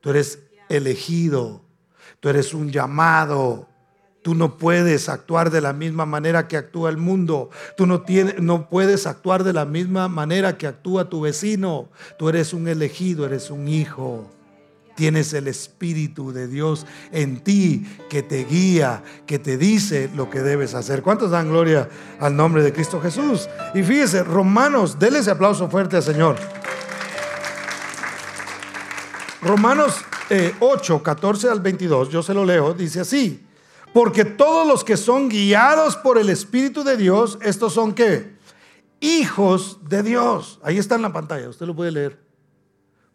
tú 0.00 0.08
eres 0.08 0.38
elegido, 0.70 1.62
tú 2.18 2.30
eres 2.30 2.54
un 2.54 2.70
llamado, 2.70 3.67
Tú 4.28 4.34
no 4.34 4.58
puedes 4.58 5.08
actuar 5.08 5.50
de 5.50 5.62
la 5.62 5.72
misma 5.72 6.04
manera 6.04 6.48
que 6.48 6.58
actúa 6.58 6.90
el 6.90 6.98
mundo. 6.98 7.48
Tú 7.78 7.86
no, 7.86 8.02
tienes, 8.02 8.42
no 8.42 8.68
puedes 8.68 9.06
actuar 9.06 9.42
de 9.42 9.54
la 9.54 9.64
misma 9.64 10.06
manera 10.08 10.58
que 10.58 10.66
actúa 10.66 11.08
tu 11.08 11.22
vecino. 11.22 11.88
Tú 12.18 12.28
eres 12.28 12.52
un 12.52 12.68
elegido, 12.68 13.24
eres 13.24 13.50
un 13.50 13.68
hijo. 13.68 14.30
Tienes 14.96 15.32
el 15.32 15.48
Espíritu 15.48 16.30
de 16.30 16.46
Dios 16.46 16.84
en 17.10 17.42
ti 17.42 17.86
que 18.10 18.22
te 18.22 18.44
guía, 18.44 19.02
que 19.24 19.38
te 19.38 19.56
dice 19.56 20.10
lo 20.14 20.28
que 20.28 20.40
debes 20.40 20.74
hacer. 20.74 21.02
¿Cuántos 21.02 21.30
dan 21.30 21.48
gloria 21.48 21.88
al 22.20 22.36
nombre 22.36 22.62
de 22.62 22.70
Cristo 22.70 23.00
Jesús? 23.00 23.48
Y 23.72 23.82
fíjese, 23.82 24.24
Romanos, 24.24 24.98
denle 24.98 25.20
ese 25.20 25.30
aplauso 25.30 25.70
fuerte 25.70 25.96
al 25.96 26.02
Señor. 26.02 26.36
Romanos 29.40 30.04
8, 30.60 30.96
eh, 30.96 31.02
14 31.02 31.48
al 31.48 31.60
22, 31.62 32.10
yo 32.10 32.22
se 32.22 32.34
lo 32.34 32.44
leo, 32.44 32.74
dice 32.74 33.00
así. 33.00 33.47
Porque 33.92 34.24
todos 34.24 34.66
los 34.66 34.84
que 34.84 34.96
son 34.96 35.28
guiados 35.28 35.96
por 35.96 36.18
el 36.18 36.28
Espíritu 36.28 36.84
de 36.84 36.96
Dios, 36.96 37.38
estos 37.42 37.72
son 37.72 37.94
qué? 37.94 38.36
Hijos 39.00 39.78
de 39.88 40.02
Dios. 40.02 40.60
Ahí 40.62 40.78
está 40.78 40.96
en 40.96 41.02
la 41.02 41.12
pantalla, 41.12 41.48
usted 41.48 41.66
lo 41.66 41.74
puede 41.74 41.92
leer. 41.92 42.20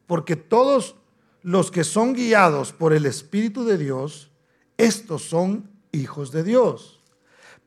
Porque 0.08 0.36
todos 0.36 0.96
los 1.42 1.72
que 1.72 1.84
son 1.84 2.14
guiados 2.14 2.72
por 2.72 2.94
el 2.94 3.06
Espíritu 3.06 3.66
de 3.66 3.78
Dios, 3.78 4.32
estos 4.78 5.24
son 5.24 5.70
hijos 5.92 6.32
de 6.32 6.44
Dios. 6.44 7.00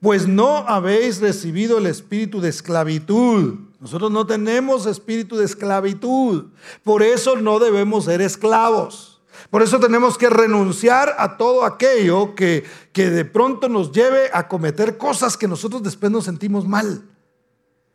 Pues 0.01 0.29
no 0.29 0.59
habéis 0.69 1.21
recibido 1.21 1.79
el 1.79 1.87
espíritu 1.87 2.41
de 2.41 2.51
esclavitud. 2.51 3.55
Nosotros 3.81 4.11
no 4.11 4.27
tenemos 4.27 4.85
espíritu 4.85 5.37
de 5.37 5.47
esclavitud. 5.47 6.47
Por 6.85 7.03
eso 7.03 7.37
no 7.37 7.59
debemos 7.59 8.05
ser 8.05 8.21
esclavos. 8.21 9.16
Por 9.51 9.63
eso 9.63 9.79
tenemos 9.79 10.19
que 10.19 10.29
renunciar 10.29 11.15
a 11.19 11.37
todo 11.37 11.65
aquello 11.65 12.35
que, 12.35 12.65
que 12.93 13.11
de 13.11 13.25
pronto 13.25 13.69
nos 13.69 13.93
lleve 13.93 14.31
a 14.33 14.49
cometer 14.49 14.99
cosas 14.99 15.37
que 15.37 15.49
nosotros 15.49 15.83
después 15.83 16.11
nos 16.11 16.25
sentimos 16.25 16.67
mal. 16.67 17.05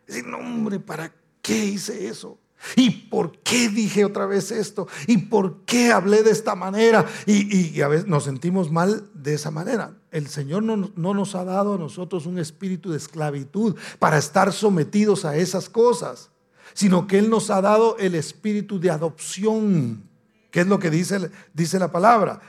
Decir, 0.07 0.25
no 0.25 0.37
hombre, 0.37 0.79
¿para 0.79 1.13
qué 1.41 1.65
hice 1.65 2.07
eso? 2.07 2.37
¿Y 2.75 2.89
por 2.91 3.39
qué 3.39 3.69
dije 3.69 4.05
otra 4.05 4.25
vez 4.25 4.51
esto? 4.51 4.87
¿Y 5.07 5.17
por 5.17 5.61
qué 5.65 5.91
hablé 5.91 6.23
de 6.23 6.31
esta 6.31 6.55
manera? 6.55 7.05
Y, 7.25 7.81
a 7.81 7.87
veces 7.87 8.07
nos 8.07 8.23
sentimos 8.23 8.71
mal 8.71 9.09
de 9.13 9.33
esa 9.33 9.51
manera. 9.51 9.95
El 10.11 10.27
Señor 10.27 10.63
no, 10.63 10.91
no, 10.95 11.13
nos 11.13 11.35
ha 11.35 11.43
dado 11.43 11.75
a 11.75 11.77
nosotros 11.77 12.25
un 12.25 12.37
espíritu 12.37 12.91
de 12.91 12.97
esclavitud 12.97 13.75
para 13.99 14.17
estar 14.17 14.53
sometidos 14.53 15.25
a 15.25 15.35
esas 15.37 15.69
cosas, 15.69 16.29
sino 16.73 17.07
que 17.07 17.17
Él 17.17 17.29
nos 17.29 17.49
ha 17.49 17.61
dado 17.61 17.97
el 17.97 18.15
espíritu 18.15 18.79
de 18.79 18.91
adopción 18.91 20.10
¿Qué 20.51 20.61
es 20.61 20.67
lo 20.67 20.79
que 20.79 20.89
dice, 20.89 21.31
dice 21.53 21.79
la 21.79 21.91
palabra? 21.91 22.41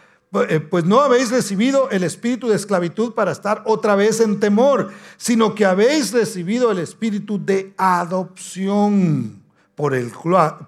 Eh, 0.49 0.61
pues 0.61 0.85
no 0.85 1.01
habéis 1.01 1.31
recibido 1.31 1.91
el 1.91 2.05
espíritu 2.05 2.49
de 2.49 2.57
esclavitud 2.57 3.13
para 3.13 3.33
estar 3.33 3.63
otra 3.67 3.97
vez 3.97 4.19
en 4.21 4.41
temor, 4.41 4.91
sino 5.19 5.55
que 5.55 5.67
habéis 5.67 6.13
recibido 6.13 6.71
el 6.71 6.79
espíritu 6.79 7.43
de 7.45 7.75
adopción, 7.77 9.43
por 9.75 9.95
el, 9.95 10.11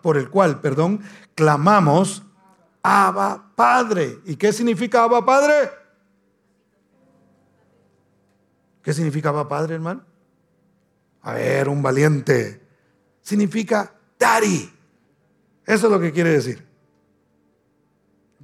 por 0.03 0.19
el 0.19 0.29
cual, 0.29 0.61
perdón, 0.61 1.01
clamamos, 1.35 2.23
Abba 2.83 3.53
Padre. 3.57 4.19
¿Y 4.27 4.37
qué 4.37 4.53
significa 4.53 5.05
Abba 5.05 5.25
Padre? 5.25 5.71
¿Qué 8.83 8.93
significa 8.93 9.31
Abba 9.31 9.49
Padre, 9.49 9.77
hermano? 9.77 10.03
A 11.23 11.33
ver, 11.33 11.71
un 11.71 11.83
valiente. 11.83 12.61
Significa 13.23 13.95
Daddy. 14.19 14.71
Eso 15.65 15.87
es 15.87 15.93
lo 15.93 15.99
que 15.99 16.13
quiere 16.13 16.29
decir. 16.29 16.74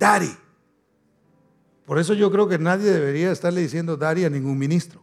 Daddy. 0.01 0.35
Por 1.85 1.99
eso 1.99 2.15
yo 2.15 2.31
creo 2.31 2.49
que 2.49 2.59
nadie 2.59 2.91
debería 2.91 3.31
estarle 3.31 3.61
diciendo 3.61 3.99
Daddy 3.99 4.25
a 4.25 4.31
ningún 4.31 4.59
ministro. 4.59 5.03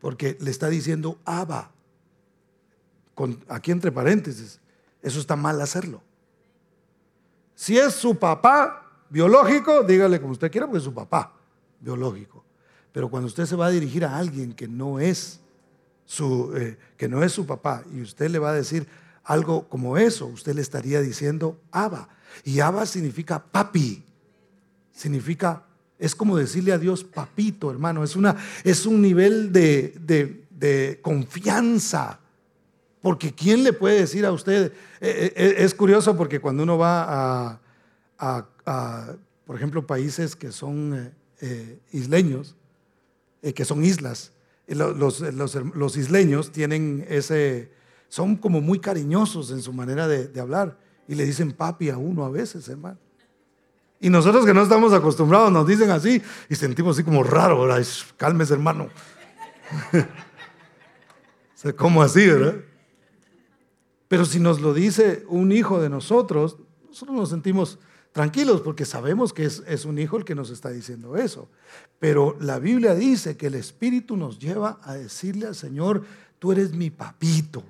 Porque 0.00 0.38
le 0.40 0.50
está 0.50 0.68
diciendo 0.68 1.18
Abba. 1.24 1.70
Aquí 3.48 3.70
entre 3.70 3.92
paréntesis, 3.92 4.58
eso 5.02 5.20
está 5.20 5.36
mal 5.36 5.60
hacerlo. 5.60 6.02
Si 7.54 7.78
es 7.78 7.94
su 7.94 8.18
papá 8.18 9.04
biológico, 9.10 9.82
dígale 9.82 10.18
como 10.18 10.32
usted 10.32 10.50
quiera, 10.50 10.66
porque 10.66 10.78
es 10.78 10.84
su 10.84 10.94
papá 10.94 11.34
biológico. 11.78 12.42
Pero 12.92 13.10
cuando 13.10 13.26
usted 13.26 13.44
se 13.44 13.56
va 13.56 13.66
a 13.66 13.70
dirigir 13.70 14.04
a 14.06 14.16
alguien 14.16 14.54
que 14.54 14.66
no 14.66 14.98
es 14.98 15.40
su, 16.06 16.56
eh, 16.56 16.78
que 16.96 17.08
no 17.08 17.22
es 17.22 17.32
su 17.32 17.46
papá 17.46 17.84
y 17.92 18.00
usted 18.00 18.30
le 18.30 18.38
va 18.38 18.50
a 18.50 18.54
decir 18.54 18.88
algo 19.22 19.68
como 19.68 19.98
eso, 19.98 20.26
usted 20.26 20.54
le 20.54 20.62
estaría 20.62 21.00
diciendo 21.02 21.60
Abba. 21.70 22.08
Y 22.44 22.60
Abba 22.60 22.86
significa 22.86 23.42
papi, 23.42 24.02
significa, 24.92 25.64
es 25.98 26.14
como 26.14 26.36
decirle 26.36 26.72
a 26.72 26.78
Dios 26.78 27.04
papito, 27.04 27.70
hermano, 27.70 28.04
es, 28.04 28.16
una, 28.16 28.36
es 28.64 28.86
un 28.86 29.00
nivel 29.00 29.52
de, 29.52 29.94
de, 30.50 31.00
confianza. 31.02 32.20
Porque 33.00 33.32
¿quién 33.32 33.64
le 33.64 33.72
puede 33.72 34.00
decir 34.00 34.24
a 34.24 34.30
usted? 34.30 34.66
Eh, 34.66 34.72
eh, 35.00 35.32
eh, 35.34 35.54
es 35.58 35.74
curioso 35.74 36.16
porque 36.16 36.40
cuando 36.40 36.62
uno 36.62 36.78
va 36.78 37.58
a, 38.18 38.46
a, 38.64 39.16
por 39.44 39.56
ejemplo, 39.56 39.84
países 39.86 40.36
que 40.36 40.52
son 40.52 41.12
isleños, 41.90 42.54
que 43.54 43.64
son 43.64 43.84
islas, 43.84 44.30
los, 44.68 45.20
los, 45.20 45.54
los, 45.74 45.96
isleños 45.96 46.52
tienen 46.52 47.04
ese, 47.08 47.72
son 48.08 48.36
como 48.36 48.60
muy 48.60 48.78
cariñosos 48.78 49.50
en 49.50 49.60
su 49.60 49.72
manera 49.72 50.06
de, 50.06 50.28
de 50.28 50.40
hablar 50.40 50.78
y 51.08 51.14
le 51.14 51.24
dicen 51.24 51.52
papi 51.52 51.90
a 51.90 51.96
uno 51.96 52.24
a 52.24 52.30
veces, 52.30 52.68
hermano. 52.68 52.98
Y 54.00 54.10
nosotros 54.10 54.44
que 54.44 54.52
no 54.52 54.62
estamos 54.62 54.92
acostumbrados 54.92 55.52
nos 55.52 55.66
dicen 55.66 55.90
así 55.90 56.20
y 56.48 56.54
sentimos 56.56 56.96
así 56.96 57.04
como 57.04 57.22
raro, 57.22 57.60
¿verdad? 57.60 57.86
Cálmese, 58.16 58.54
hermano. 58.54 58.88
¿Cómo 61.76 62.02
así, 62.02 62.26
verdad? 62.26 62.56
Pero 64.08 64.24
si 64.24 64.40
nos 64.40 64.60
lo 64.60 64.74
dice 64.74 65.24
un 65.28 65.52
hijo 65.52 65.80
de 65.80 65.88
nosotros, 65.88 66.56
nosotros 66.88 67.16
nos 67.16 67.28
sentimos 67.28 67.78
tranquilos 68.10 68.60
porque 68.60 68.84
sabemos 68.84 69.32
que 69.32 69.44
es, 69.44 69.62
es, 69.68 69.84
un 69.84 69.98
hijo 69.98 70.16
el 70.16 70.24
que 70.24 70.34
nos 70.34 70.50
está 70.50 70.70
diciendo 70.70 71.16
eso. 71.16 71.48
Pero 72.00 72.36
la 72.40 72.58
Biblia 72.58 72.94
dice 72.94 73.36
que 73.36 73.46
el 73.46 73.54
Espíritu 73.54 74.16
nos 74.16 74.40
lleva 74.40 74.80
a 74.82 74.94
decirle 74.94 75.46
al 75.46 75.54
Señor, 75.54 76.02
tú 76.40 76.50
eres 76.50 76.72
mi 76.72 76.90
papito. 76.90 77.62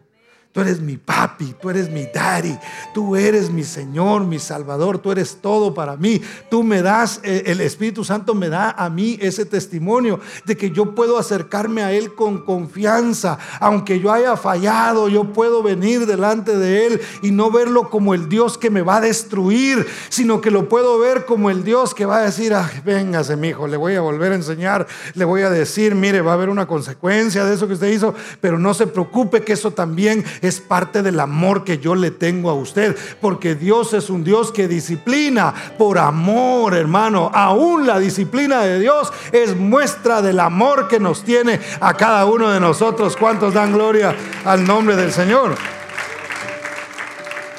Tú 0.52 0.60
eres 0.60 0.82
mi 0.82 0.98
papi, 0.98 1.54
tú 1.58 1.70
eres 1.70 1.88
mi 1.88 2.04
daddy, 2.04 2.58
tú 2.92 3.16
eres 3.16 3.50
mi 3.50 3.64
Señor, 3.64 4.26
mi 4.26 4.38
Salvador, 4.38 4.98
tú 4.98 5.10
eres 5.10 5.38
todo 5.40 5.72
para 5.72 5.96
mí. 5.96 6.20
Tú 6.50 6.62
me 6.62 6.82
das, 6.82 7.20
eh, 7.22 7.44
el 7.46 7.62
Espíritu 7.62 8.04
Santo 8.04 8.34
me 8.34 8.50
da 8.50 8.70
a 8.70 8.90
mí 8.90 9.16
ese 9.22 9.46
testimonio 9.46 10.20
de 10.44 10.54
que 10.58 10.70
yo 10.70 10.94
puedo 10.94 11.16
acercarme 11.16 11.82
a 11.82 11.92
Él 11.92 12.14
con 12.14 12.44
confianza. 12.44 13.38
Aunque 13.60 13.98
yo 13.98 14.12
haya 14.12 14.36
fallado, 14.36 15.08
yo 15.08 15.32
puedo 15.32 15.62
venir 15.62 16.04
delante 16.04 16.58
de 16.58 16.86
Él 16.86 17.00
y 17.22 17.30
no 17.30 17.50
verlo 17.50 17.88
como 17.88 18.12
el 18.12 18.28
Dios 18.28 18.58
que 18.58 18.68
me 18.68 18.82
va 18.82 18.96
a 18.96 19.00
destruir, 19.00 19.86
sino 20.10 20.42
que 20.42 20.50
lo 20.50 20.68
puedo 20.68 20.98
ver 20.98 21.24
como 21.24 21.48
el 21.48 21.64
Dios 21.64 21.94
que 21.94 22.04
va 22.04 22.18
a 22.18 22.24
decir, 22.24 22.52
Ay, 22.52 22.82
véngase 22.84 23.36
mi 23.36 23.48
hijo, 23.48 23.66
le 23.66 23.78
voy 23.78 23.94
a 23.94 24.02
volver 24.02 24.32
a 24.32 24.34
enseñar, 24.34 24.86
le 25.14 25.24
voy 25.24 25.40
a 25.40 25.48
decir, 25.48 25.94
mire, 25.94 26.20
va 26.20 26.32
a 26.32 26.34
haber 26.34 26.50
una 26.50 26.66
consecuencia 26.66 27.46
de 27.46 27.54
eso 27.54 27.66
que 27.66 27.72
usted 27.72 27.90
hizo, 27.90 28.14
pero 28.42 28.58
no 28.58 28.74
se 28.74 28.86
preocupe 28.86 29.40
que 29.40 29.54
eso 29.54 29.70
también 29.70 30.22
es 30.42 30.60
parte 30.60 31.02
del 31.02 31.20
amor 31.20 31.62
que 31.64 31.78
yo 31.78 31.94
le 31.94 32.10
tengo 32.10 32.50
a 32.50 32.54
usted, 32.54 32.96
porque 33.20 33.54
Dios 33.54 33.94
es 33.94 34.10
un 34.10 34.24
Dios 34.24 34.50
que 34.50 34.66
disciplina 34.66 35.54
por 35.78 35.98
amor, 35.98 36.74
hermano. 36.74 37.30
Aún 37.32 37.86
la 37.86 38.00
disciplina 38.00 38.62
de 38.62 38.80
Dios 38.80 39.12
es 39.30 39.56
muestra 39.56 40.20
del 40.20 40.40
amor 40.40 40.88
que 40.88 40.98
nos 40.98 41.22
tiene 41.22 41.60
a 41.80 41.94
cada 41.94 42.26
uno 42.26 42.50
de 42.50 42.58
nosotros. 42.58 43.16
¿Cuántos 43.16 43.54
dan 43.54 43.72
gloria 43.72 44.14
al 44.44 44.66
nombre 44.66 44.96
del 44.96 45.12
Señor? 45.12 45.54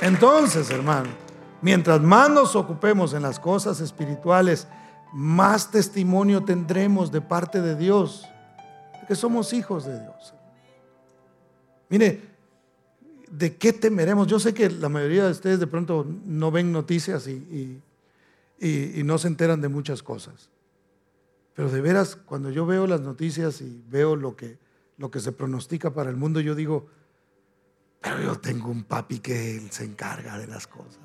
Entonces, 0.02 0.70
hermano, 0.70 1.10
mientras 1.62 2.02
más 2.02 2.30
nos 2.30 2.54
ocupemos 2.58 3.14
en 3.14 3.22
las 3.22 3.40
cosas 3.40 3.80
espirituales, 3.80 4.68
más 5.14 5.72
testimonio 5.72 6.44
tendremos 6.44 7.14
de 7.14 7.22
parte 7.22 7.62
de 7.62 7.78
Dios, 7.78 8.28
que 9.08 9.16
somos 9.16 9.54
hijos 9.54 9.86
de 9.86 10.02
Dios. 10.02 10.34
Mire, 11.88 12.33
¿de 13.34 13.56
qué 13.56 13.74
temeremos? 13.74 14.28
Yo 14.28 14.40
sé 14.40 14.54
que 14.54 14.70
la 14.70 14.90
mayoría 14.90 15.26
de 15.26 15.32
ustedes 15.32 15.60
de 15.60 15.66
pronto 15.66 16.06
no 16.26 16.52
ven 16.52 16.72
noticias 16.72 17.28
y, 17.28 17.82
no 19.04 19.18
se 19.18 19.28
enteran 19.28 19.60
de 19.60 19.68
muchas 19.68 20.04
cosas. 20.04 20.50
Pero 21.56 21.70
de 21.70 21.82
veras, 21.82 22.16
cuando 22.16 22.50
yo 22.50 22.66
veo 22.66 22.88
las 22.88 23.02
noticias 23.02 23.62
y 23.62 23.84
veo 23.90 24.16
lo 24.16 24.36
que, 24.36 24.58
lo 24.98 25.12
que 25.12 25.20
se 25.20 25.32
pronostica 25.32 25.94
para 25.94 26.10
el 26.10 26.16
mundo, 26.16 26.40
yo 26.40 26.56
digo, 26.56 26.88
pero 28.02 28.22
yo 28.22 28.40
tengo 28.40 28.70
un 28.70 28.84
papi 28.84 29.20
que 29.20 29.58
él 29.58 29.72
se 29.72 29.84
encarga 29.84 30.38
de 30.38 30.48
las 30.48 30.68
cosas. 30.68 31.00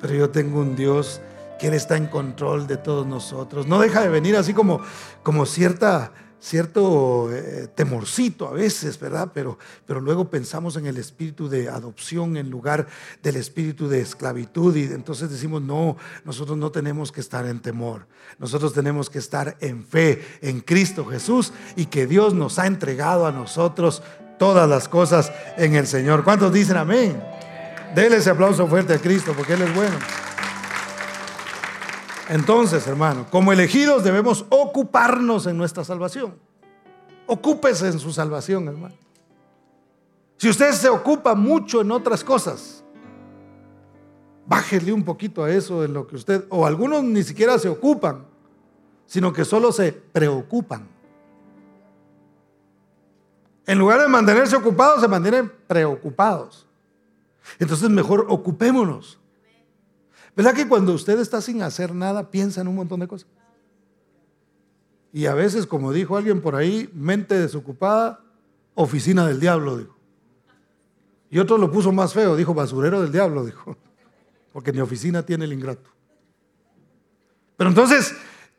Pero 0.00 0.14
yo 0.14 0.30
tengo 0.30 0.60
un 0.60 0.74
Dios 0.74 1.20
que 1.60 1.68
Él 1.68 1.74
está 1.74 1.96
en 1.96 2.06
control 2.06 2.66
de 2.66 2.76
todos 2.76 3.06
nosotros. 3.06 3.68
No 3.68 3.78
deja 3.78 4.00
de 4.00 4.08
venir 4.08 4.36
así 4.36 4.52
como, 4.52 4.80
como 5.22 5.46
cierta 5.46 6.12
cierto 6.42 7.32
eh, 7.32 7.68
temorcito 7.72 8.48
a 8.48 8.52
veces, 8.52 8.98
¿verdad? 8.98 9.30
Pero, 9.32 9.58
pero 9.86 10.00
luego 10.00 10.28
pensamos 10.28 10.76
en 10.76 10.86
el 10.86 10.98
espíritu 10.98 11.48
de 11.48 11.68
adopción 11.68 12.36
en 12.36 12.50
lugar 12.50 12.88
del 13.22 13.36
espíritu 13.36 13.88
de 13.88 14.00
esclavitud 14.00 14.74
y 14.74 14.82
entonces 14.84 15.30
decimos, 15.30 15.62
no, 15.62 15.96
nosotros 16.24 16.58
no 16.58 16.72
tenemos 16.72 17.12
que 17.12 17.20
estar 17.20 17.46
en 17.46 17.60
temor, 17.60 18.08
nosotros 18.40 18.74
tenemos 18.74 19.08
que 19.08 19.20
estar 19.20 19.56
en 19.60 19.84
fe 19.84 20.20
en 20.40 20.60
Cristo 20.60 21.04
Jesús 21.04 21.52
y 21.76 21.86
que 21.86 22.08
Dios 22.08 22.34
nos 22.34 22.58
ha 22.58 22.66
entregado 22.66 23.26
a 23.26 23.30
nosotros 23.30 24.02
todas 24.36 24.68
las 24.68 24.88
cosas 24.88 25.30
en 25.56 25.76
el 25.76 25.86
Señor. 25.86 26.24
¿Cuántos 26.24 26.52
dicen 26.52 26.76
amén? 26.76 27.22
Dele 27.94 28.16
ese 28.16 28.30
aplauso 28.30 28.66
fuerte 28.66 28.94
a 28.94 28.98
Cristo 28.98 29.32
porque 29.36 29.52
Él 29.52 29.62
es 29.62 29.74
bueno. 29.76 29.96
Entonces, 32.32 32.86
hermano, 32.86 33.26
como 33.30 33.52
elegidos 33.52 34.02
debemos 34.02 34.46
ocuparnos 34.48 35.46
en 35.46 35.58
nuestra 35.58 35.84
salvación. 35.84 36.34
Ocúpese 37.26 37.88
en 37.88 37.98
su 37.98 38.10
salvación, 38.10 38.66
hermano. 38.68 38.94
Si 40.38 40.48
usted 40.48 40.72
se 40.72 40.88
ocupa 40.88 41.34
mucho 41.34 41.82
en 41.82 41.90
otras 41.90 42.24
cosas, 42.24 42.82
bájele 44.46 44.94
un 44.94 45.04
poquito 45.04 45.44
a 45.44 45.50
eso 45.50 45.84
en 45.84 45.92
lo 45.92 46.06
que 46.06 46.16
usted, 46.16 46.46
o 46.48 46.64
algunos 46.64 47.04
ni 47.04 47.22
siquiera 47.22 47.58
se 47.58 47.68
ocupan, 47.68 48.24
sino 49.04 49.30
que 49.30 49.44
solo 49.44 49.70
se 49.70 49.92
preocupan. 49.92 50.88
En 53.66 53.78
lugar 53.78 54.00
de 54.00 54.08
mantenerse 54.08 54.56
ocupados, 54.56 55.02
se 55.02 55.08
mantienen 55.08 55.52
preocupados. 55.66 56.66
Entonces 57.58 57.90
mejor 57.90 58.24
ocupémonos. 58.30 59.18
¿Verdad 60.34 60.54
que 60.54 60.66
cuando 60.66 60.94
usted 60.94 61.18
está 61.20 61.40
sin 61.40 61.62
hacer 61.62 61.94
nada, 61.94 62.30
piensa 62.30 62.60
en 62.60 62.68
un 62.68 62.76
montón 62.76 63.00
de 63.00 63.08
cosas? 63.08 63.28
Y 65.12 65.26
a 65.26 65.34
veces, 65.34 65.66
como 65.66 65.92
dijo 65.92 66.16
alguien 66.16 66.40
por 66.40 66.56
ahí, 66.56 66.90
mente 66.94 67.38
desocupada, 67.38 68.20
oficina 68.74 69.26
del 69.26 69.40
diablo, 69.40 69.76
dijo. 69.76 69.96
Y 71.30 71.38
otro 71.38 71.58
lo 71.58 71.70
puso 71.70 71.92
más 71.92 72.14
feo, 72.14 72.34
dijo 72.34 72.54
basurero 72.54 73.02
del 73.02 73.12
diablo, 73.12 73.44
dijo. 73.44 73.76
Porque 74.52 74.72
mi 74.72 74.80
oficina 74.80 75.22
tiene 75.24 75.44
el 75.44 75.52
ingrato. 75.52 75.90
Pero 77.56 77.68
entonces, 77.68 78.14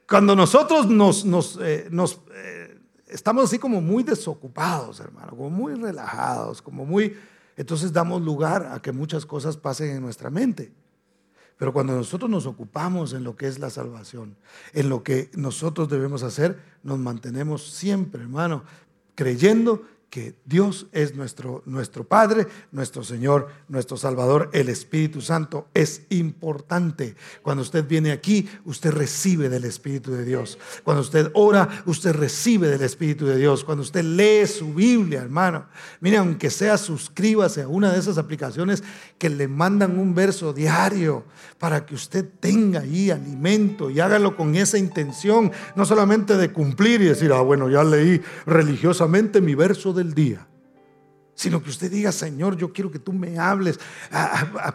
cuando 0.07 0.35
nosotros 0.35 0.87
nos, 0.87 1.25
nos, 1.25 1.59
eh, 1.61 1.89
eh, 1.91 2.79
estamos 3.07 3.45
así 3.45 3.57
como 3.57 3.81
muy 3.81 4.03
desocupados, 4.03 4.99
hermano, 4.99 5.31
como 5.31 5.49
muy 5.49 5.73
relajados, 5.73 6.61
como 6.61 6.85
muy... 6.85 7.17
Entonces 7.55 7.93
damos 7.93 8.21
lugar 8.21 8.69
a 8.71 8.81
que 8.81 8.91
muchas 8.91 9.25
cosas 9.25 9.57
pasen 9.57 9.91
en 9.91 10.01
nuestra 10.01 10.29
mente. 10.29 10.71
Pero 11.57 11.73
cuando 11.73 11.93
nosotros 11.93 12.29
nos 12.29 12.45
ocupamos 12.45 13.13
en 13.13 13.23
lo 13.23 13.35
que 13.35 13.47
es 13.47 13.59
la 13.59 13.69
salvación, 13.69 14.35
en 14.73 14.89
lo 14.89 15.03
que 15.03 15.29
nosotros 15.35 15.89
debemos 15.89 16.23
hacer, 16.23 16.59
nos 16.83 16.99
mantenemos 16.99 17.69
siempre, 17.69 18.21
hermano, 18.23 18.63
creyendo 19.15 19.83
que 20.13 20.35
Dios 20.45 20.85
es 20.91 21.15
nuestro, 21.15 21.63
nuestro 21.65 22.03
Padre, 22.03 22.45
nuestro 22.71 23.03
Señor, 23.03 23.47
nuestro 23.67 23.97
Salvador, 23.97 24.51
el 24.53 24.69
Espíritu 24.69 25.21
Santo 25.21 25.69
es 25.73 26.03
importante. 26.09 27.15
Cuando 27.41 27.63
usted 27.63 27.87
viene 27.87 28.11
aquí, 28.11 28.47
usted 28.63 28.91
recibe 28.91 29.49
del 29.49 29.65
Espíritu 29.65 30.11
de 30.11 30.23
Dios. 30.23 30.59
Cuando 30.83 31.01
usted 31.01 31.31
ora, 31.33 31.67
usted 31.87 32.13
recibe 32.13 32.67
del 32.67 32.83
Espíritu 32.83 33.25
de 33.25 33.37
Dios. 33.37 33.63
Cuando 33.63 33.81
usted 33.81 34.03
lee 34.03 34.45
su 34.45 34.75
Biblia, 34.75 35.19
hermano, 35.19 35.65
mire, 35.99 36.17
aunque 36.17 36.51
sea, 36.51 36.77
suscríbase 36.77 37.63
a 37.63 37.67
una 37.67 37.91
de 37.91 37.97
esas 37.97 38.19
aplicaciones 38.19 38.83
que 39.17 39.29
le 39.29 39.47
mandan 39.47 39.97
un 39.97 40.13
verso 40.13 40.53
diario 40.53 41.23
para 41.57 41.87
que 41.87 41.95
usted 41.95 42.29
tenga 42.39 42.81
ahí 42.81 43.09
alimento 43.09 43.89
y 43.89 43.99
hágalo 43.99 44.35
con 44.35 44.53
esa 44.53 44.77
intención, 44.77 45.51
no 45.75 45.85
solamente 45.85 46.37
de 46.37 46.51
cumplir 46.51 47.01
y 47.01 47.05
decir, 47.05 47.31
ah, 47.33 47.41
bueno, 47.41 47.67
ya 47.67 47.83
leí 47.83 48.21
religiosamente 48.45 49.41
mi 49.41 49.55
verso 49.55 49.91
de 49.91 50.02
día, 50.11 50.47
sino 51.35 51.63
que 51.63 51.69
usted 51.69 51.91
diga, 51.91 52.11
Señor, 52.11 52.57
yo 52.57 52.71
quiero 52.71 52.91
que 52.91 52.99
tú 52.99 53.11
me 53.11 53.39
hables, 53.39 53.79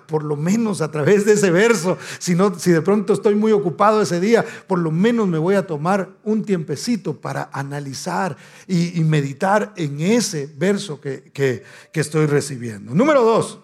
por 0.07 0.25
lo 0.25 0.37
menos 0.37 0.81
a 0.81 0.91
través 0.91 1.25
de 1.25 1.33
ese 1.35 1.51
verso. 1.51 1.99
Si, 2.19 2.35
no, 2.35 2.59
si 2.59 2.73
de 2.73 2.83
pronto 2.83 3.13
estoy 3.13 3.35
muy 3.35 3.53
ocupado 3.53 4.03
ese 4.03 4.21
día, 4.21 4.45
por 4.67 4.79
lo 4.79 4.91
menos 4.91 5.29
me 5.29 5.39
voy 5.39 5.55
a 5.55 5.67
tomar 5.67 6.11
un 6.25 6.45
tiempecito 6.45 7.21
para 7.21 7.49
analizar 7.53 8.37
y, 8.67 9.03
meditar 9.05 9.73
en 9.77 10.01
ese 10.01 10.53
verso 10.57 11.01
que, 11.01 11.31
que 11.33 12.01
estoy 12.01 12.27
recibiendo. 12.27 12.95
Número 12.95 13.23
dos, 13.23 13.61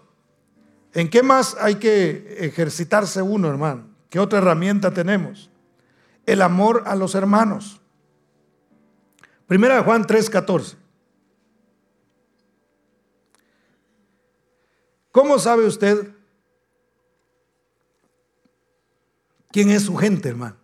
¿en 0.93 1.09
qué 1.09 1.23
más 1.23 1.57
hay 1.61 1.77
que 1.77 2.37
ejercitarse 2.41 3.21
uno, 3.23 3.49
hermano? 3.49 3.95
¿Qué 4.09 4.21
otra 4.21 4.39
herramienta 4.39 4.93
tenemos? 4.93 5.51
El 6.25 6.41
amor 6.41 6.85
a 6.87 6.95
los 6.95 7.17
hermanos. 7.17 7.81
Primera 9.47 9.77
de 9.77 9.83
Juan 9.83 10.05
3:14. 10.05 10.77
¿Cómo 15.15 15.39
sabe 15.39 15.65
usted 15.65 16.13
quién 19.53 19.71
es 19.71 19.85
su 19.85 19.95
gente, 19.95 20.29
hermano? 20.29 20.57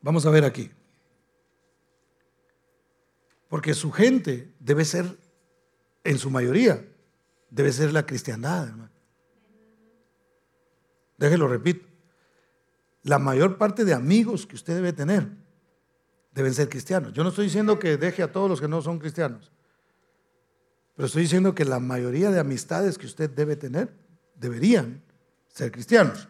Vamos 0.00 0.24
a 0.24 0.30
ver 0.30 0.44
aquí. 0.44 0.70
Porque 3.48 3.74
su 3.74 3.90
gente 3.90 4.54
debe 4.60 4.84
ser, 4.84 5.18
en 6.04 6.16
su 6.16 6.30
mayoría, 6.30 6.86
debe 7.50 7.72
ser 7.72 7.92
la 7.92 8.06
cristiandad, 8.06 8.68
hermano. 8.68 8.92
Déjelo 11.18 11.48
repito. 11.48 11.88
La 13.02 13.18
mayor 13.18 13.58
parte 13.58 13.84
de 13.84 13.94
amigos 13.94 14.46
que 14.46 14.54
usted 14.54 14.76
debe 14.76 14.92
tener 14.92 15.26
deben 16.32 16.54
ser 16.54 16.68
cristianos. 16.68 17.12
Yo 17.14 17.24
no 17.24 17.30
estoy 17.30 17.46
diciendo 17.46 17.80
que 17.80 17.96
deje 17.96 18.22
a 18.22 18.30
todos 18.30 18.48
los 18.48 18.60
que 18.60 18.68
no 18.68 18.80
son 18.80 19.00
cristianos. 19.00 19.50
Pero 21.00 21.06
estoy 21.06 21.22
diciendo 21.22 21.54
que 21.54 21.64
la 21.64 21.80
mayoría 21.80 22.30
de 22.30 22.38
amistades 22.38 22.98
que 22.98 23.06
usted 23.06 23.30
debe 23.30 23.56
tener 23.56 23.90
deberían 24.34 25.02
ser 25.48 25.72
cristianos. 25.72 26.28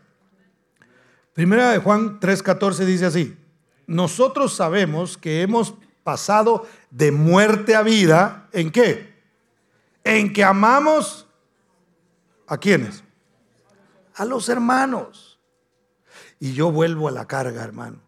Primera 1.32 1.72
de 1.72 1.78
Juan 1.78 2.20
3:14 2.20 2.84
dice 2.84 3.06
así, 3.06 3.36
nosotros 3.88 4.54
sabemos 4.54 5.18
que 5.18 5.42
hemos 5.42 5.74
pasado 6.04 6.68
de 6.88 7.10
muerte 7.10 7.74
a 7.74 7.82
vida, 7.82 8.48
¿en 8.52 8.70
qué? 8.70 9.12
En 10.04 10.32
que 10.32 10.44
amamos 10.44 11.26
a 12.46 12.56
quienes? 12.56 13.02
A 14.14 14.24
los 14.24 14.48
hermanos. 14.48 15.40
Y 16.38 16.52
yo 16.52 16.70
vuelvo 16.70 17.08
a 17.08 17.10
la 17.10 17.26
carga, 17.26 17.64
hermano, 17.64 17.98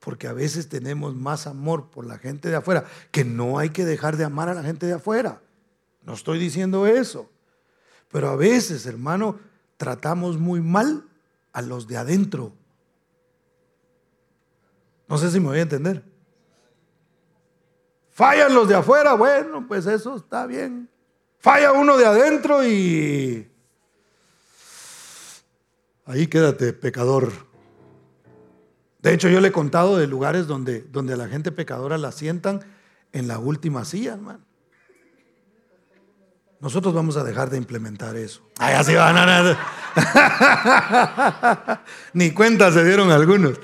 porque 0.00 0.28
a 0.28 0.34
veces 0.34 0.68
tenemos 0.68 1.14
más 1.14 1.46
amor 1.46 1.88
por 1.88 2.04
la 2.04 2.18
gente 2.18 2.50
de 2.50 2.56
afuera, 2.56 2.84
que 3.10 3.24
no 3.24 3.58
hay 3.58 3.70
que 3.70 3.86
dejar 3.86 4.18
de 4.18 4.24
amar 4.24 4.50
a 4.50 4.54
la 4.54 4.62
gente 4.62 4.84
de 4.84 4.92
afuera. 4.92 5.40
No 6.02 6.14
estoy 6.14 6.38
diciendo 6.38 6.86
eso. 6.86 7.30
Pero 8.10 8.28
a 8.28 8.36
veces, 8.36 8.86
hermano, 8.86 9.38
tratamos 9.76 10.38
muy 10.38 10.60
mal 10.60 11.04
a 11.52 11.62
los 11.62 11.86
de 11.86 11.96
adentro. 11.96 12.52
No 15.08 15.18
sé 15.18 15.30
si 15.30 15.40
me 15.40 15.46
voy 15.46 15.58
a 15.58 15.62
entender. 15.62 16.04
Fallan 18.10 18.54
los 18.54 18.68
de 18.68 18.74
afuera, 18.74 19.14
bueno, 19.14 19.66
pues 19.66 19.86
eso 19.86 20.16
está 20.16 20.46
bien. 20.46 20.88
Falla 21.38 21.72
uno 21.72 21.96
de 21.96 22.04
adentro 22.04 22.66
y 22.66 23.48
ahí 26.04 26.26
quédate, 26.26 26.72
pecador. 26.72 27.32
De 29.00 29.14
hecho, 29.14 29.28
yo 29.28 29.40
le 29.40 29.48
he 29.48 29.52
contado 29.52 29.96
de 29.96 30.08
lugares 30.08 30.48
donde, 30.48 30.82
donde 30.82 31.12
a 31.12 31.16
la 31.16 31.28
gente 31.28 31.52
pecadora 31.52 31.96
la 31.96 32.10
sientan 32.10 32.60
en 33.12 33.28
la 33.28 33.38
última 33.38 33.84
silla, 33.84 34.14
hermano. 34.14 34.47
Nosotros 36.60 36.92
vamos 36.92 37.16
a 37.16 37.22
dejar 37.22 37.50
de 37.50 37.56
implementar 37.56 38.16
eso. 38.16 38.42
Ay, 38.58 38.74
así 38.74 38.92
van 38.94 39.16
a... 39.16 39.56
Ni 42.12 42.32
cuenta 42.32 42.72
se 42.72 42.84
dieron 42.84 43.12
algunos. 43.12 43.60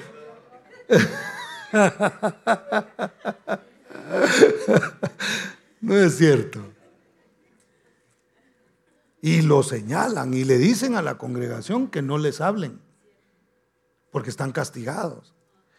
no 5.81 5.97
es 5.97 6.17
cierto. 6.17 6.61
Y 9.21 9.43
lo 9.43 9.65
señalan 9.65 10.33
y 10.35 10.45
le 10.45 10.59
dicen 10.59 10.95
a 10.95 11.03
la 11.03 11.19
congregación 11.19 11.89
que 11.89 12.03
no 12.03 12.19
les 12.19 12.41
hablen, 12.41 12.81
porque 14.13 14.31
están 14.31 14.53
castigados. 14.53 15.35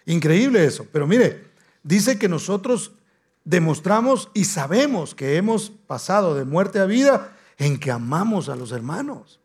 Increíble 0.06 0.66
eso. 0.66 0.86
Pero 0.92 1.08
mire, 1.08 1.46
dice 1.84 2.20
que 2.20 2.28
nosotros 2.28 2.92
demostramos 3.46 4.30
y 4.34 4.46
sabemos 4.46 5.16
que 5.16 5.38
hemos 5.38 5.70
pasado 5.70 6.36
de 6.36 6.44
muerte 6.44 6.80
a 6.80 6.86
vida 6.86 7.38
en 7.58 7.80
que 7.80 7.92
amamos 7.92 8.50
a 8.50 8.56
los 8.56 8.72
hermanos. 8.72 9.40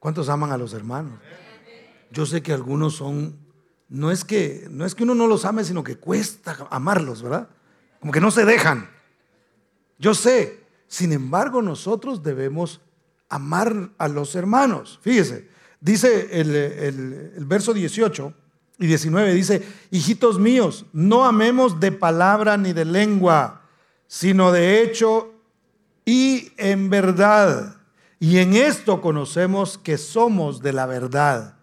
¿Cuántos 0.00 0.28
aman 0.28 0.50
a 0.50 0.58
los 0.58 0.72
hermanos? 0.72 1.20
Yo 2.10 2.24
sé 2.24 2.42
que 2.42 2.52
algunos 2.52 2.96
son, 2.96 3.38
no 3.88 4.10
es 4.10 4.24
que, 4.24 4.66
no 4.70 4.86
es 4.86 4.94
que 4.94 5.04
uno 5.04 5.14
no 5.14 5.26
los 5.26 5.44
ame, 5.44 5.62
sino 5.62 5.84
que 5.84 5.96
cuesta 5.96 6.66
amarlos, 6.70 7.22
¿verdad? 7.22 7.50
Como 8.00 8.12
que 8.12 8.20
no 8.20 8.30
se 8.30 8.44
dejan. 8.44 8.90
Yo 9.98 10.14
sé, 10.14 10.64
sin 10.86 11.12
embargo, 11.12 11.60
nosotros 11.60 12.22
debemos 12.22 12.80
amar 13.28 13.90
a 13.98 14.08
los 14.08 14.34
hermanos. 14.34 14.98
Fíjese, 15.02 15.48
dice 15.80 16.40
el, 16.40 16.54
el 16.54 17.44
verso 17.44 17.74
18 17.74 18.32
y 18.78 18.86
19, 18.86 19.34
dice, 19.34 19.66
hijitos 19.90 20.38
míos, 20.38 20.86
no 20.92 21.24
amemos 21.24 21.80
de 21.80 21.90
palabra 21.90 22.56
ni 22.56 22.72
de 22.72 22.84
lengua, 22.84 23.62
sino 24.06 24.52
de 24.52 24.82
hecho 24.82 25.32
y 26.04 26.52
en 26.56 26.88
verdad. 26.88 27.76
Y 28.20 28.38
en 28.38 28.54
esto 28.54 29.00
conocemos 29.00 29.78
que 29.78 29.98
somos 29.98 30.62
de 30.62 30.72
la 30.72 30.86
verdad 30.86 31.58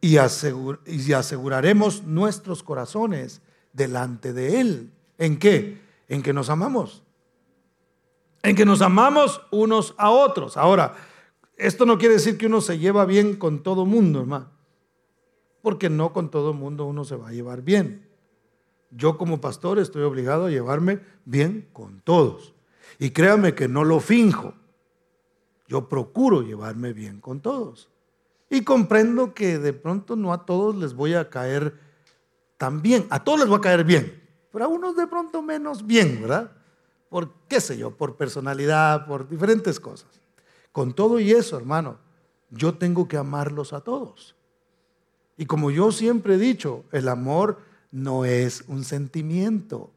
y, 0.00 0.16
aseguraremos 0.16 2.04
nuestros 2.04 2.62
corazones 2.62 3.42
delante 3.72 4.32
de 4.32 4.60
Él. 4.60 4.92
¿En 5.18 5.38
qué? 5.38 5.80
En 6.08 6.22
que 6.22 6.32
nos 6.32 6.50
amamos. 6.50 7.02
En 8.42 8.56
que 8.56 8.64
nos 8.64 8.80
amamos 8.80 9.42
unos 9.50 9.94
a 9.98 10.10
otros. 10.10 10.56
Ahora, 10.56 10.94
esto 11.56 11.84
no 11.84 11.98
quiere 11.98 12.14
decir 12.14 12.38
que 12.38 12.46
uno 12.46 12.60
se 12.60 12.78
lleva 12.78 13.04
bien 13.04 13.36
con 13.36 13.62
todo 13.62 13.84
mundo, 13.84 14.20
hermano. 14.20 14.59
Porque 15.62 15.90
no 15.90 16.12
con 16.12 16.30
todo 16.30 16.54
mundo 16.54 16.84
uno 16.84 17.04
se 17.04 17.16
va 17.16 17.28
a 17.28 17.32
llevar 17.32 17.62
bien. 17.62 18.08
Yo 18.90 19.18
como 19.18 19.40
pastor 19.40 19.78
estoy 19.78 20.02
obligado 20.02 20.46
a 20.46 20.50
llevarme 20.50 21.00
bien 21.24 21.68
con 21.72 22.00
todos. 22.00 22.54
Y 22.98 23.10
créame 23.10 23.54
que 23.54 23.68
no 23.68 23.84
lo 23.84 24.00
finjo. 24.00 24.54
Yo 25.68 25.88
procuro 25.88 26.42
llevarme 26.42 26.92
bien 26.92 27.20
con 27.20 27.40
todos. 27.40 27.88
Y 28.48 28.64
comprendo 28.64 29.32
que 29.32 29.58
de 29.58 29.72
pronto 29.72 30.16
no 30.16 30.32
a 30.32 30.44
todos 30.44 30.74
les 30.74 30.94
voy 30.94 31.14
a 31.14 31.30
caer 31.30 31.78
tan 32.56 32.82
bien. 32.82 33.06
A 33.10 33.22
todos 33.22 33.38
les 33.38 33.48
voy 33.48 33.58
a 33.58 33.60
caer 33.60 33.84
bien, 33.84 34.20
pero 34.52 34.64
a 34.64 34.68
unos 34.68 34.96
de 34.96 35.06
pronto 35.06 35.40
menos 35.40 35.86
bien, 35.86 36.20
¿verdad? 36.20 36.50
Por 37.08 37.32
qué 37.48 37.60
sé 37.60 37.78
yo, 37.78 37.96
por 37.96 38.16
personalidad, 38.16 39.06
por 39.06 39.28
diferentes 39.28 39.78
cosas. 39.78 40.20
Con 40.72 40.92
todo 40.92 41.20
y 41.20 41.30
eso, 41.30 41.56
hermano, 41.56 41.98
yo 42.50 42.74
tengo 42.74 43.06
que 43.06 43.16
amarlos 43.16 43.72
a 43.72 43.80
todos. 43.80 44.34
Y 45.40 45.46
como 45.46 45.70
yo 45.70 45.90
siempre 45.90 46.34
he 46.34 46.38
dicho, 46.38 46.84
el 46.92 47.08
amor 47.08 47.62
no 47.92 48.26
es 48.26 48.62
un 48.66 48.84
sentimiento. 48.84 49.90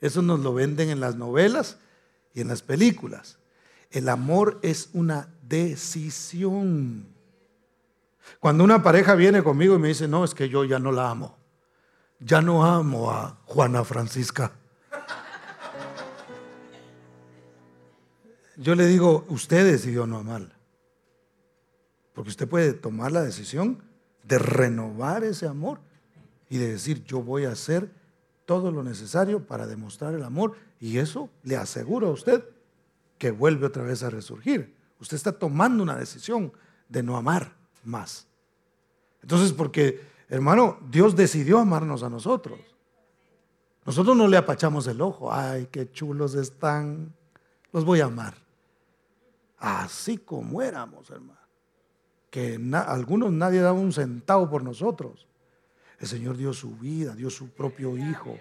Eso 0.00 0.22
nos 0.22 0.40
lo 0.40 0.54
venden 0.54 0.88
en 0.88 0.98
las 0.98 1.14
novelas 1.14 1.76
y 2.32 2.40
en 2.40 2.48
las 2.48 2.62
películas. 2.62 3.36
El 3.90 4.08
amor 4.08 4.58
es 4.62 4.88
una 4.94 5.28
decisión. 5.46 7.06
Cuando 8.38 8.64
una 8.64 8.82
pareja 8.82 9.14
viene 9.14 9.42
conmigo 9.42 9.74
y 9.74 9.78
me 9.78 9.88
dice, 9.88 10.08
no, 10.08 10.24
es 10.24 10.32
que 10.32 10.48
yo 10.48 10.64
ya 10.64 10.78
no 10.78 10.90
la 10.90 11.10
amo. 11.10 11.36
Ya 12.18 12.40
no 12.40 12.64
amo 12.64 13.10
a 13.10 13.40
Juana 13.44 13.84
Francisca. 13.84 14.52
Yo 18.56 18.74
le 18.74 18.86
digo, 18.86 19.26
usted 19.28 19.70
decidió 19.70 20.06
no 20.06 20.16
amarla. 20.16 20.56
Porque 22.14 22.30
usted 22.30 22.48
puede 22.48 22.72
tomar 22.72 23.12
la 23.12 23.20
decisión 23.20 23.89
de 24.30 24.38
renovar 24.38 25.24
ese 25.24 25.48
amor 25.48 25.80
y 26.48 26.58
de 26.58 26.68
decir, 26.68 27.04
yo 27.04 27.20
voy 27.20 27.46
a 27.46 27.50
hacer 27.50 27.90
todo 28.46 28.70
lo 28.70 28.84
necesario 28.84 29.44
para 29.44 29.66
demostrar 29.66 30.14
el 30.14 30.22
amor. 30.22 30.54
Y 30.78 30.98
eso 30.98 31.28
le 31.42 31.56
aseguro 31.56 32.06
a 32.06 32.12
usted 32.12 32.44
que 33.18 33.32
vuelve 33.32 33.66
otra 33.66 33.82
vez 33.82 34.04
a 34.04 34.10
resurgir. 34.10 34.74
Usted 35.00 35.16
está 35.16 35.32
tomando 35.32 35.82
una 35.82 35.96
decisión 35.96 36.52
de 36.88 37.02
no 37.02 37.16
amar 37.16 37.56
más. 37.82 38.28
Entonces, 39.20 39.52
porque, 39.52 40.00
hermano, 40.28 40.78
Dios 40.90 41.16
decidió 41.16 41.58
amarnos 41.58 42.04
a 42.04 42.08
nosotros. 42.08 42.60
Nosotros 43.84 44.16
no 44.16 44.28
le 44.28 44.36
apachamos 44.36 44.86
el 44.86 45.00
ojo. 45.00 45.32
Ay, 45.32 45.68
qué 45.72 45.90
chulos 45.90 46.34
están. 46.36 47.12
Los 47.72 47.84
voy 47.84 48.00
a 48.00 48.04
amar. 48.04 48.34
Así 49.58 50.18
como 50.18 50.62
éramos, 50.62 51.10
hermano. 51.10 51.39
Que 52.30 52.58
algunos 52.86 53.32
nadie 53.32 53.60
daba 53.60 53.78
un 53.78 53.92
centavo 53.92 54.48
por 54.48 54.62
nosotros. 54.62 55.26
El 55.98 56.06
Señor 56.06 56.36
dio 56.36 56.52
su 56.52 56.76
vida, 56.76 57.14
dio 57.14 57.28
su 57.28 57.50
propio 57.50 57.96
Hijo 57.98 58.38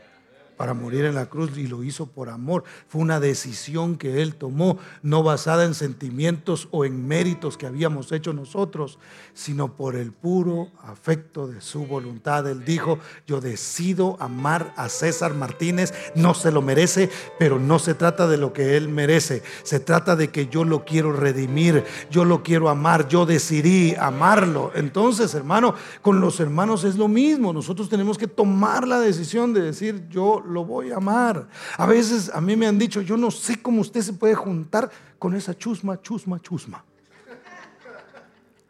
para 0.60 0.74
morir 0.74 1.06
en 1.06 1.16
la 1.16 1.28
cruz 1.28 1.58
y 1.58 1.68
lo 1.68 1.86
hizo 1.86 2.08
por 2.08 2.28
amor. 2.28 2.66
Fue 2.90 3.00
una 3.00 3.22
decisión 3.22 3.96
que 3.96 4.22
Él 4.22 4.36
tomó, 4.36 4.78
no 5.02 5.24
basada 5.24 5.64
en 5.64 5.74
sentimientos 5.74 6.68
o 6.72 6.84
en 6.84 7.08
méritos 7.08 7.56
que 7.56 7.66
habíamos 7.66 8.12
hecho 8.12 8.34
nosotros, 8.34 9.00
sino 9.34 9.78
por 9.78 9.96
el 9.96 10.12
puro 10.12 10.68
afecto 10.84 11.48
de 11.48 11.62
su 11.62 11.86
voluntad. 11.86 12.46
Él 12.46 12.66
dijo, 12.66 13.00
yo 13.26 13.40
decido 13.40 14.18
amar 14.20 14.74
a 14.76 14.90
César 14.90 15.34
Martínez, 15.34 15.94
no 16.14 16.34
se 16.34 16.52
lo 16.52 16.62
merece, 16.62 17.10
pero 17.40 17.58
no 17.58 17.80
se 17.80 17.94
trata 17.94 18.28
de 18.28 18.36
lo 18.36 18.52
que 18.52 18.76
Él 18.76 18.90
merece, 18.90 19.44
se 19.64 19.80
trata 19.80 20.18
de 20.18 20.28
que 20.28 20.48
yo 20.48 20.66
lo 20.66 20.84
quiero 20.84 21.14
redimir, 21.14 21.86
yo 22.12 22.26
lo 22.26 22.44
quiero 22.44 22.68
amar, 22.68 23.08
yo 23.08 23.26
decidí 23.26 23.96
amarlo. 23.96 24.74
Entonces, 24.76 25.34
hermano, 25.36 25.74
con 26.02 26.20
los 26.20 26.42
hermanos 26.42 26.84
es 26.84 26.98
lo 26.98 27.08
mismo, 27.08 27.54
nosotros 27.54 27.88
tenemos 27.88 28.18
que 28.18 28.28
tomar 28.28 28.86
la 28.86 29.00
decisión 29.00 29.54
de 29.54 29.62
decir, 29.62 30.10
yo 30.10 30.44
lo 30.50 30.66
voy 30.66 30.92
a 30.92 30.98
amar. 30.98 31.48
A 31.78 31.86
veces 31.86 32.30
a 32.34 32.42
mí 32.42 32.56
me 32.56 32.68
han 32.68 32.78
dicho, 32.78 33.02
yo 33.02 33.16
no 33.16 33.32
sé 33.32 33.62
cómo 33.62 33.82
usted 33.82 34.02
se 34.02 34.14
puede 34.14 34.36
juntar 34.36 34.90
con 35.18 35.36
esa 35.36 35.58
chusma, 35.58 36.02
chusma, 36.02 36.40
chusma. 36.42 36.84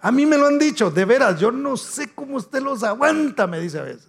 A 0.01 0.11
mí 0.11 0.25
me 0.25 0.37
lo 0.37 0.47
han 0.47 0.59
dicho, 0.59 0.89
de 0.91 1.03
veras, 1.05 1.39
yo 1.39 1.51
no 1.51 1.75
sé 1.75 2.13
cómo 2.13 2.37
usted 2.37 2.61
los 2.61 2.83
aguanta, 2.83 3.47
me 3.47 3.59
dice 3.59 3.79
a 3.79 3.83
veces. 3.83 4.07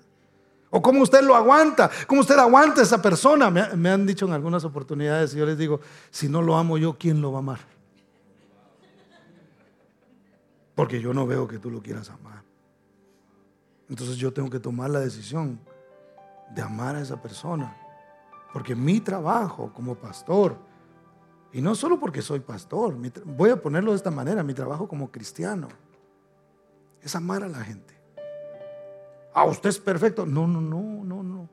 O 0.70 0.80
cómo 0.80 1.02
usted 1.02 1.22
lo 1.22 1.34
aguanta, 1.34 1.90
cómo 2.06 2.20
usted 2.20 2.38
aguanta 2.38 2.80
a 2.80 2.84
esa 2.84 3.02
persona. 3.02 3.50
Me, 3.50 3.74
me 3.74 3.90
han 3.90 4.06
dicho 4.06 4.24
en 4.26 4.32
algunas 4.32 4.64
oportunidades 4.64 5.34
y 5.34 5.38
yo 5.38 5.46
les 5.46 5.58
digo, 5.58 5.80
si 6.10 6.28
no 6.28 6.42
lo 6.42 6.56
amo 6.56 6.78
yo, 6.78 6.96
¿quién 6.96 7.20
lo 7.20 7.32
va 7.32 7.38
a 7.38 7.40
amar? 7.40 7.58
Porque 10.76 11.00
yo 11.00 11.12
no 11.12 11.26
veo 11.26 11.48
que 11.48 11.58
tú 11.58 11.70
lo 11.70 11.82
quieras 11.82 12.08
amar. 12.08 12.42
Entonces 13.88 14.16
yo 14.16 14.32
tengo 14.32 14.48
que 14.48 14.60
tomar 14.60 14.88
la 14.90 15.00
decisión 15.00 15.58
de 16.54 16.62
amar 16.62 16.96
a 16.96 17.00
esa 17.00 17.20
persona. 17.20 17.76
Porque 18.52 18.74
mi 18.74 19.00
trabajo 19.00 19.72
como 19.72 19.94
pastor, 19.94 20.56
y 21.52 21.60
no 21.60 21.74
solo 21.74 21.98
porque 21.98 22.22
soy 22.22 22.40
pastor, 22.40 22.96
voy 23.24 23.50
a 23.50 23.60
ponerlo 23.60 23.92
de 23.92 23.96
esta 23.96 24.10
manera, 24.10 24.42
mi 24.42 24.54
trabajo 24.54 24.88
como 24.88 25.10
cristiano, 25.10 25.68
es 27.02 27.14
amar 27.14 27.42
a 27.42 27.48
la 27.48 27.60
gente. 27.60 27.94
Ah, 29.32 29.44
usted 29.44 29.70
es 29.70 29.78
perfecto. 29.78 30.26
No, 30.26 30.46
no, 30.46 30.60
no, 30.60 31.04
no, 31.04 31.22
no. 31.22 31.48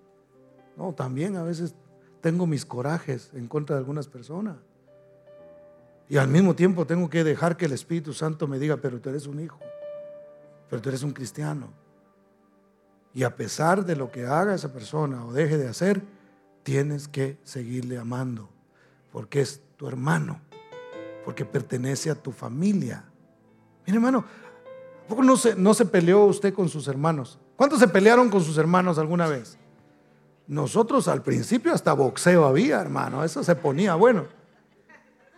No, 0.76 0.94
también 0.94 1.36
a 1.36 1.44
veces 1.44 1.76
tengo 2.22 2.46
mis 2.46 2.66
corajes 2.66 3.32
en 3.34 3.48
contra 3.48 3.76
de 3.76 3.80
algunas 3.80 4.08
personas. 4.08 4.58
Y 6.10 6.18
al 6.18 6.28
mismo 6.28 6.56
tiempo 6.56 6.86
tengo 6.86 7.10
que 7.10 7.24
dejar 7.24 7.58
que 7.58 7.66
el 7.66 7.74
Espíritu 7.74 8.14
Santo 8.14 8.48
me 8.48 8.60
diga, 8.60 8.78
pero 8.78 9.00
tú 9.00 9.10
eres 9.10 9.28
un 9.28 9.40
hijo, 9.40 9.60
pero 10.70 10.82
tú 10.82 10.90
eres 10.90 11.04
un 11.04 11.12
cristiano. 11.12 11.70
Y 13.18 13.24
a 13.24 13.36
pesar 13.36 13.84
de 13.84 13.96
lo 13.96 14.12
que 14.12 14.28
haga 14.28 14.54
esa 14.54 14.72
persona 14.72 15.26
o 15.26 15.34
deje 15.34 15.58
de 15.58 15.68
hacer, 15.68 16.04
tienes 16.62 17.08
que 17.08 17.40
seguirle 17.44 17.98
amando, 17.98 18.48
porque 19.12 19.42
es 19.42 19.60
tu 19.76 19.88
hermano, 19.88 20.40
porque 21.26 21.44
pertenece 21.44 22.12
a 22.12 22.16
tu 22.16 22.32
familia. 22.32 23.06
Mire 23.88 23.98
hermano, 23.98 24.24
¿por 25.08 25.26
no 25.26 25.36
se, 25.36 25.56
no 25.56 25.74
se 25.74 25.88
peleó 25.88 26.26
usted 26.26 26.54
con 26.54 26.70
sus 26.70 26.88
hermanos? 26.88 27.40
¿Cuántos 27.56 27.80
se 27.80 27.88
pelearon 27.88 28.30
con 28.30 28.44
sus 28.44 28.56
hermanos 28.60 29.00
alguna 29.00 29.26
vez? 29.26 29.58
Nosotros 30.46 31.08
al 31.08 31.24
principio 31.24 31.74
hasta 31.74 31.94
boxeo 31.94 32.46
había, 32.46 32.80
hermano, 32.80 33.24
eso 33.24 33.44
se 33.44 33.56
ponía 33.56 33.96
bueno. 33.96 34.28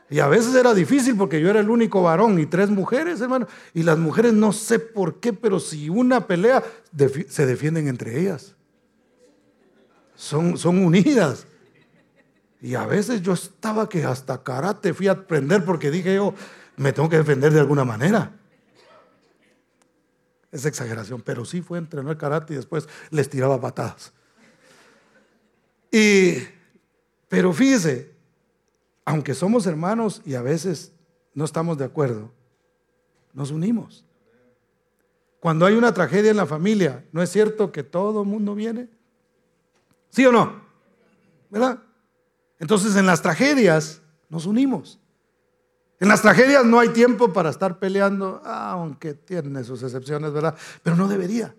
Y 0.10 0.20
a 0.20 0.28
veces 0.28 0.56
era 0.56 0.74
difícil 0.74 1.16
porque 1.16 1.40
yo 1.40 1.50
era 1.50 1.60
el 1.60 1.70
único 1.70 2.02
varón 2.02 2.40
y 2.40 2.48
tres 2.48 2.70
mujeres, 2.70 3.22
hermano. 3.22 3.48
Y 3.74 3.84
las 3.84 3.98
mujeres 3.98 4.34
no 4.34 4.52
sé 4.54 4.80
por 4.80 5.20
qué, 5.20 5.34
pero 5.34 5.60
si 5.60 5.90
una 5.90 6.26
pelea, 6.26 6.64
se 7.28 7.46
defienden 7.46 7.88
entre 7.88 8.20
ellas. 8.20 8.56
Son, 10.16 10.58
son 10.58 10.84
unidas. 10.84 11.46
Y 12.62 12.74
a 12.74 12.86
veces 12.86 13.22
yo 13.22 13.34
estaba 13.34 13.88
que 13.88 14.04
hasta 14.04 14.44
karate 14.44 14.94
fui 14.94 15.08
a 15.08 15.12
aprender 15.12 15.64
porque 15.64 15.92
dije 15.92 16.16
yo, 16.16 16.34
me 16.76 16.92
tengo 16.92 17.08
que 17.08 17.18
defender 17.18 17.54
de 17.54 17.60
alguna 17.60 17.86
manera. 17.86 18.32
Es 20.52 20.66
exageración, 20.66 21.22
pero 21.22 21.46
sí 21.46 21.62
fue 21.62 21.78
a 21.78 21.82
entrenar 21.82 22.18
karate 22.18 22.54
y 22.54 22.58
después 22.58 22.90
les 23.12 23.30
tiraba 23.30 23.62
patadas. 23.62 24.12
Y, 25.92 26.38
pero 27.28 27.54
fíjese, 27.54 28.19
aunque 29.06 29.34
somos 29.34 29.66
hermanos 29.66 30.22
y 30.26 30.36
a 30.36 30.42
veces 30.42 30.94
no 31.34 31.46
estamos 31.46 31.78
de 31.78 31.86
acuerdo, 31.86 32.32
nos 33.34 33.52
unimos. 33.52 34.06
Cuando 35.40 35.66
hay 35.66 35.76
una 35.76 35.94
tragedia 35.94 36.32
en 36.32 36.38
la 36.38 36.46
familia, 36.46 37.06
¿no 37.12 37.22
es 37.22 37.30
cierto 37.30 37.72
que 37.72 37.84
todo 37.84 38.22
el 38.24 38.28
mundo 38.28 38.56
viene? 38.56 38.90
¿Sí 40.10 40.26
o 40.26 40.32
no? 40.32 40.62
¿Verdad? 41.50 41.80
Entonces 42.60 42.96
en 42.96 43.06
las 43.06 43.22
tragedias 43.22 44.02
nos 44.28 44.46
unimos. 44.46 45.00
En 46.00 46.08
las 46.08 46.22
tragedias 46.22 46.66
no 46.66 46.80
hay 46.80 46.90
tiempo 46.90 47.34
para 47.34 47.50
estar 47.50 47.80
peleando, 47.80 48.42
aunque 48.46 49.14
tiene 49.14 49.64
sus 49.64 49.84
excepciones, 49.84 50.32
¿verdad? 50.32 50.56
Pero 50.84 50.96
no 50.96 51.08
debería. 51.08 51.56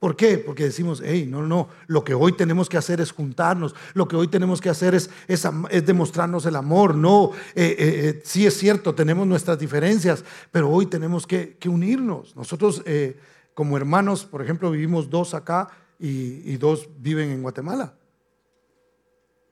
¿Por 0.00 0.16
qué? 0.16 0.38
Porque 0.38 0.64
decimos, 0.64 1.02
hey, 1.04 1.26
no, 1.28 1.46
no, 1.46 1.68
lo 1.86 2.02
que 2.02 2.14
hoy 2.14 2.32
tenemos 2.32 2.70
que 2.70 2.78
hacer 2.78 3.02
es 3.02 3.12
juntarnos, 3.12 3.74
lo 3.92 4.08
que 4.08 4.16
hoy 4.16 4.28
tenemos 4.28 4.58
que 4.58 4.70
hacer 4.70 4.94
es, 4.94 5.10
es, 5.28 5.46
demostrarnos 5.84 6.46
el 6.46 6.56
amor. 6.56 6.94
No, 6.94 7.32
eh, 7.54 7.76
eh, 7.78 8.08
eh, 8.08 8.22
sí 8.24 8.46
es 8.46 8.56
cierto, 8.56 8.94
tenemos 8.94 9.26
nuestras 9.26 9.58
diferencias, 9.58 10.24
pero 10.50 10.70
hoy 10.70 10.86
tenemos 10.86 11.26
que, 11.26 11.58
unirnos. 11.66 12.34
Nosotros 12.34 12.82
como 13.52 13.76
hermanos, 13.76 14.24
por 14.24 14.40
ejemplo, 14.40 14.70
vivimos 14.70 15.10
dos 15.10 15.34
acá 15.34 15.68
y, 15.98 16.56
dos 16.56 16.88
viven 16.98 17.28
en 17.28 17.42
Guatemala. 17.42 17.92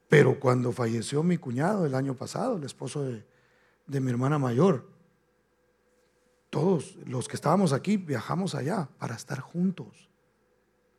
Pero 0.08 0.40
cuando 0.40 0.72
falleció 0.72 1.22
mi 1.22 1.36
cuñado 1.36 1.84
el 1.84 1.94
año 1.94 2.14
pasado, 2.14 2.56
el 2.56 2.64
esposo 2.64 3.02
de, 3.02 3.22
de 3.86 4.00
mi 4.00 4.10
hermana 4.10 4.38
mayor, 4.38 4.86
todos 6.48 6.96
los 7.04 7.28
que 7.28 7.36
estábamos 7.36 7.74
aquí 7.74 7.98
viajamos 7.98 8.54
allá 8.54 8.88
para 8.98 9.14
estar 9.14 9.40
juntos 9.40 10.07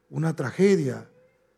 una 0.10 0.36
tragedia. 0.36 1.10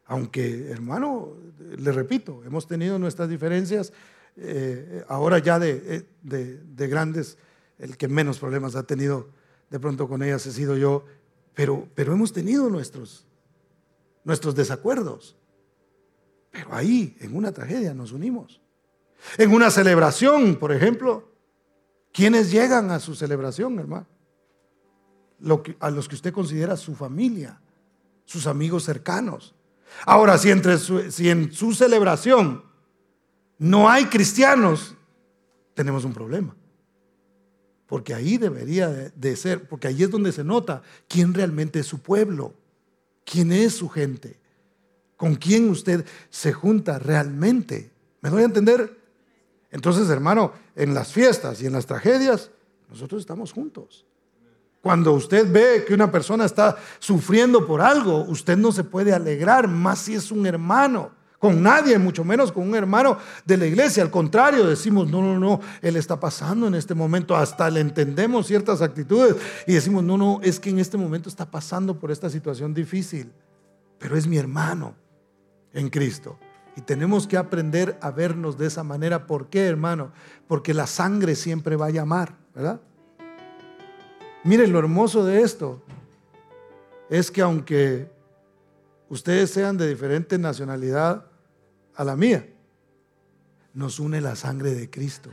Aunque, 0.05 0.69
hermano, 0.69 1.37
le 1.77 1.91
repito, 1.91 2.43
hemos 2.43 2.67
tenido 2.67 2.99
nuestras 2.99 3.29
diferencias, 3.29 3.93
eh, 4.35 5.03
ahora 5.07 5.39
ya 5.39 5.59
eh, 5.61 6.05
de, 6.21 6.87
grandes, 6.87 7.37
el 7.77 7.97
que 7.97 8.07
menos 8.07 8.39
problemas 8.39 8.75
ha 8.75 8.83
tenido 8.83 9.29
de 9.69 9.79
pronto 9.79 10.07
con 10.07 10.21
ellas 10.21 10.45
he 10.45 10.51
sido 10.51 10.75
yo, 10.75 11.05
pero, 11.53 11.87
pero 11.95 12.11
hemos 12.11 12.33
tenido 12.33 12.69
nuestros, 12.69 13.25
nuestros 14.25 14.53
desacuerdos. 14.53 15.37
Pero 16.51 16.73
ahí, 16.73 17.15
en 17.21 17.35
una 17.35 17.53
tragedia, 17.53 17.93
nos 17.93 18.11
unimos. 18.11 18.59
En 19.37 19.53
una 19.53 19.71
celebración, 19.71 20.57
por 20.57 20.73
ejemplo, 20.73 21.31
¿quiénes 22.11 22.51
llegan 22.51 22.91
a 22.91 22.99
su 22.99 23.15
celebración, 23.15 23.79
hermano? 23.79 24.07
A 25.79 25.89
los 25.89 26.09
que 26.09 26.15
usted 26.15 26.33
considera 26.33 26.75
su 26.75 26.95
familia 26.95 27.61
sus 28.31 28.47
amigos 28.47 28.83
cercanos. 28.83 29.53
Ahora, 30.05 30.37
si, 30.37 30.49
entre 30.49 30.77
si 30.77 31.29
en 31.29 31.51
su 31.51 31.73
celebración 31.73 32.63
no 33.57 33.89
hay 33.89 34.05
cristianos, 34.05 34.95
tenemos 35.73 36.05
un 36.05 36.13
problema. 36.13 36.55
Porque 37.87 38.13
ahí 38.13 38.37
debería 38.37 38.87
de, 38.89 39.35
ser, 39.35 39.67
porque 39.67 39.87
ahí 39.87 40.03
es 40.03 40.09
donde 40.09 40.31
se 40.31 40.45
nota 40.45 40.81
quién 41.09 41.33
realmente 41.33 41.79
es 41.79 41.87
su 41.87 41.99
pueblo, 41.99 42.53
quién 43.25 43.51
es 43.51 43.73
su 43.73 43.89
gente, 43.89 44.39
con 45.17 45.35
quién 45.35 45.69
usted 45.69 46.05
se 46.29 46.53
junta 46.53 46.99
realmente. 46.99 47.91
¿Me 48.21 48.29
doy 48.29 48.43
a 48.43 48.45
entender? 48.45 48.97
Entonces, 49.71 50.09
hermano, 50.09 50.53
en 50.75 50.93
las 50.93 51.11
fiestas 51.11 51.61
y 51.61 51.65
en 51.65 51.73
las 51.73 51.85
tragedias, 51.85 52.49
nosotros 52.89 53.19
estamos 53.19 53.51
juntos. 53.51 54.05
Cuando 54.81 55.13
usted 55.13 55.51
ve 55.51 55.85
que 55.85 55.93
una 55.93 56.11
persona 56.11 56.45
está 56.45 56.75
sufriendo 56.99 57.67
por 57.67 57.81
algo, 57.81 58.23
usted 58.23 58.57
no 58.57 58.71
se 58.71 58.83
puede 58.83 59.13
alegrar, 59.13 59.67
más 59.67 59.99
si 59.99 60.15
es 60.15 60.31
un 60.31 60.45
hermano, 60.47 61.11
con 61.37 61.61
nadie, 61.61 61.97
mucho 61.97 62.23
menos 62.23 62.51
con 62.51 62.67
un 62.67 62.75
hermano 62.75 63.17
de 63.45 63.57
la 63.57 63.65
iglesia. 63.65 64.03
Al 64.03 64.11
contrario, 64.11 64.67
decimos, 64.67 65.09
no, 65.09 65.21
no, 65.21 65.39
no, 65.39 65.59
él 65.81 65.95
está 65.95 66.19
pasando 66.19 66.67
en 66.67 66.75
este 66.75 66.93
momento, 66.93 67.35
hasta 67.35 67.69
le 67.69 67.79
entendemos 67.79 68.45
ciertas 68.45 68.81
actitudes 68.81 69.35
y 69.65 69.73
decimos, 69.73 70.03
no, 70.03 70.17
no, 70.17 70.39
es 70.43 70.59
que 70.59 70.69
en 70.69 70.77
este 70.77 70.97
momento 70.97 71.29
está 71.29 71.49
pasando 71.49 71.99
por 71.99 72.11
esta 72.11 72.29
situación 72.29 72.75
difícil, 72.75 73.31
pero 73.97 74.15
es 74.15 74.27
mi 74.27 74.37
hermano 74.37 74.93
en 75.73 75.89
Cristo. 75.89 76.37
Y 76.75 76.81
tenemos 76.81 77.27
que 77.27 77.37
aprender 77.37 77.97
a 78.01 78.11
vernos 78.11 78.57
de 78.57 78.67
esa 78.67 78.83
manera. 78.83 79.27
¿Por 79.27 79.49
qué, 79.49 79.65
hermano? 79.65 80.11
Porque 80.47 80.73
la 80.73 80.87
sangre 80.87 81.35
siempre 81.35 81.75
va 81.75 81.87
a 81.87 81.91
llamar, 81.91 82.37
¿verdad? 82.53 82.81
Miren 84.43 84.71
lo 84.71 84.79
hermoso 84.79 85.23
de 85.25 85.41
esto. 85.41 85.81
Es 87.09 87.29
que 87.29 87.41
aunque 87.41 88.09
ustedes 89.09 89.51
sean 89.51 89.77
de 89.77 89.87
diferente 89.87 90.37
nacionalidad 90.37 91.25
a 91.95 92.03
la 92.03 92.15
mía, 92.15 92.47
nos 93.73 93.99
une 93.99 94.21
la 94.21 94.35
sangre 94.35 94.73
de 94.73 94.89
Cristo. 94.89 95.29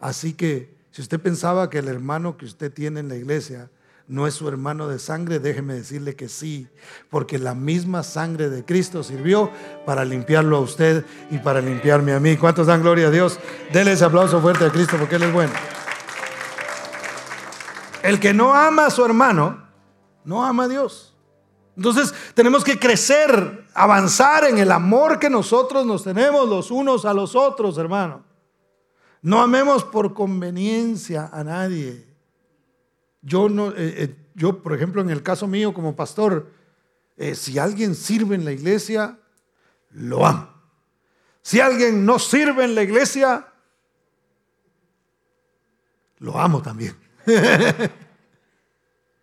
Así 0.00 0.32
que 0.32 0.74
si 0.90 1.02
usted 1.02 1.20
pensaba 1.20 1.70
que 1.70 1.78
el 1.78 1.88
hermano 1.88 2.36
que 2.36 2.44
usted 2.44 2.72
tiene 2.72 3.00
en 3.00 3.08
la 3.08 3.16
iglesia 3.16 3.70
no 4.08 4.26
es 4.26 4.34
su 4.34 4.48
hermano 4.48 4.88
de 4.88 4.98
sangre, 4.98 5.38
déjeme 5.38 5.74
decirle 5.74 6.16
que 6.16 6.28
sí, 6.28 6.68
porque 7.08 7.38
la 7.38 7.54
misma 7.54 8.02
sangre 8.02 8.50
de 8.50 8.64
Cristo 8.64 9.02
sirvió 9.02 9.50
para 9.86 10.04
limpiarlo 10.04 10.56
a 10.56 10.60
usted 10.60 11.04
y 11.30 11.38
para 11.38 11.60
limpiarme 11.60 12.12
a 12.12 12.20
mí. 12.20 12.36
¿Cuántos 12.36 12.66
dan 12.66 12.82
gloria 12.82 13.08
a 13.08 13.10
Dios? 13.10 13.38
Denle 13.72 13.92
ese 13.92 14.04
aplauso 14.04 14.40
fuerte 14.40 14.64
a 14.64 14.70
Cristo 14.70 14.96
porque 14.98 15.16
Él 15.16 15.22
es 15.24 15.32
bueno. 15.32 15.52
El 18.02 18.18
que 18.20 18.34
no 18.34 18.54
ama 18.54 18.86
a 18.86 18.90
su 18.90 19.04
hermano, 19.04 19.66
no 20.24 20.44
ama 20.44 20.64
a 20.64 20.68
Dios. 20.68 21.14
Entonces 21.76 22.12
tenemos 22.34 22.64
que 22.64 22.78
crecer, 22.78 23.66
avanzar 23.74 24.44
en 24.44 24.58
el 24.58 24.70
amor 24.70 25.18
que 25.18 25.30
nosotros 25.30 25.86
nos 25.86 26.04
tenemos 26.04 26.48
los 26.48 26.70
unos 26.70 27.04
a 27.04 27.14
los 27.14 27.34
otros, 27.34 27.78
hermano. 27.78 28.24
No 29.22 29.40
amemos 29.40 29.84
por 29.84 30.12
conveniencia 30.12 31.30
a 31.32 31.44
nadie. 31.44 32.12
Yo 33.22 33.48
no, 33.48 33.68
eh, 33.68 33.74
eh, 33.76 34.16
yo 34.34 34.62
por 34.62 34.74
ejemplo 34.74 35.00
en 35.00 35.10
el 35.10 35.22
caso 35.22 35.46
mío 35.46 35.72
como 35.72 35.94
pastor, 35.94 36.50
eh, 37.16 37.34
si 37.34 37.58
alguien 37.58 37.94
sirve 37.94 38.34
en 38.34 38.44
la 38.44 38.52
iglesia, 38.52 39.18
lo 39.90 40.26
amo. 40.26 40.48
Si 41.40 41.60
alguien 41.60 42.04
no 42.04 42.18
sirve 42.18 42.64
en 42.64 42.74
la 42.74 42.82
iglesia, 42.82 43.48
lo 46.18 46.38
amo 46.38 46.62
también. 46.62 47.01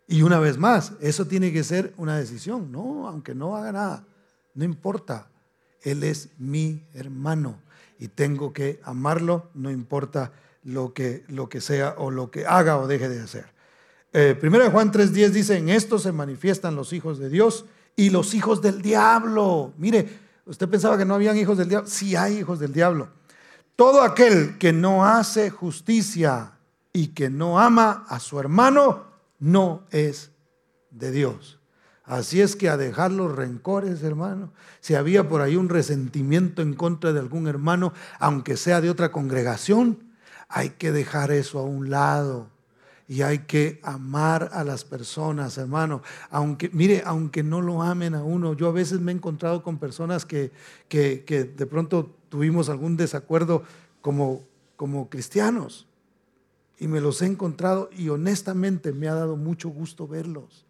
y 0.08 0.22
una 0.22 0.40
vez 0.40 0.58
más, 0.58 0.94
eso 1.02 1.26
tiene 1.26 1.52
que 1.52 1.64
ser 1.64 1.94
una 1.98 2.18
decisión. 2.18 2.72
No, 2.72 3.08
aunque 3.08 3.36
no 3.36 3.56
haga 3.56 3.72
nada, 3.72 4.06
no 4.54 4.64
importa. 4.64 5.28
Él 5.82 6.04
es 6.04 6.30
mi 6.38 6.84
hermano 6.94 7.60
y 7.98 8.08
tengo 8.08 8.54
que 8.54 8.80
amarlo, 8.84 9.50
no 9.54 9.72
importa 9.72 10.32
lo 10.64 10.94
que, 10.94 11.24
lo 11.28 11.50
que 11.50 11.62
sea 11.62 11.96
o 11.98 12.12
lo 12.12 12.32
que 12.32 12.46
haga 12.46 12.78
o 12.78 12.88
deje 12.88 13.10
de 13.10 13.22
hacer. 13.22 13.46
Eh, 14.12 14.36
primero 14.40 14.64
de 14.64 14.72
Juan 14.72 14.92
3:10 14.92 15.30
dice, 15.30 15.58
en 15.58 15.70
esto 15.70 16.00
se 16.00 16.12
manifiestan 16.12 16.76
los 16.76 16.94
hijos 16.94 17.20
de 17.20 17.30
Dios 17.30 17.66
y 17.96 18.10
los 18.10 18.34
hijos 18.34 18.62
del 18.62 18.82
diablo. 18.82 19.74
Mire, 19.78 20.08
usted 20.46 20.68
pensaba 20.68 20.98
que 20.98 21.06
no 21.06 21.16
habían 21.16 21.38
hijos 21.38 21.58
del 21.58 21.70
diablo. 21.70 21.88
Sí 21.88 22.16
hay 22.16 22.38
hijos 22.40 22.60
del 22.60 22.74
diablo. 22.74 23.10
Todo 23.76 24.02
aquel 24.02 24.58
que 24.58 24.74
no 24.74 25.06
hace 25.06 25.50
justicia 25.50 26.54
y 26.94 27.08
que 27.08 27.30
no 27.30 27.60
ama 27.60 28.06
a 28.08 28.20
su 28.20 28.40
hermano, 28.40 29.06
no 29.40 29.84
es 29.92 30.32
de 30.92 31.12
Dios. 31.12 31.60
Así 32.04 32.42
es 32.42 32.56
que 32.56 32.70
a 32.70 32.78
dejar 32.78 33.12
los 33.12 33.36
rencores, 33.36 34.02
hermano, 34.02 34.52
si 34.80 34.96
había 34.96 35.30
por 35.30 35.42
ahí 35.42 35.56
un 35.56 35.70
resentimiento 35.70 36.64
en 36.64 36.74
contra 36.74 37.14
de 37.14 37.20
algún 37.20 37.48
hermano, 37.48 37.94
aunque 38.18 38.58
sea 38.58 38.82
de 38.82 38.90
otra 38.90 39.12
congregación, 39.12 40.10
hay 40.48 40.72
que 40.72 40.92
dejar 40.92 41.32
eso 41.32 41.60
a 41.60 41.64
un 41.64 41.92
lado 41.92 42.48
y 43.08 43.22
hay 43.22 43.40
que 43.40 43.80
amar 43.84 44.50
a 44.54 44.64
las 44.64 44.86
personas, 44.86 45.60
hermano. 45.60 46.02
Aunque, 46.32 46.72
mire, 46.74 47.04
aunque 47.06 47.44
no 47.44 47.62
lo 47.62 47.84
amen 47.84 48.16
a 48.16 48.24
uno, 48.24 48.54
yo 48.54 48.68
a 48.68 48.72
veces 48.72 49.00
me 49.00 49.12
he 49.12 49.16
encontrado 49.16 49.62
con 49.62 49.78
personas 49.78 50.26
que, 50.26 50.52
que, 50.88 51.24
que 51.26 51.44
de 51.44 51.66
pronto 51.68 52.16
tuvimos 52.30 52.70
algún 52.70 52.98
desacuerdo 52.98 53.64
como, 54.02 54.42
como 54.76 55.10
cristianos 55.10 55.89
y 56.80 56.88
me 56.88 57.02
los 57.02 57.22
he 57.22 57.26
encontrado 57.26 57.90
y 57.96 58.10
honestamente 58.10 58.94
me 58.94 59.10
ha 59.10 59.14
dado 59.14 59.36
mucho 59.36 59.70
gusto 59.70 60.08
verlos. 60.08 60.66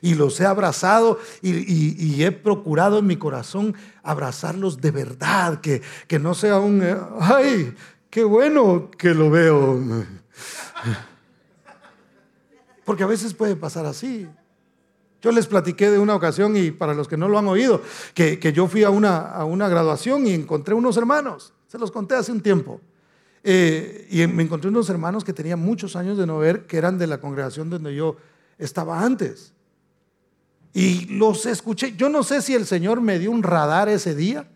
Y 0.00 0.14
los 0.14 0.40
he 0.40 0.46
abrazado 0.46 1.18
y, 1.42 2.22
he 2.22 2.32
procurado 2.32 2.98
en 2.98 3.06
mi 3.06 3.16
corazón 3.16 3.74
abrazarlos 4.02 4.80
de 4.80 4.90
verdad, 4.90 5.60
que, 5.60 5.82
que 6.08 6.18
no 6.18 6.34
sea 6.34 6.58
un, 6.58 6.82
ay, 7.20 7.74
qué 8.10 8.24
bueno 8.24 8.90
que 8.90 9.14
lo 9.14 9.30
veo. 9.30 9.78
Porque 12.84 13.04
a 13.04 13.06
veces 13.06 13.34
puede 13.34 13.54
pasar 13.54 13.86
así. 13.86 14.26
Yo 15.22 15.30
les 15.30 15.46
platiqué 15.46 15.90
de 15.90 15.98
una 15.98 16.14
ocasión 16.14 16.56
y 16.56 16.70
para 16.70 16.94
los 16.94 17.06
que 17.06 17.16
no 17.16 17.28
lo 17.28 17.38
han 17.38 17.46
oído, 17.46 17.82
que, 18.14 18.38
que 18.38 18.52
yo 18.52 18.66
fui 18.66 18.82
a 18.84 18.90
una, 18.90 19.18
a 19.18 19.44
una 19.44 19.68
graduación 19.68 20.26
y 20.26 20.32
encontré 20.32 20.74
unos 20.74 20.96
hermanos. 20.96 21.52
Se 21.68 21.78
los 21.78 21.90
conté 21.90 22.14
hace 22.14 22.32
un 22.32 22.40
tiempo. 22.40 22.80
Eh, 23.46 24.08
y 24.10 24.26
me 24.26 24.42
encontré 24.42 24.70
unos 24.70 24.88
hermanos 24.88 25.22
que 25.22 25.34
tenían 25.34 25.60
muchos 25.60 25.96
años 25.96 26.16
de 26.16 26.26
no 26.26 26.38
ver, 26.38 26.66
que 26.66 26.78
eran 26.78 26.96
de 26.98 27.06
la 27.06 27.20
congregación 27.20 27.68
donde 27.68 27.94
yo 27.94 28.16
estaba 28.58 29.04
antes. 29.04 29.52
Y 30.72 31.04
los 31.06 31.46
escuché. 31.46 31.94
Yo 31.94 32.08
no 32.08 32.22
sé 32.22 32.40
si 32.42 32.54
el 32.54 32.66
Señor 32.66 33.00
me 33.00 33.18
dio 33.18 33.30
un 33.30 33.42
radar 33.42 33.88
ese 33.88 34.14
día 34.14 34.48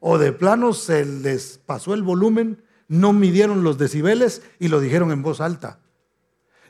o 0.00 0.18
de 0.18 0.32
plano 0.32 0.74
se 0.74 1.06
les 1.06 1.58
pasó 1.64 1.94
el 1.94 2.02
volumen, 2.02 2.62
no 2.88 3.14
midieron 3.14 3.62
los 3.62 3.78
decibeles 3.78 4.42
y 4.58 4.68
lo 4.68 4.80
dijeron 4.80 5.10
en 5.12 5.22
voz 5.22 5.40
alta. 5.40 5.78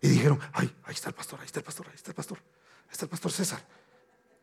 Y 0.02 0.08
dijeron, 0.08 0.38
ay, 0.52 0.72
ahí 0.84 0.94
está 0.94 1.08
el 1.08 1.16
pastor, 1.16 1.40
ahí 1.40 1.46
está 1.46 1.58
el 1.60 1.64
pastor, 1.64 1.86
ahí 1.88 1.94
está 1.96 2.10
el 2.10 2.14
pastor, 2.14 2.38
ahí 2.38 2.92
está 2.92 3.06
el 3.06 3.08
pastor 3.08 3.32
César. 3.32 3.64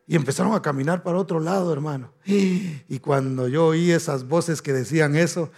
Y 0.06 0.16
empezaron 0.16 0.54
a 0.54 0.60
caminar 0.60 1.02
para 1.02 1.16
otro 1.16 1.40
lado, 1.40 1.72
hermano. 1.72 2.12
Y 2.26 2.98
cuando 2.98 3.48
yo 3.48 3.68
oí 3.68 3.92
esas 3.92 4.28
voces 4.28 4.60
que 4.60 4.72
decían 4.74 5.16
eso, 5.16 5.50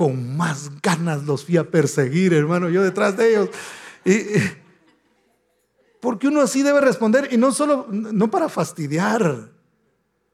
con 0.00 0.34
más 0.34 0.70
ganas 0.80 1.24
los 1.24 1.44
fui 1.44 1.58
a 1.58 1.70
perseguir, 1.70 2.32
hermano, 2.32 2.70
yo 2.70 2.82
detrás 2.82 3.18
de 3.18 3.28
ellos. 3.28 3.50
Y, 4.02 4.16
Porque 6.00 6.28
uno 6.28 6.40
así 6.40 6.62
debe 6.62 6.80
responder 6.80 7.28
y 7.30 7.36
no 7.36 7.52
solo, 7.52 7.86
no 7.90 8.30
para 8.30 8.48
fastidiar. 8.48 9.50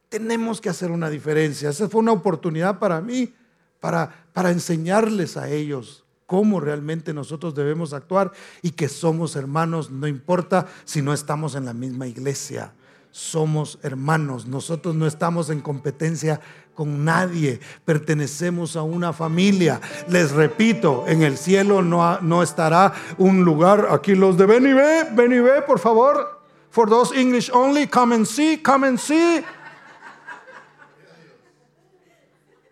Tenemos 0.08 0.60
que 0.60 0.68
hacer 0.68 0.92
una 0.92 1.10
diferencia. 1.10 1.70
Esa 1.70 1.88
fue 1.88 2.00
una 2.00 2.12
oportunidad 2.12 2.78
para 2.78 3.00
mí, 3.00 3.34
para, 3.80 4.28
para 4.32 4.52
enseñarles 4.52 5.36
a 5.36 5.50
ellos 5.50 6.04
cómo 6.26 6.60
realmente 6.60 7.12
nosotros 7.12 7.52
debemos 7.56 7.92
actuar 7.92 8.30
y 8.62 8.70
que 8.70 8.88
somos 8.88 9.34
hermanos, 9.34 9.90
no 9.90 10.06
importa 10.06 10.68
si 10.84 11.02
no 11.02 11.12
estamos 11.12 11.56
en 11.56 11.64
la 11.64 11.72
misma 11.72 12.06
iglesia 12.06 12.72
somos 13.16 13.78
hermanos. 13.82 14.44
Nosotros 14.46 14.94
no 14.94 15.06
estamos 15.06 15.48
en 15.48 15.62
competencia 15.62 16.42
con 16.76 17.04
nadie. 17.04 17.58
Pertenecemos 17.84 18.76
a 18.76 18.82
una 18.82 19.12
familia. 19.12 19.80
Les 20.08 20.30
repito, 20.30 21.04
en 21.08 21.22
el 21.22 21.36
cielo 21.36 21.82
no, 21.82 22.20
no 22.20 22.42
estará 22.44 22.92
un 23.18 23.44
lugar. 23.44 23.88
Aquí 23.90 24.14
los 24.14 24.36
de 24.36 24.46
ven 24.46 24.66
y 24.66 24.72
ve, 24.72 25.08
ven 25.12 25.32
y 25.32 25.40
ve, 25.40 25.62
por 25.62 25.80
favor. 25.80 26.40
For 26.70 26.88
those 26.88 27.12
English 27.18 27.50
only, 27.52 27.88
come 27.88 28.14
and 28.14 28.24
see, 28.24 28.58
come 28.58 28.86
and 28.86 28.98
see. 28.98 29.44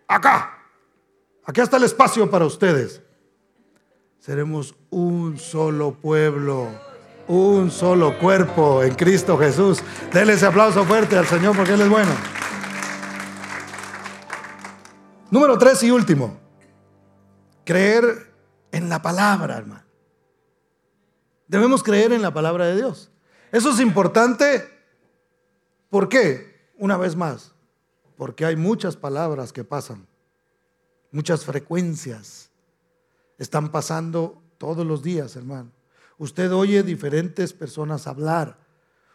Acá. 0.07 0.50
Aquí 1.44 1.61
está 1.61 1.78
el 1.78 1.84
espacio 1.84 2.30
para 2.30 2.44
ustedes. 2.44 3.02
Seremos 4.20 4.74
un 4.90 5.36
solo 5.38 5.92
pueblo 5.92 6.68
un 7.28 7.70
solo 7.70 8.18
cuerpo 8.18 8.82
en 8.82 8.94
Cristo 8.94 9.38
Jesús. 9.38 9.82
Denle 10.12 10.34
ese 10.34 10.46
aplauso 10.46 10.84
fuerte 10.84 11.16
al 11.16 11.26
Señor 11.26 11.57
porque 11.57 11.74
Él 11.74 11.80
es 11.80 11.88
bueno. 11.88 12.11
Número 15.35 15.59
tres 15.59 15.82
y 15.82 15.91
último, 15.91 16.39
creer 17.64 18.32
en 18.70 18.89
la 18.89 19.03
palabra, 19.03 19.59
hermano. 19.59 19.82
Debemos 21.49 21.82
creer 21.82 22.12
en 22.12 22.22
la 22.22 22.32
palabra 22.32 22.66
de 22.66 22.76
Dios. 22.76 23.11
Eso 23.51 23.70
es 23.70 23.80
importante. 23.80 24.62
¿Por 25.91 26.09
qué? 26.09 26.70
Una 26.78 26.97
vez 26.97 27.16
más, 27.16 27.53
porque 28.16 28.45
hay 28.45 28.55
muchas 28.55 28.97
palabras 28.97 29.53
que 29.53 29.64
pasan, 29.64 30.07
muchas 31.11 31.45
frecuencias 31.45 32.53
están 33.37 33.72
pasando 33.72 34.41
todos 34.57 34.87
los 34.87 35.03
días, 35.03 35.35
hermano. 35.35 35.72
Usted 36.16 36.53
oye 36.53 36.85
diferentes 36.85 37.53
personas 37.53 38.07
hablar. 38.07 38.57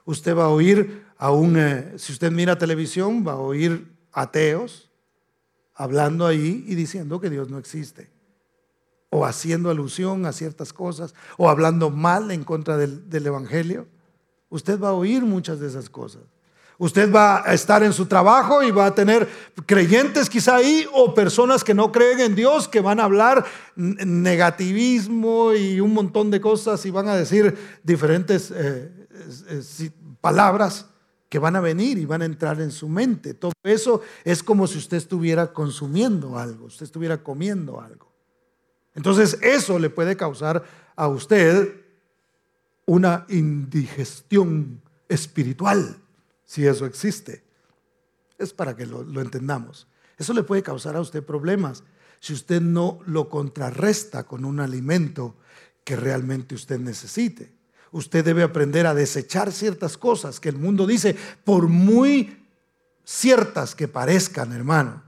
Usted 0.03 0.35
va 0.35 0.43
a 0.43 0.49
oír 0.49 1.05
a 1.17 1.31
un, 1.31 1.57
eh, 1.57 1.93
si 1.97 2.11
usted 2.11 2.29
mira 2.29 2.57
televisión, 2.57 3.25
va 3.25 3.31
a 3.31 3.39
oír 3.39 3.89
ateos 4.11 4.88
hablando 5.79 6.27
ahí 6.27 6.65
y 6.67 6.75
diciendo 6.75 7.21
que 7.21 7.29
Dios 7.29 7.49
no 7.49 7.57
existe. 7.57 8.11
O 9.09 9.25
haciendo 9.25 9.69
alusión 9.69 10.25
a 10.25 10.33
ciertas 10.33 10.73
cosas, 10.73 11.15
o 11.37 11.49
hablando 11.49 11.89
mal 11.89 12.31
en 12.31 12.43
contra 12.43 12.75
del, 12.75 13.09
del 13.09 13.25
Evangelio. 13.25 13.87
Usted 14.49 14.77
va 14.77 14.89
a 14.89 14.93
oír 14.93 15.23
muchas 15.23 15.61
de 15.61 15.67
esas 15.67 15.89
cosas. 15.89 16.21
Usted 16.77 17.13
va 17.13 17.43
a 17.49 17.53
estar 17.53 17.81
en 17.81 17.93
su 17.93 18.07
trabajo 18.07 18.61
y 18.61 18.71
va 18.71 18.87
a 18.87 18.95
tener 18.95 19.27
creyentes 19.65 20.29
quizá 20.29 20.57
ahí 20.57 20.85
o 20.93 21.13
personas 21.13 21.63
que 21.63 21.73
no 21.73 21.93
creen 21.93 22.19
en 22.19 22.35
Dios 22.35 22.67
que 22.67 22.81
van 22.81 22.99
a 22.99 23.05
hablar 23.05 23.45
negativismo 23.75 25.53
y 25.53 25.79
un 25.79 25.93
montón 25.93 26.29
de 26.29 26.41
cosas 26.41 26.85
y 26.85 26.91
van 26.91 27.07
a 27.07 27.15
decir 27.15 27.57
diferentes 27.83 28.51
eh, 28.53 28.91
palabras 30.19 30.87
que 31.29 31.39
van 31.39 31.55
a 31.55 31.61
venir 31.61 31.97
y 31.99 32.05
van 32.05 32.23
a 32.23 32.25
entrar 32.25 32.59
en 32.59 32.71
su 32.71 32.89
mente. 32.89 33.35
Todo 33.35 33.53
eso 33.63 34.01
es 34.23 34.41
como 34.43 34.67
si 34.67 34.79
usted 34.79 34.97
estuviera 34.97 35.53
consumiendo 35.53 36.37
algo, 36.37 36.65
usted 36.65 36.83
estuviera 36.83 37.23
comiendo 37.23 37.79
algo. 37.79 38.11
Entonces 38.95 39.37
eso 39.41 39.77
le 39.79 39.89
puede 39.89 40.17
causar 40.17 40.63
a 40.95 41.07
usted 41.07 41.85
una 42.85 43.25
indigestión 43.29 44.81
espiritual 45.07 45.97
si 46.43 46.65
eso 46.65 46.87
existe. 46.87 47.43
Es 48.39 48.53
para 48.53 48.75
que 48.75 48.87
lo, 48.87 49.21
entendamos. 49.21 49.87
Eso 50.17 50.33
le 50.33 50.41
puede 50.41 50.63
causar 50.63 50.95
a 50.95 51.01
usted 51.01 51.23
problemas 51.23 51.83
si 52.19 52.33
usted 52.33 52.59
no 52.59 52.99
lo 53.05 53.29
contrarresta 53.29 54.23
con 54.23 54.43
un 54.43 54.59
alimento 54.59 55.35
que 55.83 55.95
realmente 55.95 56.55
usted 56.55 56.79
necesite. 56.79 57.53
Usted 57.91 58.23
debe 58.23 58.43
aprender 58.43 58.85
a 58.85 58.93
desechar 58.93 59.51
ciertas 59.51 59.97
cosas 59.97 60.39
que 60.39 60.49
el 60.49 60.57
mundo 60.57 60.85
dice, 60.85 61.15
por 61.43 61.67
muy 61.67 62.37
ciertas 63.03 63.73
que 63.73 63.87
parezcan, 63.87 64.53
hermano. 64.53 65.03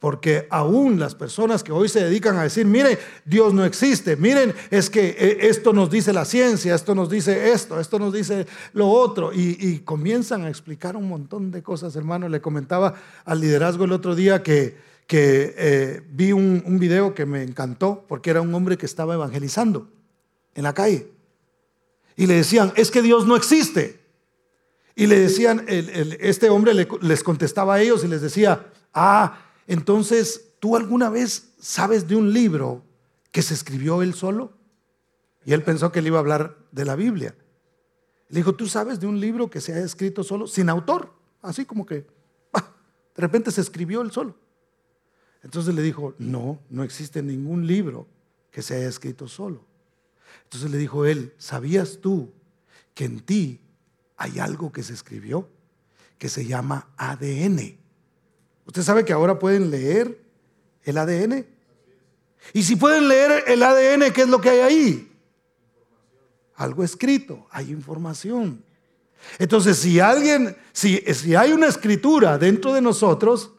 Porque 0.00 0.46
aún 0.50 0.98
las 0.98 1.14
personas 1.14 1.62
que 1.62 1.72
hoy 1.72 1.88
se 1.88 2.04
dedican 2.04 2.36
a 2.36 2.42
decir, 2.42 2.66
miren, 2.66 2.98
Dios 3.24 3.54
no 3.54 3.64
existe, 3.64 4.16
miren, 4.16 4.54
es 4.70 4.90
que 4.90 5.16
eh, 5.18 5.38
esto 5.42 5.72
nos 5.72 5.90
dice 5.90 6.12
la 6.12 6.24
ciencia, 6.24 6.74
esto 6.74 6.94
nos 6.94 7.08
dice 7.08 7.52
esto, 7.52 7.80
esto 7.80 7.98
nos 7.98 8.12
dice 8.12 8.46
lo 8.74 8.90
otro, 8.90 9.32
y, 9.32 9.78
comienzan 9.84 10.42
a 10.42 10.48
explicar 10.48 10.96
un 10.96 11.08
montón 11.08 11.50
de 11.50 11.62
cosas, 11.62 11.96
hermano. 11.96 12.28
Le 12.28 12.40
comentaba 12.40 12.94
al 13.24 13.40
liderazgo 13.40 13.84
el 13.84 13.92
otro 13.92 14.14
día 14.14 14.42
que, 14.42 14.76
eh, 15.08 16.02
vi 16.10 16.32
un 16.32 16.78
video 16.78 17.14
que 17.14 17.24
me 17.24 17.42
encantó, 17.42 18.04
porque 18.06 18.30
era 18.30 18.42
un 18.42 18.52
hombre 18.54 18.76
que 18.76 18.86
estaba 18.86 19.14
evangelizando 19.14 19.88
en 20.54 20.64
la 20.64 20.74
calle. 20.74 21.15
Y 22.16 22.26
le 22.26 22.34
decían, 22.34 22.72
es 22.76 22.90
que 22.90 23.02
Dios 23.02 23.26
no 23.26 23.36
existe. 23.36 24.00
Y 24.94 25.06
le 25.06 25.18
decían, 25.18 25.64
este 25.68 26.48
hombre 26.48 26.72
les 26.74 27.22
contestaba 27.22 27.74
a 27.74 27.82
ellos 27.82 28.02
y 28.02 28.08
les 28.08 28.22
decía, 28.22 28.72
ah, 28.94 29.38
entonces, 29.66 30.52
¿tú 30.58 30.74
alguna 30.74 31.10
vez 31.10 31.52
sabes 31.60 32.08
de 32.08 32.16
un 32.16 32.32
libro 32.32 32.82
que 33.30 33.42
se 33.42 33.52
escribió 33.52 34.00
él 34.00 34.14
solo? 34.14 34.54
Y 35.44 35.52
él 35.52 35.62
pensó 35.62 35.92
que 35.92 35.98
él 35.98 36.06
iba 36.06 36.16
a 36.16 36.20
hablar 36.20 36.56
de 36.72 36.86
la 36.86 36.96
Biblia. 36.96 37.34
Le 38.28 38.38
dijo, 38.38 38.54
¿tú 38.54 38.66
sabes 38.66 38.98
de 38.98 39.06
un 39.06 39.20
libro 39.20 39.50
que 39.50 39.60
se 39.60 39.74
ha 39.74 39.78
escrito 39.78 40.24
solo, 40.24 40.46
sin 40.46 40.70
autor? 40.70 41.12
Así 41.42 41.66
como 41.66 41.84
que, 41.84 42.06
ah, 42.54 42.72
de 43.14 43.20
repente 43.20 43.50
se 43.50 43.60
escribió 43.60 44.00
él 44.00 44.10
solo. 44.10 44.34
Entonces 45.42 45.74
le 45.74 45.82
dijo, 45.82 46.14
no, 46.18 46.58
no 46.70 46.82
existe 46.82 47.22
ningún 47.22 47.66
libro 47.66 48.06
que 48.50 48.62
se 48.62 48.76
haya 48.76 48.88
escrito 48.88 49.28
solo. 49.28 49.60
Entonces 50.44 50.70
le 50.70 50.78
dijo 50.78 51.04
él, 51.04 51.34
¿sabías 51.38 51.98
tú 52.00 52.32
que 52.94 53.04
en 53.04 53.20
ti 53.20 53.60
hay 54.16 54.38
algo 54.38 54.72
que 54.72 54.82
se 54.82 54.94
escribió 54.94 55.48
que 56.18 56.28
se 56.28 56.46
llama 56.46 56.88
ADN? 56.96 57.78
Usted 58.66 58.82
sabe 58.82 59.04
que 59.04 59.12
ahora 59.12 59.38
pueden 59.38 59.70
leer 59.70 60.20
el 60.82 60.98
ADN. 60.98 61.46
Y 62.52 62.62
si 62.62 62.76
pueden 62.76 63.08
leer 63.08 63.44
el 63.46 63.62
ADN, 63.62 64.12
¿qué 64.12 64.22
es 64.22 64.28
lo 64.28 64.40
que 64.40 64.50
hay 64.50 64.60
ahí? 64.60 65.12
Algo 66.54 66.82
escrito, 66.84 67.46
hay 67.50 67.70
información. 67.70 68.64
Entonces, 69.38 69.78
si 69.78 70.00
alguien, 70.00 70.56
si, 70.72 70.98
si 70.98 71.34
hay 71.34 71.52
una 71.52 71.66
escritura 71.66 72.38
dentro 72.38 72.72
de 72.72 72.80
nosotros, 72.80 73.52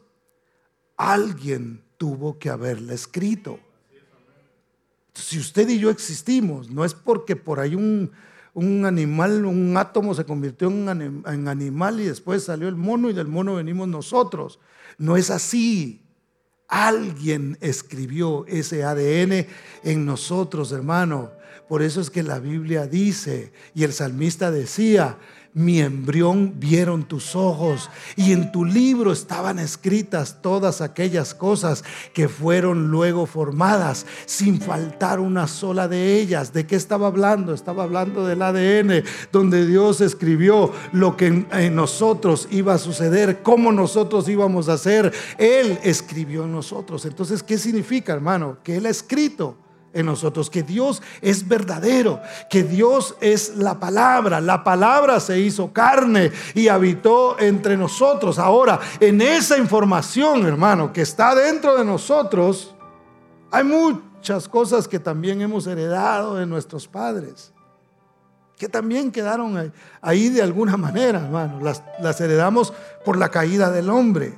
alguien 0.96 1.84
tuvo 1.96 2.38
que 2.38 2.48
haberla 2.50 2.94
escrito. 2.94 3.60
Si 5.18 5.38
usted 5.38 5.68
y 5.68 5.78
yo 5.78 5.90
existimos, 5.90 6.70
no 6.70 6.84
es 6.84 6.94
porque 6.94 7.36
por 7.36 7.60
ahí 7.60 7.74
un, 7.74 8.10
un 8.54 8.84
animal, 8.84 9.44
un 9.44 9.76
átomo 9.76 10.14
se 10.14 10.24
convirtió 10.24 10.68
en, 10.68 11.22
en 11.26 11.48
animal 11.48 12.00
y 12.00 12.04
después 12.04 12.44
salió 12.44 12.68
el 12.68 12.76
mono 12.76 13.10
y 13.10 13.12
del 13.12 13.28
mono 13.28 13.56
venimos 13.56 13.88
nosotros. 13.88 14.58
No 14.96 15.16
es 15.16 15.30
así. 15.30 16.04
Alguien 16.68 17.56
escribió 17.60 18.44
ese 18.46 18.84
ADN 18.84 19.46
en 19.84 20.04
nosotros, 20.06 20.72
hermano. 20.72 21.32
Por 21.68 21.82
eso 21.82 22.00
es 22.00 22.10
que 22.10 22.22
la 22.22 22.38
Biblia 22.38 22.86
dice, 22.86 23.52
y 23.74 23.84
el 23.84 23.92
salmista 23.92 24.50
decía, 24.50 25.18
mi 25.58 25.80
embrión 25.80 26.54
vieron 26.60 27.02
tus 27.02 27.34
ojos 27.34 27.90
y 28.14 28.30
en 28.30 28.52
tu 28.52 28.64
libro 28.64 29.10
estaban 29.10 29.58
escritas 29.58 30.40
todas 30.40 30.80
aquellas 30.80 31.34
cosas 31.34 31.82
que 32.14 32.28
fueron 32.28 32.92
luego 32.92 33.26
formadas 33.26 34.06
sin 34.24 34.60
faltar 34.60 35.18
una 35.18 35.48
sola 35.48 35.88
de 35.88 36.20
ellas. 36.20 36.52
¿De 36.52 36.64
qué 36.64 36.76
estaba 36.76 37.08
hablando? 37.08 37.52
Estaba 37.52 37.82
hablando 37.82 38.24
del 38.24 38.40
ADN, 38.40 39.02
donde 39.32 39.66
Dios 39.66 40.00
escribió 40.00 40.72
lo 40.92 41.16
que 41.16 41.26
en, 41.50 41.74
nosotros 41.74 42.46
iba 42.52 42.74
a 42.74 42.78
suceder, 42.78 43.42
cómo 43.42 43.72
nosotros 43.72 44.28
íbamos 44.28 44.68
a 44.68 44.74
hacer. 44.74 45.12
Él 45.38 45.80
escribió 45.82 46.44
en 46.44 46.52
nosotros. 46.52 47.04
Entonces, 47.04 47.42
¿qué 47.42 47.58
significa, 47.58 48.12
hermano? 48.12 48.58
Que 48.62 48.76
Él 48.76 48.86
ha 48.86 48.90
escrito 48.90 49.56
en 49.92 50.06
nosotros, 50.06 50.50
que 50.50 50.62
Dios 50.62 51.02
es 51.22 51.46
verdadero, 51.46 52.20
que 52.50 52.62
Dios 52.62 53.16
es 53.20 53.56
la 53.56 53.80
palabra, 53.80 54.40
la 54.40 54.62
palabra 54.62 55.20
se 55.20 55.38
hizo 55.40 55.72
carne 55.72 56.30
y 56.54 56.68
habitó 56.68 57.38
entre 57.38 57.76
nosotros. 57.76 58.38
Ahora, 58.38 58.78
en 59.00 59.20
esa 59.20 59.56
información, 59.58 60.46
hermano, 60.46 60.92
que 60.92 61.02
está 61.02 61.34
dentro 61.34 61.76
de 61.76 61.84
nosotros, 61.84 62.74
hay 63.50 63.64
muchas 63.64 64.48
cosas 64.48 64.86
que 64.86 64.98
también 64.98 65.40
hemos 65.40 65.66
heredado 65.66 66.34
de 66.34 66.46
nuestros 66.46 66.86
padres, 66.86 67.52
que 68.58 68.68
también 68.68 69.10
quedaron 69.10 69.72
ahí 70.02 70.28
de 70.28 70.42
alguna 70.42 70.76
manera, 70.76 71.20
hermano, 71.20 71.60
las, 71.60 71.82
las 72.00 72.20
heredamos 72.20 72.72
por 73.04 73.16
la 73.16 73.30
caída 73.30 73.70
del 73.70 73.88
hombre. 73.88 74.34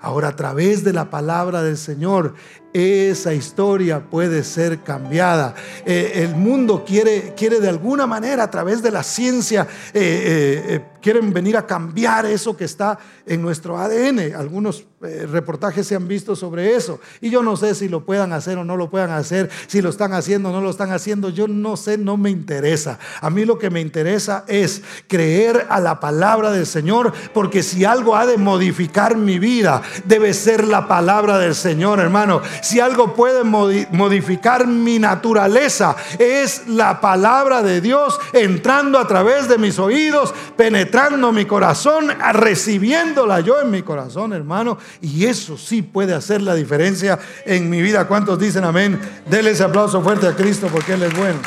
Ahora, 0.00 0.28
a 0.28 0.36
través 0.36 0.84
de 0.84 0.92
la 0.92 1.10
palabra 1.10 1.62
del 1.62 1.76
Señor, 1.76 2.34
esa 2.76 3.32
historia 3.32 4.00
puede 4.00 4.44
ser 4.44 4.82
cambiada. 4.82 5.54
Eh, 5.86 6.12
el 6.16 6.36
mundo 6.36 6.84
quiere, 6.86 7.32
quiere 7.34 7.58
de 7.58 7.70
alguna 7.70 8.06
manera 8.06 8.42
a 8.42 8.50
través 8.50 8.82
de 8.82 8.90
la 8.90 9.02
ciencia 9.02 9.66
eh, 9.94 10.64
eh, 10.68 10.84
quieren 11.00 11.32
venir 11.32 11.56
a 11.56 11.66
cambiar 11.66 12.26
eso 12.26 12.56
que 12.56 12.64
está 12.64 12.98
en 13.24 13.40
nuestro 13.40 13.78
ADN. 13.78 14.34
Algunos 14.34 14.84
reportajes 15.00 15.86
se 15.86 15.94
han 15.94 16.08
visto 16.08 16.34
sobre 16.34 16.74
eso. 16.74 17.00
Y 17.20 17.30
yo 17.30 17.42
no 17.42 17.56
sé 17.56 17.76
si 17.76 17.88
lo 17.88 18.04
puedan 18.04 18.32
hacer 18.32 18.58
o 18.58 18.64
no 18.64 18.76
lo 18.76 18.90
puedan 18.90 19.10
hacer, 19.10 19.48
si 19.68 19.80
lo 19.80 19.90
están 19.90 20.12
haciendo 20.14 20.48
o 20.48 20.52
no 20.52 20.60
lo 20.60 20.70
están 20.70 20.90
haciendo. 20.90 21.30
Yo 21.30 21.46
no 21.46 21.76
sé, 21.76 21.96
no 21.96 22.16
me 22.16 22.30
interesa. 22.30 22.98
A 23.20 23.30
mí 23.30 23.44
lo 23.44 23.56
que 23.56 23.70
me 23.70 23.80
interesa 23.80 24.44
es 24.48 24.82
creer 25.06 25.66
a 25.68 25.78
la 25.78 26.00
palabra 26.00 26.50
del 26.50 26.66
Señor, 26.66 27.12
porque 27.32 27.62
si 27.62 27.84
algo 27.84 28.16
ha 28.16 28.26
de 28.26 28.36
modificar 28.36 29.16
mi 29.16 29.38
vida, 29.38 29.82
debe 30.06 30.34
ser 30.34 30.66
la 30.66 30.88
palabra 30.88 31.38
del 31.38 31.54
Señor, 31.54 32.00
hermano. 32.00 32.42
Si 32.66 32.80
algo 32.80 33.14
puede 33.14 33.44
modificar 33.44 34.66
mi 34.66 34.98
naturaleza, 34.98 35.94
es 36.18 36.66
la 36.66 37.00
palabra 37.00 37.62
de 37.62 37.80
Dios 37.80 38.18
entrando 38.32 38.98
a 38.98 39.06
través 39.06 39.48
de 39.48 39.56
mis 39.56 39.78
oídos, 39.78 40.34
penetrando 40.56 41.30
mi 41.30 41.44
corazón, 41.44 42.08
recibiéndola 42.32 43.38
yo 43.38 43.60
en 43.60 43.70
mi 43.70 43.82
corazón, 43.82 44.32
hermano. 44.32 44.78
Y 45.00 45.26
eso 45.26 45.56
sí 45.56 45.80
puede 45.80 46.12
hacer 46.12 46.42
la 46.42 46.56
diferencia 46.56 47.20
en 47.44 47.70
mi 47.70 47.80
vida. 47.80 48.08
¿Cuántos 48.08 48.36
dicen 48.36 48.64
amén? 48.64 49.00
Denle 49.26 49.52
ese 49.52 49.62
aplauso 49.62 50.02
fuerte 50.02 50.26
a 50.26 50.34
Cristo 50.34 50.66
porque 50.66 50.94
Él 50.94 51.04
es 51.04 51.16
bueno. 51.16 51.38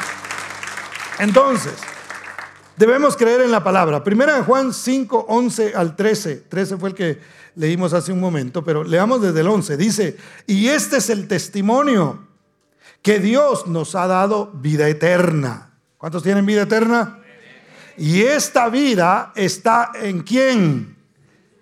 Entonces, 1.20 1.74
debemos 2.80 3.17
creer 3.17 3.41
en 3.41 3.51
la 3.51 3.61
palabra. 3.61 4.05
Primera 4.05 4.41
Juan 4.41 4.73
5, 4.73 5.25
11 5.27 5.73
al 5.75 5.97
13. 5.97 6.38
13 6.47 6.77
fue 6.77 6.89
el 6.89 6.95
que 6.95 7.19
leímos 7.55 7.91
hace 7.91 8.13
un 8.13 8.21
momento, 8.21 8.63
pero 8.63 8.86
leamos 8.86 9.21
desde 9.21 9.41
el 9.41 9.47
11. 9.47 9.75
Dice, 9.75 10.17
y 10.47 10.69
este 10.69 10.97
es 10.97 11.09
el 11.09 11.27
testimonio 11.27 12.25
que 13.01 13.19
Dios 13.19 13.67
nos 13.67 13.95
ha 13.95 14.07
dado 14.07 14.49
vida 14.53 14.88
eterna. 14.88 15.73
¿Cuántos 15.97 16.23
tienen 16.23 16.45
vida 16.45 16.61
eterna? 16.61 17.19
Y 17.97 18.21
esta 18.21 18.69
vida 18.69 19.34
está 19.36 19.91
en 20.01 20.21
quién? 20.21 20.95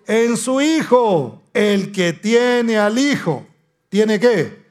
En 0.06 0.36
su 0.36 0.60
Hijo. 0.60 1.42
El 1.52 1.90
que 1.90 2.12
tiene 2.12 2.78
al 2.78 2.96
Hijo. 2.96 3.44
¿Tiene 3.88 4.20
qué? 4.20 4.62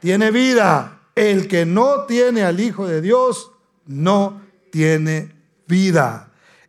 Tiene 0.00 0.30
vida. 0.30 1.00
El 1.14 1.48
que 1.48 1.64
no 1.64 2.02
tiene 2.02 2.42
al 2.42 2.60
Hijo 2.60 2.86
de 2.86 3.00
Dios 3.00 3.50
no 3.86 4.42
tiene 4.70 5.20
vida. 5.20 5.35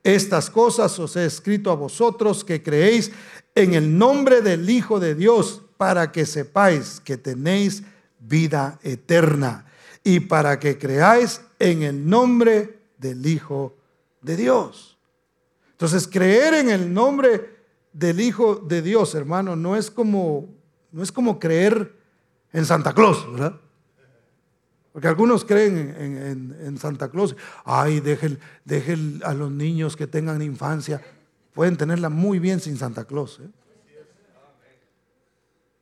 Estas 0.03 0.49
cosas 0.49 0.97
os 0.99 1.15
he 1.15 1.25
escrito 1.25 1.71
a 1.71 1.75
vosotros 1.75 2.43
que 2.43 2.63
creéis 2.63 3.11
en 3.55 3.73
el 3.73 3.97
nombre 3.97 4.41
del 4.41 4.69
Hijo 4.69 4.99
de 4.99 5.15
Dios 5.15 5.61
para 5.77 6.11
que 6.11 6.25
sepáis 6.25 6.99
que 6.99 7.17
tenéis 7.17 7.83
vida 8.19 8.79
eterna 8.83 9.65
y 10.03 10.21
para 10.21 10.59
que 10.59 10.77
creáis 10.77 11.41
en 11.59 11.83
el 11.83 12.09
nombre 12.09 12.79
del 12.97 13.25
Hijo 13.25 13.75
de 14.21 14.37
Dios. 14.37 14.97
Entonces, 15.71 16.07
creer 16.07 16.55
en 16.55 16.69
el 16.69 16.93
nombre 16.93 17.57
del 17.93 18.19
Hijo 18.19 18.55
de 18.55 18.81
Dios, 18.81 19.13
hermano, 19.13 19.55
no 19.55 19.75
es 19.75 19.91
como, 19.91 20.47
no 20.91 21.03
es 21.03 21.11
como 21.11 21.39
creer 21.39 21.95
en 22.53 22.65
Santa 22.65 22.93
Claus, 22.93 23.29
¿verdad? 23.31 23.59
Porque 24.97 25.09
algunos 25.09 25.45
creen 25.45 26.55
en, 26.59 26.77
Santa 26.79 27.11
Claus. 27.11 27.35
Ay, 27.65 27.99
dejen, 27.99 28.39
dejen, 28.65 29.21
a 29.23 29.35
los 29.35 29.51
niños 29.51 29.95
que 29.95 30.07
tengan 30.07 30.41
infancia. 30.41 30.99
Pueden 31.53 31.77
tenerla 31.77 32.09
muy 32.09 32.39
bien 32.39 32.59
sin 32.59 32.77
Santa 32.77 33.05
Claus. 33.05 33.39
¿eh? 33.39 33.47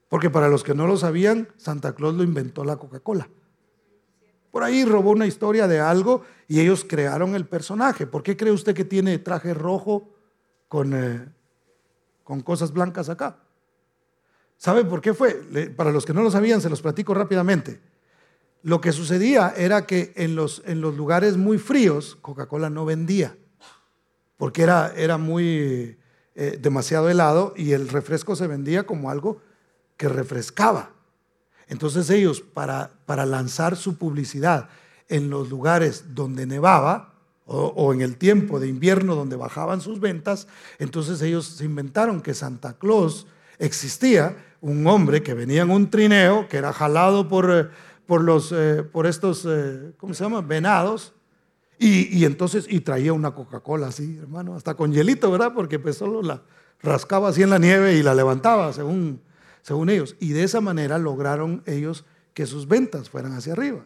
Porque 0.10 0.30
para 0.30 0.50
los 0.50 0.66
que 0.66 0.76
no 0.76 0.86
lo 0.86 0.98
sabían, 0.98 1.48
Santa 1.56 1.96
Claus 1.96 2.16
lo 2.16 2.24
inventó 2.24 2.66
la 2.66 2.76
Coca-Cola. 2.76 3.30
Por 4.52 4.66
ahí 4.66 4.84
robó 4.84 5.12
una 5.12 5.28
historia 5.28 5.66
de 5.70 5.80
algo 5.80 6.24
y 6.50 6.60
ellos 6.60 6.84
crearon 6.86 7.36
el 7.36 7.46
personaje. 7.46 8.06
¿Por 8.08 8.22
qué 8.22 8.36
cree 8.36 8.52
usted 8.52 8.76
que 8.76 8.84
tiene 8.84 9.18
traje 9.20 9.54
rojo 9.54 10.10
con, 10.68 10.94
eh, 10.94 11.26
con 12.26 12.42
cosas 12.42 12.74
blancas 12.74 13.08
acá? 13.08 13.38
¿Sabe 14.58 14.84
por 14.84 15.00
qué 15.00 15.14
fue? 15.14 15.36
para 15.74 15.94
los 15.94 16.06
que 16.06 16.14
no 16.14 16.22
lo 16.22 16.32
sabían, 16.32 16.60
se 16.60 16.70
los 16.70 16.82
platico 16.82 17.14
rápidamente. 17.14 17.95
Lo 18.66 18.82
que 18.82 18.94
sucedía 18.94 19.54
era 19.56 19.86
que 19.86 20.12
en 20.16 20.36
los, 20.36 20.64
en 20.66 20.82
los 20.82 20.98
lugares 20.98 21.38
muy 21.38 21.60
fríos, 21.60 22.18
Coca-Cola 22.20 22.72
no 22.72 22.84
vendía, 22.84 23.38
porque 24.38 24.64
era, 24.64 24.92
era 24.96 25.20
muy 25.20 26.00
eh, 26.34 26.58
demasiado 26.60 27.08
helado 27.08 27.54
y 27.56 27.74
el 27.74 27.88
refresco 27.88 28.36
se 28.36 28.48
vendía 28.48 28.88
como 28.88 29.12
algo 29.12 29.40
que 29.98 30.10
refrescaba. 30.10 30.94
Entonces 31.68 32.10
ellos, 32.10 32.42
para, 32.42 32.90
para 33.06 33.28
lanzar 33.28 33.76
su 33.76 34.00
publicidad 34.00 34.68
en 35.10 35.30
los 35.30 35.52
lugares 35.52 36.16
donde 36.16 36.48
nevaba, 36.48 37.14
o, 37.46 37.94
en 37.94 38.02
el 38.02 38.18
tiempo 38.18 38.60
de 38.60 38.68
invierno 38.68 39.14
donde 39.14 39.36
bajaban 39.36 39.80
sus 39.80 40.00
ventas, 40.00 40.48
entonces 40.80 41.22
ellos 41.22 41.46
se 41.46 41.66
inventaron 41.66 42.20
que 42.20 42.34
Santa 42.34 42.74
Claus 42.80 43.28
existía, 43.60 44.36
un 44.60 44.88
hombre 44.88 45.22
que 45.22 45.36
venía 45.36 45.62
en 45.62 45.70
un 45.70 45.92
trineo, 45.92 46.48
que 46.50 46.58
era 46.58 46.74
jalado 46.74 47.28
por, 47.28 47.52
eh, 47.52 47.70
por, 48.06 48.24
los, 48.24 48.52
eh, 48.52 48.84
por 48.84 49.08
estos, 49.08 49.46
eh, 49.48 49.94
¿cómo 49.98 50.14
se 50.14 50.24
llama? 50.24 50.42
Venados, 50.42 51.14
y, 51.78 52.18
y, 52.18 52.26
entonces, 52.26 52.66
y 52.70 52.80
traía 52.80 53.12
una 53.12 53.36
Coca-Cola 53.36 53.88
así, 53.88 54.18
hermano, 54.22 54.56
hasta 54.56 54.76
con 54.76 54.94
hielito, 54.94 55.30
¿verdad? 55.30 55.54
Porque 55.54 55.78
pues 55.78 55.98
solo 55.98 56.22
la 56.22 56.42
rascaba 56.82 57.30
así 57.30 57.44
en 57.44 57.50
la 57.50 57.60
nieve 57.60 57.96
y 57.96 58.04
la 58.04 58.16
levantaba, 58.16 58.72
según 58.72 59.20
según 59.66 59.90
ellos. 59.90 60.16
Y 60.20 60.34
de 60.34 60.44
esa 60.44 60.62
manera 60.62 61.00
lograron 61.00 61.64
ellos 61.66 62.06
que 62.36 62.46
sus 62.46 62.68
ventas 62.68 63.10
fueran 63.10 63.34
hacia 63.34 63.54
arriba. 63.54 63.84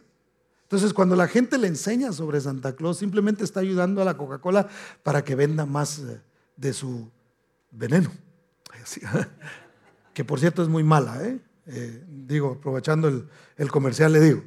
Entonces, 0.64 0.94
cuando 0.94 1.16
la 1.16 1.30
gente 1.30 1.58
le 1.58 1.68
enseña 1.68 2.12
sobre 2.12 2.42
Santa 2.42 2.76
Claus, 2.76 2.98
simplemente 2.98 3.46
está 3.46 3.62
ayudando 3.62 4.02
a 4.02 4.06
la 4.06 4.18
Coca-Cola 4.18 4.68
para 5.04 5.24
que 5.24 5.36
venda 5.36 5.66
más 5.66 6.00
eh, 6.00 6.20
de 6.58 6.74
su 6.74 7.10
veneno. 7.72 8.12
Que 10.12 10.26
por 10.26 10.38
cierto 10.38 10.62
es 10.62 10.68
muy 10.68 10.84
mala, 10.84 11.24
¿eh? 11.24 11.40
Eh, 11.72 12.04
digo, 12.08 12.58
aprovechando 12.60 13.28
el, 13.58 13.72
comercial, 13.72 14.12
le 14.12 14.20
digo, 14.20 14.44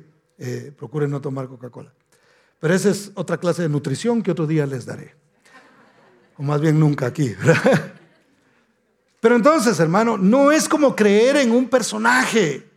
procuren 0.77 1.11
no 1.11 1.21
tomar 1.21 1.47
Coca-Cola. 1.47 1.93
Pero 2.59 2.75
esa 2.75 2.91
es 2.91 3.11
otra 3.15 3.39
clase 3.39 3.63
de 3.63 3.69
nutrición 3.69 4.23
que 4.23 4.31
otro 4.31 4.47
día 4.47 4.67
les 4.67 4.87
daré. 4.87 5.15
O 6.37 6.43
más 6.43 6.61
bien 6.61 6.79
nunca 6.79 7.07
aquí. 7.07 7.35
Pero 9.21 9.37
entonces, 9.37 9.79
hermano, 9.79 10.19
no 10.19 10.51
es 10.51 10.69
como 10.69 10.97
creer 10.97 11.37
en 11.37 11.53
un 11.53 11.69
personaje. 11.69 12.69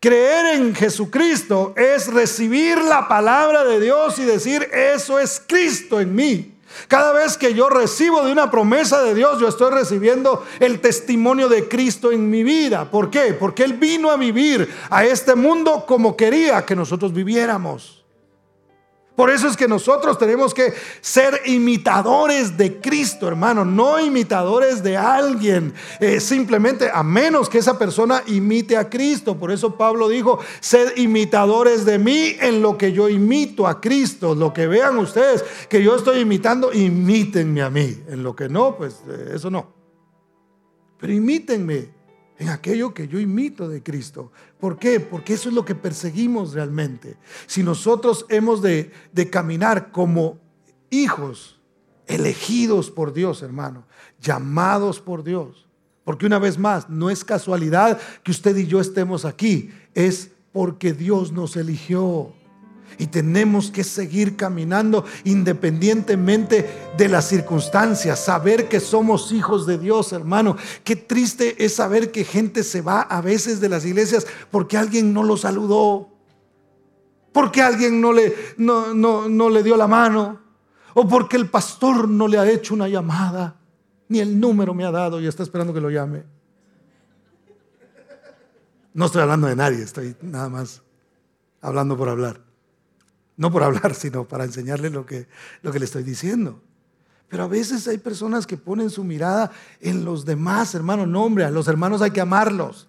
Creer 0.00 0.56
en 0.56 0.74
Jesucristo 0.74 1.74
es 1.76 2.12
recibir 2.12 2.78
la 2.78 3.08
palabra 3.08 3.64
de 3.64 3.80
Dios 3.80 4.18
y 4.20 4.24
decir, 4.24 4.68
eso 4.72 5.18
es 5.18 5.42
Cristo 5.44 6.00
en 6.00 6.14
mí. 6.14 6.57
Cada 6.86 7.12
vez 7.12 7.36
que 7.36 7.54
yo 7.54 7.68
recibo 7.68 8.24
de 8.24 8.32
una 8.32 8.50
promesa 8.50 9.02
de 9.02 9.14
Dios, 9.14 9.40
yo 9.40 9.48
estoy 9.48 9.72
recibiendo 9.72 10.44
el 10.60 10.80
testimonio 10.80 11.48
de 11.48 11.68
Cristo 11.68 12.12
en 12.12 12.30
mi 12.30 12.44
vida. 12.44 12.90
¿Por 12.90 13.10
qué? 13.10 13.34
Porque 13.34 13.64
Él 13.64 13.74
vino 13.74 14.10
a 14.10 14.16
vivir 14.16 14.72
a 14.90 15.04
este 15.04 15.34
mundo 15.34 15.84
como 15.86 16.16
quería 16.16 16.64
que 16.64 16.76
nosotros 16.76 17.12
viviéramos. 17.12 17.97
Por 19.18 19.30
eso 19.30 19.48
es 19.48 19.56
que 19.56 19.66
nosotros 19.66 20.16
tenemos 20.16 20.54
que 20.54 20.72
ser 21.00 21.40
imitadores 21.46 22.56
de 22.56 22.80
Cristo, 22.80 23.26
hermano, 23.26 23.64
no 23.64 23.98
imitadores 23.98 24.80
de 24.80 24.96
alguien, 24.96 25.74
eh, 25.98 26.20
simplemente 26.20 26.88
a 26.88 27.02
menos 27.02 27.48
que 27.48 27.58
esa 27.58 27.76
persona 27.76 28.22
imite 28.28 28.76
a 28.76 28.88
Cristo. 28.88 29.36
Por 29.36 29.50
eso 29.50 29.74
Pablo 29.74 30.08
dijo, 30.08 30.38
sed 30.60 30.96
imitadores 30.98 31.84
de 31.84 31.98
mí 31.98 32.36
en 32.38 32.62
lo 32.62 32.78
que 32.78 32.92
yo 32.92 33.08
imito 33.08 33.66
a 33.66 33.80
Cristo. 33.80 34.36
Lo 34.36 34.54
que 34.54 34.68
vean 34.68 34.96
ustedes 34.98 35.44
que 35.68 35.82
yo 35.82 35.96
estoy 35.96 36.20
imitando, 36.20 36.72
imítenme 36.72 37.62
a 37.62 37.70
mí. 37.70 38.00
En 38.06 38.22
lo 38.22 38.36
que 38.36 38.48
no, 38.48 38.76
pues 38.76 39.02
eh, 39.08 39.32
eso 39.34 39.50
no. 39.50 39.66
Pero 40.96 41.12
imítenme 41.12 41.97
en 42.38 42.48
aquello 42.48 42.94
que 42.94 43.08
yo 43.08 43.18
imito 43.18 43.68
de 43.68 43.82
Cristo. 43.82 44.32
¿Por 44.60 44.78
qué? 44.78 45.00
Porque 45.00 45.34
eso 45.34 45.48
es 45.48 45.54
lo 45.54 45.64
que 45.64 45.74
perseguimos 45.74 46.52
realmente. 46.52 47.16
Si 47.46 47.62
nosotros 47.62 48.26
hemos 48.28 48.62
de, 48.62 48.92
de 49.12 49.28
caminar 49.28 49.90
como 49.90 50.38
hijos 50.90 51.60
elegidos 52.06 52.90
por 52.90 53.12
Dios, 53.12 53.42
hermano, 53.42 53.84
llamados 54.20 55.00
por 55.00 55.22
Dios. 55.22 55.68
Porque 56.04 56.26
una 56.26 56.38
vez 56.38 56.58
más, 56.58 56.88
no 56.88 57.10
es 57.10 57.24
casualidad 57.24 58.00
que 58.22 58.30
usted 58.30 58.56
y 58.56 58.66
yo 58.66 58.80
estemos 58.80 59.24
aquí, 59.24 59.70
es 59.94 60.30
porque 60.52 60.92
Dios 60.92 61.32
nos 61.32 61.56
eligió. 61.56 62.32
Y 62.98 63.06
tenemos 63.06 63.70
que 63.70 63.84
seguir 63.84 64.36
caminando 64.36 65.04
independientemente 65.24 66.68
de 66.96 67.08
las 67.08 67.28
circunstancias, 67.28 68.24
saber 68.24 68.68
que 68.68 68.80
somos 68.80 69.32
hijos 69.32 69.66
de 69.66 69.78
Dios, 69.78 70.12
hermano. 70.12 70.56
Qué 70.84 70.96
triste 70.96 71.64
es 71.64 71.74
saber 71.74 72.10
que 72.10 72.24
gente 72.24 72.64
se 72.64 72.80
va 72.80 73.02
a 73.02 73.20
veces 73.20 73.60
de 73.60 73.68
las 73.68 73.84
iglesias 73.84 74.26
porque 74.50 74.76
alguien 74.76 75.12
no 75.12 75.22
lo 75.22 75.36
saludó, 75.36 76.08
porque 77.32 77.62
alguien 77.62 78.00
no 78.00 78.12
le, 78.12 78.34
no, 78.56 78.94
no 78.94 79.50
le 79.50 79.62
dio 79.62 79.76
la 79.76 79.86
mano, 79.86 80.40
o 80.94 81.06
porque 81.06 81.36
el 81.36 81.48
pastor 81.48 82.08
no 82.08 82.26
le 82.26 82.38
ha 82.38 82.50
hecho 82.50 82.74
una 82.74 82.88
llamada, 82.88 83.56
ni 84.08 84.18
el 84.18 84.40
número 84.40 84.74
me 84.74 84.84
ha 84.84 84.90
dado 84.90 85.20
y 85.20 85.26
está 85.28 85.44
esperando 85.44 85.72
que 85.72 85.80
lo 85.80 85.90
llame. 85.90 86.24
No 88.94 89.06
estoy 89.06 89.22
hablando 89.22 89.46
de 89.46 89.54
nadie, 89.54 89.82
estoy 89.82 90.16
nada 90.22 90.48
más 90.48 90.82
hablando 91.60 91.96
por 91.96 92.08
hablar. 92.08 92.47
No 93.38 93.50
por 93.50 93.62
hablar, 93.62 93.94
sino 93.94 94.28
para 94.28 94.44
enseñarle 94.44 94.90
lo 94.90 95.06
que, 95.06 95.26
lo 95.62 95.72
que 95.72 95.78
le 95.78 95.86
estoy 95.86 96.02
diciendo. 96.02 96.60
Pero 97.28 97.44
a 97.44 97.48
veces 97.48 97.86
hay 97.88 97.98
personas 97.98 98.46
que 98.46 98.56
ponen 98.56 98.90
su 98.90 99.04
mirada 99.04 99.50
en 99.80 100.04
los 100.04 100.26
demás, 100.26 100.74
hermano. 100.74 101.06
No, 101.06 101.24
hombre, 101.24 101.44
a 101.44 101.50
los 101.50 101.68
hermanos 101.68 102.02
hay 102.02 102.10
que 102.10 102.20
amarlos. 102.20 102.88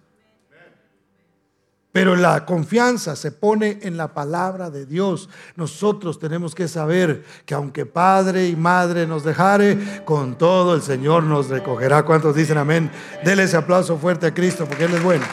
Pero 1.92 2.14
la 2.14 2.46
confianza 2.46 3.16
se 3.16 3.32
pone 3.32 3.80
en 3.82 3.96
la 3.96 4.14
palabra 4.14 4.70
de 4.70 4.86
Dios. 4.86 5.28
Nosotros 5.56 6.20
tenemos 6.20 6.54
que 6.54 6.68
saber 6.68 7.24
que 7.44 7.54
aunque 7.54 7.84
padre 7.84 8.48
y 8.48 8.54
madre 8.54 9.06
nos 9.06 9.24
dejare, 9.24 10.02
con 10.04 10.38
todo 10.38 10.74
el 10.74 10.82
Señor 10.82 11.24
nos 11.24 11.48
recogerá. 11.48 12.04
¿Cuántos 12.04 12.36
dicen 12.36 12.58
amén? 12.58 12.90
Dele 13.24 13.42
ese 13.42 13.56
aplauso 13.56 13.98
fuerte 13.98 14.26
a 14.26 14.34
Cristo 14.34 14.66
porque 14.66 14.84
Él 14.84 14.94
es 14.94 15.02
bueno. 15.02 15.24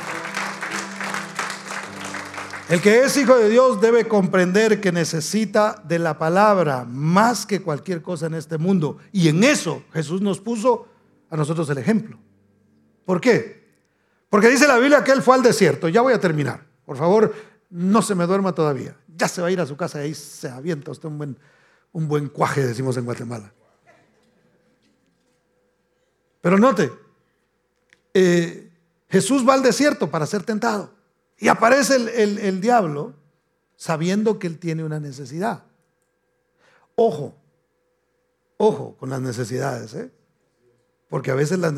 El 2.69 2.81
que 2.81 3.03
es 3.03 3.15
hijo 3.15 3.37
de 3.37 3.49
Dios 3.49 3.79
debe 3.79 4.09
comprender 4.09 4.81
que 4.81 4.91
necesita 4.91 5.81
de 5.87 5.99
la 5.99 6.17
palabra 6.17 6.83
más 6.83 7.45
que 7.45 7.61
cualquier 7.61 8.01
cosa 8.01 8.25
en 8.25 8.33
este 8.33 8.57
mundo. 8.57 8.97
Y 9.13 9.29
en 9.29 9.43
eso 9.45 9.83
Jesús 9.93 10.21
nos 10.21 10.41
puso 10.41 10.85
a 11.29 11.37
nosotros 11.37 11.69
el 11.69 11.77
ejemplo. 11.77 12.17
¿Por 13.05 13.21
qué? 13.21 13.65
Porque 14.29 14.49
dice 14.49 14.67
la 14.67 14.77
Biblia 14.77 15.01
que 15.01 15.13
él 15.13 15.21
fue 15.21 15.35
al 15.35 15.43
desierto. 15.43 15.87
Ya 15.87 16.01
voy 16.01 16.11
a 16.11 16.19
terminar. 16.19 16.65
Por 16.85 16.97
favor, 16.97 17.33
no 17.69 18.01
se 18.01 18.15
me 18.15 18.25
duerma 18.25 18.53
todavía. 18.53 18.97
Ya 19.15 19.29
se 19.29 19.41
va 19.41 19.47
a 19.47 19.51
ir 19.51 19.61
a 19.61 19.65
su 19.65 19.77
casa 19.77 19.99
y 19.99 20.07
ahí 20.07 20.13
se 20.13 20.49
avienta 20.49 20.91
usted 20.91 21.07
un 21.07 21.17
buen, 21.17 21.37
un 21.93 22.09
buen 22.09 22.27
cuaje, 22.27 22.67
decimos 22.67 22.97
en 22.97 23.05
Guatemala. 23.05 23.53
Pero 26.41 26.59
note, 26.59 26.91
eh, 28.13 28.69
Jesús 29.09 29.47
va 29.47 29.53
al 29.53 29.63
desierto 29.63 30.11
para 30.11 30.25
ser 30.25 30.43
tentado. 30.43 30.96
Y 31.37 31.47
aparece 31.49 31.95
el, 31.95 32.37
el 32.39 32.61
diablo 32.61 33.15
sabiendo 33.75 34.39
que 34.39 34.47
él 34.47 34.57
tiene 34.57 34.83
una 34.83 34.99
necesidad. 34.99 35.63
Ojo, 36.95 37.35
ojo 38.57 38.97
con 38.97 39.11
las 39.11 39.21
necesidades, 39.21 39.93
¿eh? 39.93 40.11
porque 41.09 41.31
a 41.31 41.35
veces 41.35 41.59
las 41.59 41.73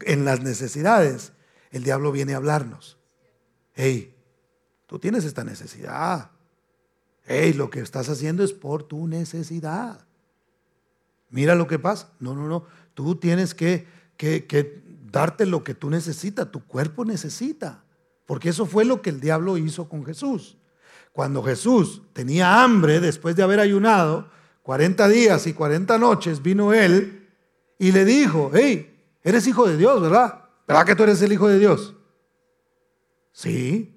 en 0.00 0.24
las 0.24 0.40
necesidades 0.40 1.32
el 1.70 1.84
diablo 1.84 2.10
viene 2.10 2.34
a 2.34 2.38
hablarnos. 2.38 2.98
Hey, 3.74 4.14
tú 4.86 4.98
tienes 4.98 5.24
esta 5.24 5.44
necesidad. 5.44 6.30
Hey, 7.24 7.52
lo 7.52 7.70
que 7.70 7.80
estás 7.80 8.08
haciendo 8.08 8.42
es 8.42 8.52
por 8.52 8.82
tu 8.82 9.06
necesidad. 9.06 10.04
Mira 11.30 11.54
lo 11.54 11.66
que 11.66 11.78
pasa. 11.78 12.10
No, 12.18 12.34
no, 12.34 12.48
no. 12.48 12.64
Tú 12.94 13.16
tienes 13.16 13.54
que, 13.54 13.86
que, 14.16 14.46
que 14.46 14.82
darte 15.10 15.46
lo 15.46 15.64
que 15.64 15.74
tú 15.74 15.88
necesitas, 15.88 16.50
tu 16.50 16.66
cuerpo 16.66 17.04
necesita. 17.04 17.81
Porque 18.32 18.48
eso 18.48 18.64
fue 18.64 18.86
lo 18.86 19.02
que 19.02 19.10
el 19.10 19.20
diablo 19.20 19.58
hizo 19.58 19.90
con 19.90 20.06
Jesús. 20.06 20.56
Cuando 21.12 21.42
Jesús 21.42 22.00
tenía 22.14 22.62
hambre 22.62 22.98
después 22.98 23.36
de 23.36 23.42
haber 23.42 23.60
ayunado 23.60 24.26
40 24.62 25.06
días 25.08 25.46
y 25.46 25.52
40 25.52 25.98
noches, 25.98 26.40
vino 26.40 26.72
él 26.72 27.28
y 27.78 27.92
le 27.92 28.06
dijo, 28.06 28.50
hey, 28.54 28.90
eres 29.22 29.46
hijo 29.46 29.68
de 29.68 29.76
Dios, 29.76 30.00
¿verdad? 30.00 30.46
¿Verdad 30.66 30.86
que 30.86 30.96
tú 30.96 31.02
eres 31.02 31.20
el 31.20 31.30
Hijo 31.30 31.46
de 31.46 31.58
Dios? 31.58 31.94
Sí. 33.32 33.94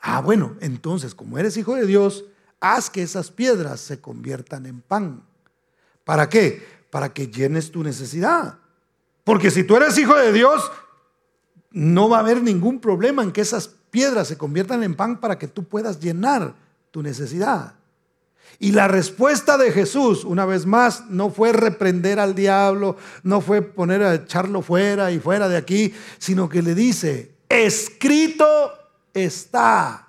Ah, 0.00 0.22
bueno, 0.22 0.56
entonces, 0.58 1.14
como 1.14 1.38
eres 1.38 1.56
Hijo 1.56 1.76
de 1.76 1.86
Dios, 1.86 2.24
haz 2.58 2.90
que 2.90 3.04
esas 3.04 3.30
piedras 3.30 3.78
se 3.78 4.00
conviertan 4.00 4.66
en 4.66 4.80
pan. 4.80 5.22
¿Para 6.02 6.28
qué? 6.28 6.66
Para 6.90 7.12
que 7.12 7.28
llenes 7.28 7.70
tu 7.70 7.84
necesidad. 7.84 8.58
Porque 9.22 9.52
si 9.52 9.62
tú 9.62 9.76
eres 9.76 9.96
Hijo 9.98 10.16
de 10.16 10.32
Dios, 10.32 10.68
no 11.70 12.08
va 12.08 12.18
a 12.18 12.20
haber 12.20 12.42
ningún 12.42 12.80
problema 12.80 13.22
en 13.22 13.32
que 13.32 13.40
esas 13.40 13.68
piedras 13.90 14.28
se 14.28 14.38
conviertan 14.38 14.82
en 14.82 14.94
pan 14.94 15.20
para 15.20 15.38
que 15.38 15.48
tú 15.48 15.64
puedas 15.64 16.00
llenar 16.00 16.54
tu 16.90 17.02
necesidad. 17.02 17.74
Y 18.58 18.72
la 18.72 18.88
respuesta 18.88 19.56
de 19.56 19.70
Jesús, 19.70 20.24
una 20.24 20.44
vez 20.44 20.66
más, 20.66 21.04
no 21.08 21.30
fue 21.30 21.52
reprender 21.52 22.18
al 22.18 22.34
diablo, 22.34 22.96
no 23.22 23.40
fue 23.40 23.62
poner 23.62 24.02
a 24.02 24.14
echarlo 24.14 24.62
fuera 24.62 25.12
y 25.12 25.20
fuera 25.20 25.48
de 25.48 25.56
aquí, 25.56 25.94
sino 26.18 26.48
que 26.48 26.62
le 26.62 26.74
dice, 26.74 27.36
escrito 27.48 28.72
está, 29.14 30.08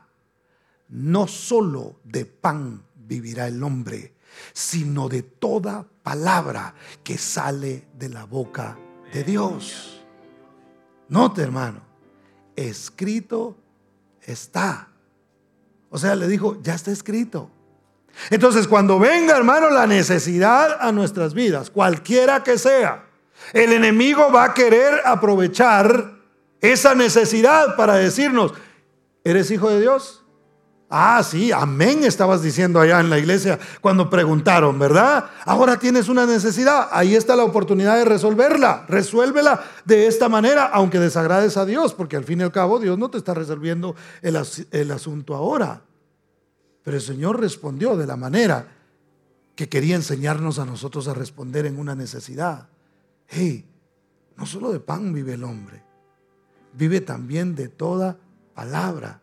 no 0.87 1.27
solo 1.27 1.99
de 2.03 2.25
pan 2.25 2.83
vivirá 2.95 3.47
el 3.47 3.61
hombre, 3.61 4.13
sino 4.53 5.09
de 5.09 5.21
toda 5.21 5.85
palabra 6.01 6.73
que 7.03 7.17
sale 7.17 7.87
de 7.99 8.09
la 8.09 8.25
boca 8.25 8.79
de 9.13 9.23
Dios. 9.23 9.98
Note, 11.09 11.41
hermano, 11.41 11.81
escrito 12.55 13.57
está. 14.21 14.87
O 15.89 15.97
sea, 15.97 16.15
le 16.15 16.27
dijo, 16.27 16.61
ya 16.61 16.75
está 16.75 16.91
escrito. 16.91 17.49
Entonces, 18.29 18.67
cuando 18.67 18.99
venga, 18.99 19.35
hermano, 19.35 19.69
la 19.69 19.87
necesidad 19.87 20.77
a 20.79 20.91
nuestras 20.91 21.33
vidas, 21.33 21.69
cualquiera 21.69 22.43
que 22.43 22.57
sea, 22.57 23.05
el 23.53 23.73
enemigo 23.73 24.31
va 24.31 24.45
a 24.45 24.53
querer 24.53 25.01
aprovechar 25.05 26.19
esa 26.61 26.93
necesidad 26.95 27.75
para 27.75 27.95
decirnos, 27.95 28.53
¿eres 29.23 29.49
hijo 29.51 29.69
de 29.69 29.81
Dios? 29.81 30.23
Ah, 30.91 31.21
sí, 31.23 31.51
amén, 31.51 32.03
estabas 32.03 32.41
diciendo 32.41 32.79
allá 32.79 32.99
en 32.99 33.11
la 33.11 33.19
iglesia 33.19 33.59
cuando 33.79 34.09
preguntaron, 34.09 34.79
¿verdad? 34.79 35.25
Ahora 35.45 35.77
tienes 35.77 36.09
una 36.09 36.25
necesidad, 36.25 36.89
ahí 36.91 37.13
está 37.13 37.35
la 37.35 37.43
oportunidad 37.43 37.95
de 37.97 38.05
resolverla, 38.05 38.85
resuélvela 38.87 39.63
de 39.85 40.07
esta 40.07 40.29
manera, 40.29 40.65
aunque 40.65 40.99
desagrades 40.99 41.57
a 41.57 41.65
Dios, 41.65 41.93
porque 41.93 42.15
al 42.15 42.23
fin 42.23 42.39
y 42.39 42.43
al 42.43 42.51
cabo 42.51 42.79
Dios 42.79 42.97
no 42.97 43.11
te 43.11 43.19
está 43.19 43.35
resolviendo 43.35 43.95
el, 44.23 44.35
el 44.71 44.91
asunto 44.91 45.35
ahora. 45.35 45.83
Pero 46.83 46.97
el 46.97 47.03
Señor 47.03 47.39
respondió 47.39 47.95
de 47.95 48.07
la 48.07 48.15
manera 48.15 48.67
que 49.55 49.69
quería 49.69 49.95
enseñarnos 49.95 50.57
a 50.57 50.65
nosotros 50.65 51.07
a 51.07 51.13
responder 51.13 51.67
en 51.67 51.77
una 51.77 51.93
necesidad. 51.93 52.67
Hey, 53.27 53.69
no 54.37 54.47
solo 54.47 54.71
de 54.71 54.79
pan 54.79 55.13
vive 55.13 55.35
el 55.35 55.43
hombre, 55.43 55.83
vive 56.73 56.99
también 57.01 57.53
de 57.53 57.67
toda 57.67 58.17
palabra 58.55 59.21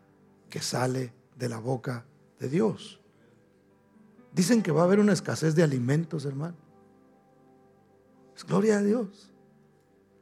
que 0.49 0.61
sale 0.61 1.16
de 1.37 1.49
la 1.49 1.59
boca 1.59 2.05
de 2.39 2.49
Dios. 2.49 2.99
Dicen 4.33 4.61
que 4.61 4.71
va 4.71 4.81
a 4.81 4.83
haber 4.85 4.99
una 4.99 5.13
escasez 5.13 5.55
de 5.55 5.63
alimentos, 5.63 6.25
hermano. 6.25 6.55
Es 8.35 8.43
gloria 8.43 8.77
a 8.77 8.83
Dios. 8.83 9.31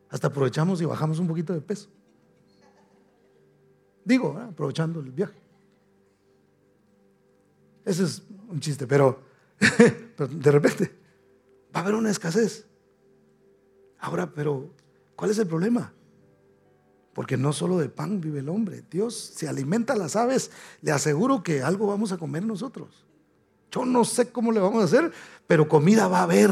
Hasta 0.09 0.27
aprovechamos 0.27 0.81
y 0.81 0.85
bajamos 0.85 1.19
un 1.19 1.27
poquito 1.27 1.53
de 1.53 1.61
peso. 1.61 1.89
Digo, 4.03 4.37
aprovechando 4.37 4.99
el 4.99 5.11
viaje. 5.11 5.37
Ese 7.83 8.03
es 8.03 8.23
un 8.47 8.59
chiste, 8.59 8.87
pero, 8.87 9.19
de 9.59 10.51
repente 10.51 10.95
va 11.75 11.79
a 11.79 11.83
haber 11.83 11.95
una 11.95 12.09
escasez. 12.09 12.65
Ahora, 13.99 14.31
pero, 14.31 14.69
¿cuál 15.15 15.31
es 15.31 15.39
el 15.39 15.47
problema? 15.47 15.91
Porque 17.15 17.37
no 17.37 17.53
solo 17.53 17.77
de 17.77 17.87
pan 17.87 18.19
vive 18.19 18.41
el 18.41 18.49
hombre. 18.49 18.83
Dios 18.91 19.15
se 19.15 19.47
alimenta 19.47 19.93
a 19.93 19.95
las 19.95 20.17
aves. 20.17 20.51
Le 20.81 20.91
aseguro 20.91 21.43
que 21.43 21.63
algo 21.63 21.87
vamos 21.87 22.11
a 22.11 22.17
comer 22.17 22.45
nosotros. 22.45 23.05
Yo 23.71 23.85
no 23.85 24.03
sé 24.03 24.31
cómo 24.31 24.51
le 24.51 24.59
vamos 24.59 24.81
a 24.81 24.85
hacer, 24.85 25.13
pero 25.47 25.69
comida 25.69 26.09
va 26.09 26.19
a 26.19 26.23
haber. 26.23 26.51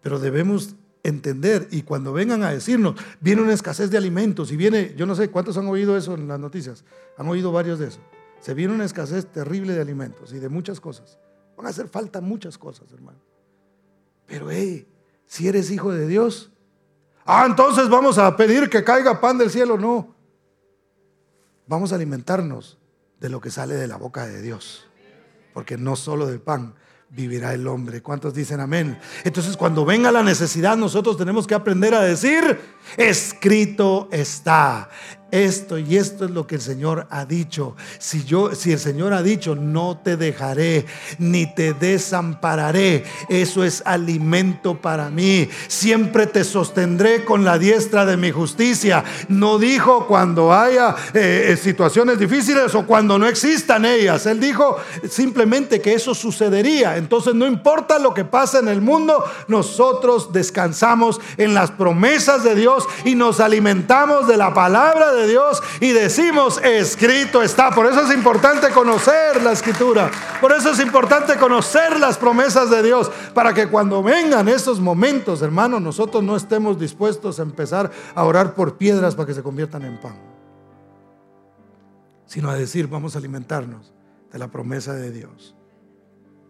Pero 0.00 0.20
debemos 0.20 0.76
entender 1.02 1.66
y 1.72 1.82
cuando 1.82 2.12
vengan 2.12 2.44
a 2.44 2.52
decirnos, 2.52 2.94
viene 3.20 3.42
una 3.42 3.54
escasez 3.54 3.90
de 3.90 3.98
alimentos 3.98 4.52
y 4.52 4.56
viene, 4.56 4.94
yo 4.96 5.04
no 5.04 5.16
sé 5.16 5.30
cuántos 5.30 5.58
han 5.58 5.66
oído 5.66 5.96
eso 5.96 6.14
en 6.14 6.28
las 6.28 6.38
noticias, 6.38 6.84
han 7.18 7.26
oído 7.26 7.50
varios 7.50 7.80
de 7.80 7.88
eso. 7.88 8.00
Se 8.40 8.54
viene 8.54 8.72
una 8.72 8.84
escasez 8.84 9.26
terrible 9.26 9.72
de 9.72 9.80
alimentos 9.80 10.32
y 10.32 10.38
de 10.38 10.48
muchas 10.48 10.80
cosas. 10.80 11.18
Van 11.56 11.66
a 11.66 11.70
hacer 11.70 11.88
falta 11.88 12.20
muchas 12.20 12.56
cosas, 12.56 12.92
hermano. 12.92 13.18
Pero, 14.26 14.48
hey, 14.48 14.86
si 15.26 15.48
eres 15.48 15.72
hijo 15.72 15.92
de 15.92 16.06
Dios, 16.06 16.52
ah, 17.30 17.46
entonces 17.46 17.88
vamos 17.88 18.18
a 18.18 18.36
pedir 18.36 18.68
que 18.68 18.84
caiga 18.84 19.20
pan 19.20 19.38
del 19.38 19.50
cielo. 19.50 19.78
No. 19.78 20.14
Vamos 21.66 21.92
a 21.92 21.94
alimentarnos 21.94 22.78
de 23.20 23.28
lo 23.28 23.40
que 23.40 23.50
sale 23.50 23.74
de 23.74 23.86
la 23.86 23.96
boca 23.96 24.26
de 24.26 24.42
Dios. 24.42 24.88
Porque 25.54 25.76
no 25.76 25.96
solo 25.96 26.26
de 26.26 26.38
pan 26.38 26.74
vivirá 27.10 27.52
el 27.54 27.66
hombre. 27.66 28.02
¿Cuántos 28.02 28.34
dicen 28.34 28.60
amén? 28.60 28.98
Entonces 29.24 29.56
cuando 29.56 29.84
venga 29.84 30.12
la 30.12 30.22
necesidad 30.22 30.76
nosotros 30.76 31.16
tenemos 31.16 31.46
que 31.46 31.54
aprender 31.54 31.94
a 31.94 32.00
decir, 32.00 32.58
escrito 32.96 34.08
está 34.12 34.88
esto 35.30 35.78
y 35.78 35.96
esto 35.96 36.24
es 36.24 36.30
lo 36.30 36.46
que 36.46 36.56
el 36.56 36.60
Señor 36.60 37.06
ha 37.10 37.24
dicho. 37.24 37.76
Si 37.98 38.24
yo 38.24 38.54
si 38.54 38.72
el 38.72 38.78
Señor 38.78 39.12
ha 39.12 39.22
dicho, 39.22 39.54
no 39.54 40.00
te 40.02 40.16
dejaré 40.16 40.86
ni 41.18 41.52
te 41.54 41.72
desampararé, 41.72 43.04
eso 43.28 43.64
es 43.64 43.82
alimento 43.84 44.80
para 44.80 45.10
mí. 45.10 45.48
Siempre 45.68 46.26
te 46.26 46.44
sostendré 46.44 47.24
con 47.24 47.44
la 47.44 47.58
diestra 47.58 48.04
de 48.04 48.16
mi 48.16 48.30
justicia. 48.30 49.04
No 49.28 49.58
dijo 49.58 50.06
cuando 50.06 50.52
haya 50.52 50.94
eh, 51.14 51.48
eh, 51.48 51.56
situaciones 51.56 52.18
difíciles 52.18 52.74
o 52.74 52.86
cuando 52.86 53.18
no 53.18 53.26
existan 53.26 53.84
ellas. 53.84 54.26
Él 54.26 54.40
dijo 54.40 54.78
simplemente 55.08 55.80
que 55.80 55.94
eso 55.94 56.14
sucedería. 56.14 56.96
Entonces 56.96 57.34
no 57.34 57.46
importa 57.46 57.98
lo 57.98 58.14
que 58.14 58.24
pase 58.24 58.58
en 58.58 58.68
el 58.68 58.80
mundo, 58.80 59.24
nosotros 59.48 60.32
descansamos 60.32 61.20
en 61.36 61.54
las 61.54 61.70
promesas 61.70 62.44
de 62.44 62.54
Dios 62.54 62.84
y 63.04 63.14
nos 63.14 63.40
alimentamos 63.40 64.28
de 64.28 64.36
la 64.36 64.54
palabra 64.54 65.12
de 65.12 65.19
Dios 65.26 65.62
y 65.80 65.92
decimos, 65.92 66.60
escrito 66.62 67.42
está. 67.42 67.70
Por 67.70 67.86
eso 67.86 68.02
es 68.02 68.14
importante 68.14 68.70
conocer 68.70 69.42
la 69.42 69.52
escritura. 69.52 70.10
Por 70.40 70.52
eso 70.52 70.70
es 70.70 70.80
importante 70.80 71.36
conocer 71.36 71.98
las 71.98 72.18
promesas 72.18 72.70
de 72.70 72.82
Dios. 72.82 73.10
Para 73.34 73.54
que 73.54 73.68
cuando 73.68 74.02
vengan 74.02 74.48
esos 74.48 74.80
momentos, 74.80 75.42
hermanos, 75.42 75.80
nosotros 75.80 76.22
no 76.22 76.36
estemos 76.36 76.78
dispuestos 76.78 77.38
a 77.38 77.42
empezar 77.42 77.90
a 78.14 78.24
orar 78.24 78.54
por 78.54 78.76
piedras 78.76 79.14
para 79.14 79.26
que 79.26 79.34
se 79.34 79.42
conviertan 79.42 79.84
en 79.84 80.00
pan. 80.00 80.18
Sino 82.26 82.50
a 82.50 82.54
decir, 82.54 82.86
vamos 82.86 83.14
a 83.14 83.18
alimentarnos 83.18 83.92
de 84.32 84.38
la 84.38 84.48
promesa 84.48 84.94
de 84.94 85.10
Dios. 85.10 85.56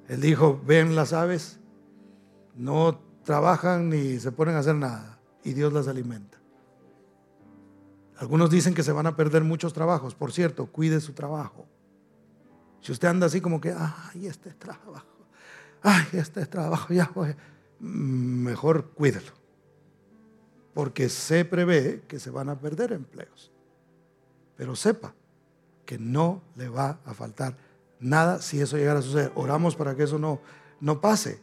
Él 0.08 0.20
dijo, 0.20 0.60
ven 0.66 0.96
las 0.96 1.12
aves, 1.12 1.60
no 2.54 3.00
trabajan 3.24 3.88
ni 3.88 4.18
se 4.18 4.32
ponen 4.32 4.56
a 4.56 4.58
hacer 4.58 4.74
nada 4.74 5.20
y 5.44 5.52
Dios 5.52 5.72
las 5.72 5.88
alimenta. 5.88 6.39
Algunos 8.20 8.50
dicen 8.50 8.74
que 8.74 8.82
se 8.82 8.92
van 8.92 9.06
a 9.06 9.16
perder 9.16 9.44
muchos 9.44 9.72
trabajos. 9.72 10.14
Por 10.14 10.30
cierto, 10.30 10.66
cuide 10.66 11.00
su 11.00 11.14
trabajo. 11.14 11.66
Si 12.82 12.92
usted 12.92 13.08
anda 13.08 13.26
así 13.26 13.40
como 13.40 13.62
que, 13.62 13.72
ay, 13.72 14.26
este 14.26 14.50
trabajo, 14.52 15.24
ay, 15.82 16.06
este 16.12 16.44
trabajo, 16.44 16.92
ya, 16.92 17.10
mejor 17.78 18.90
cuídelo. 18.90 19.32
Porque 20.74 21.08
se 21.08 21.46
prevé 21.46 22.02
que 22.06 22.20
se 22.20 22.28
van 22.28 22.50
a 22.50 22.58
perder 22.58 22.92
empleos. 22.92 23.50
Pero 24.54 24.76
sepa 24.76 25.14
que 25.86 25.98
no 25.98 26.42
le 26.56 26.68
va 26.68 27.00
a 27.06 27.14
faltar 27.14 27.56
nada 28.00 28.42
si 28.42 28.60
eso 28.60 28.76
llegara 28.76 28.98
a 28.98 29.02
suceder. 29.02 29.32
Oramos 29.34 29.76
para 29.76 29.96
que 29.96 30.02
eso 30.02 30.18
no, 30.18 30.42
no 30.78 31.00
pase. 31.00 31.40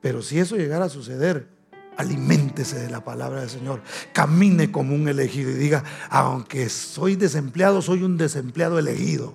Pero 0.00 0.22
si 0.22 0.40
eso 0.40 0.56
llegara 0.56 0.86
a 0.86 0.90
suceder, 0.90 1.53
aliméntese 1.96 2.78
de 2.78 2.90
la 2.90 3.04
palabra 3.04 3.40
del 3.40 3.50
Señor. 3.50 3.82
Camine 4.12 4.70
como 4.70 4.94
un 4.94 5.08
elegido 5.08 5.50
y 5.50 5.54
diga, 5.54 5.84
aunque 6.10 6.68
soy 6.68 7.16
desempleado, 7.16 7.82
soy 7.82 8.02
un 8.02 8.16
desempleado 8.16 8.78
elegido. 8.78 9.34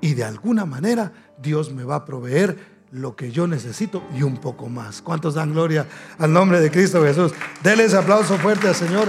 Y 0.00 0.14
de 0.14 0.24
alguna 0.24 0.64
manera 0.64 1.12
Dios 1.40 1.72
me 1.72 1.84
va 1.84 1.96
a 1.96 2.04
proveer 2.04 2.76
lo 2.92 3.16
que 3.16 3.30
yo 3.32 3.46
necesito 3.46 4.02
y 4.14 4.22
un 4.22 4.38
poco 4.38 4.68
más. 4.68 5.02
¿Cuántos 5.02 5.34
dan 5.34 5.52
gloria 5.52 5.86
al 6.18 6.32
nombre 6.32 6.60
de 6.60 6.70
Cristo 6.70 7.02
Jesús? 7.02 7.32
Denle 7.62 7.84
ese 7.84 7.96
aplauso 7.96 8.38
fuerte 8.38 8.68
al 8.68 8.74
Señor 8.74 9.08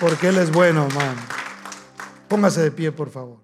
porque 0.00 0.28
Él 0.28 0.38
es 0.38 0.50
bueno, 0.52 0.86
hermano. 0.86 1.20
Póngase 2.28 2.62
de 2.62 2.70
pie, 2.70 2.92
por 2.92 3.10
favor. 3.10 3.43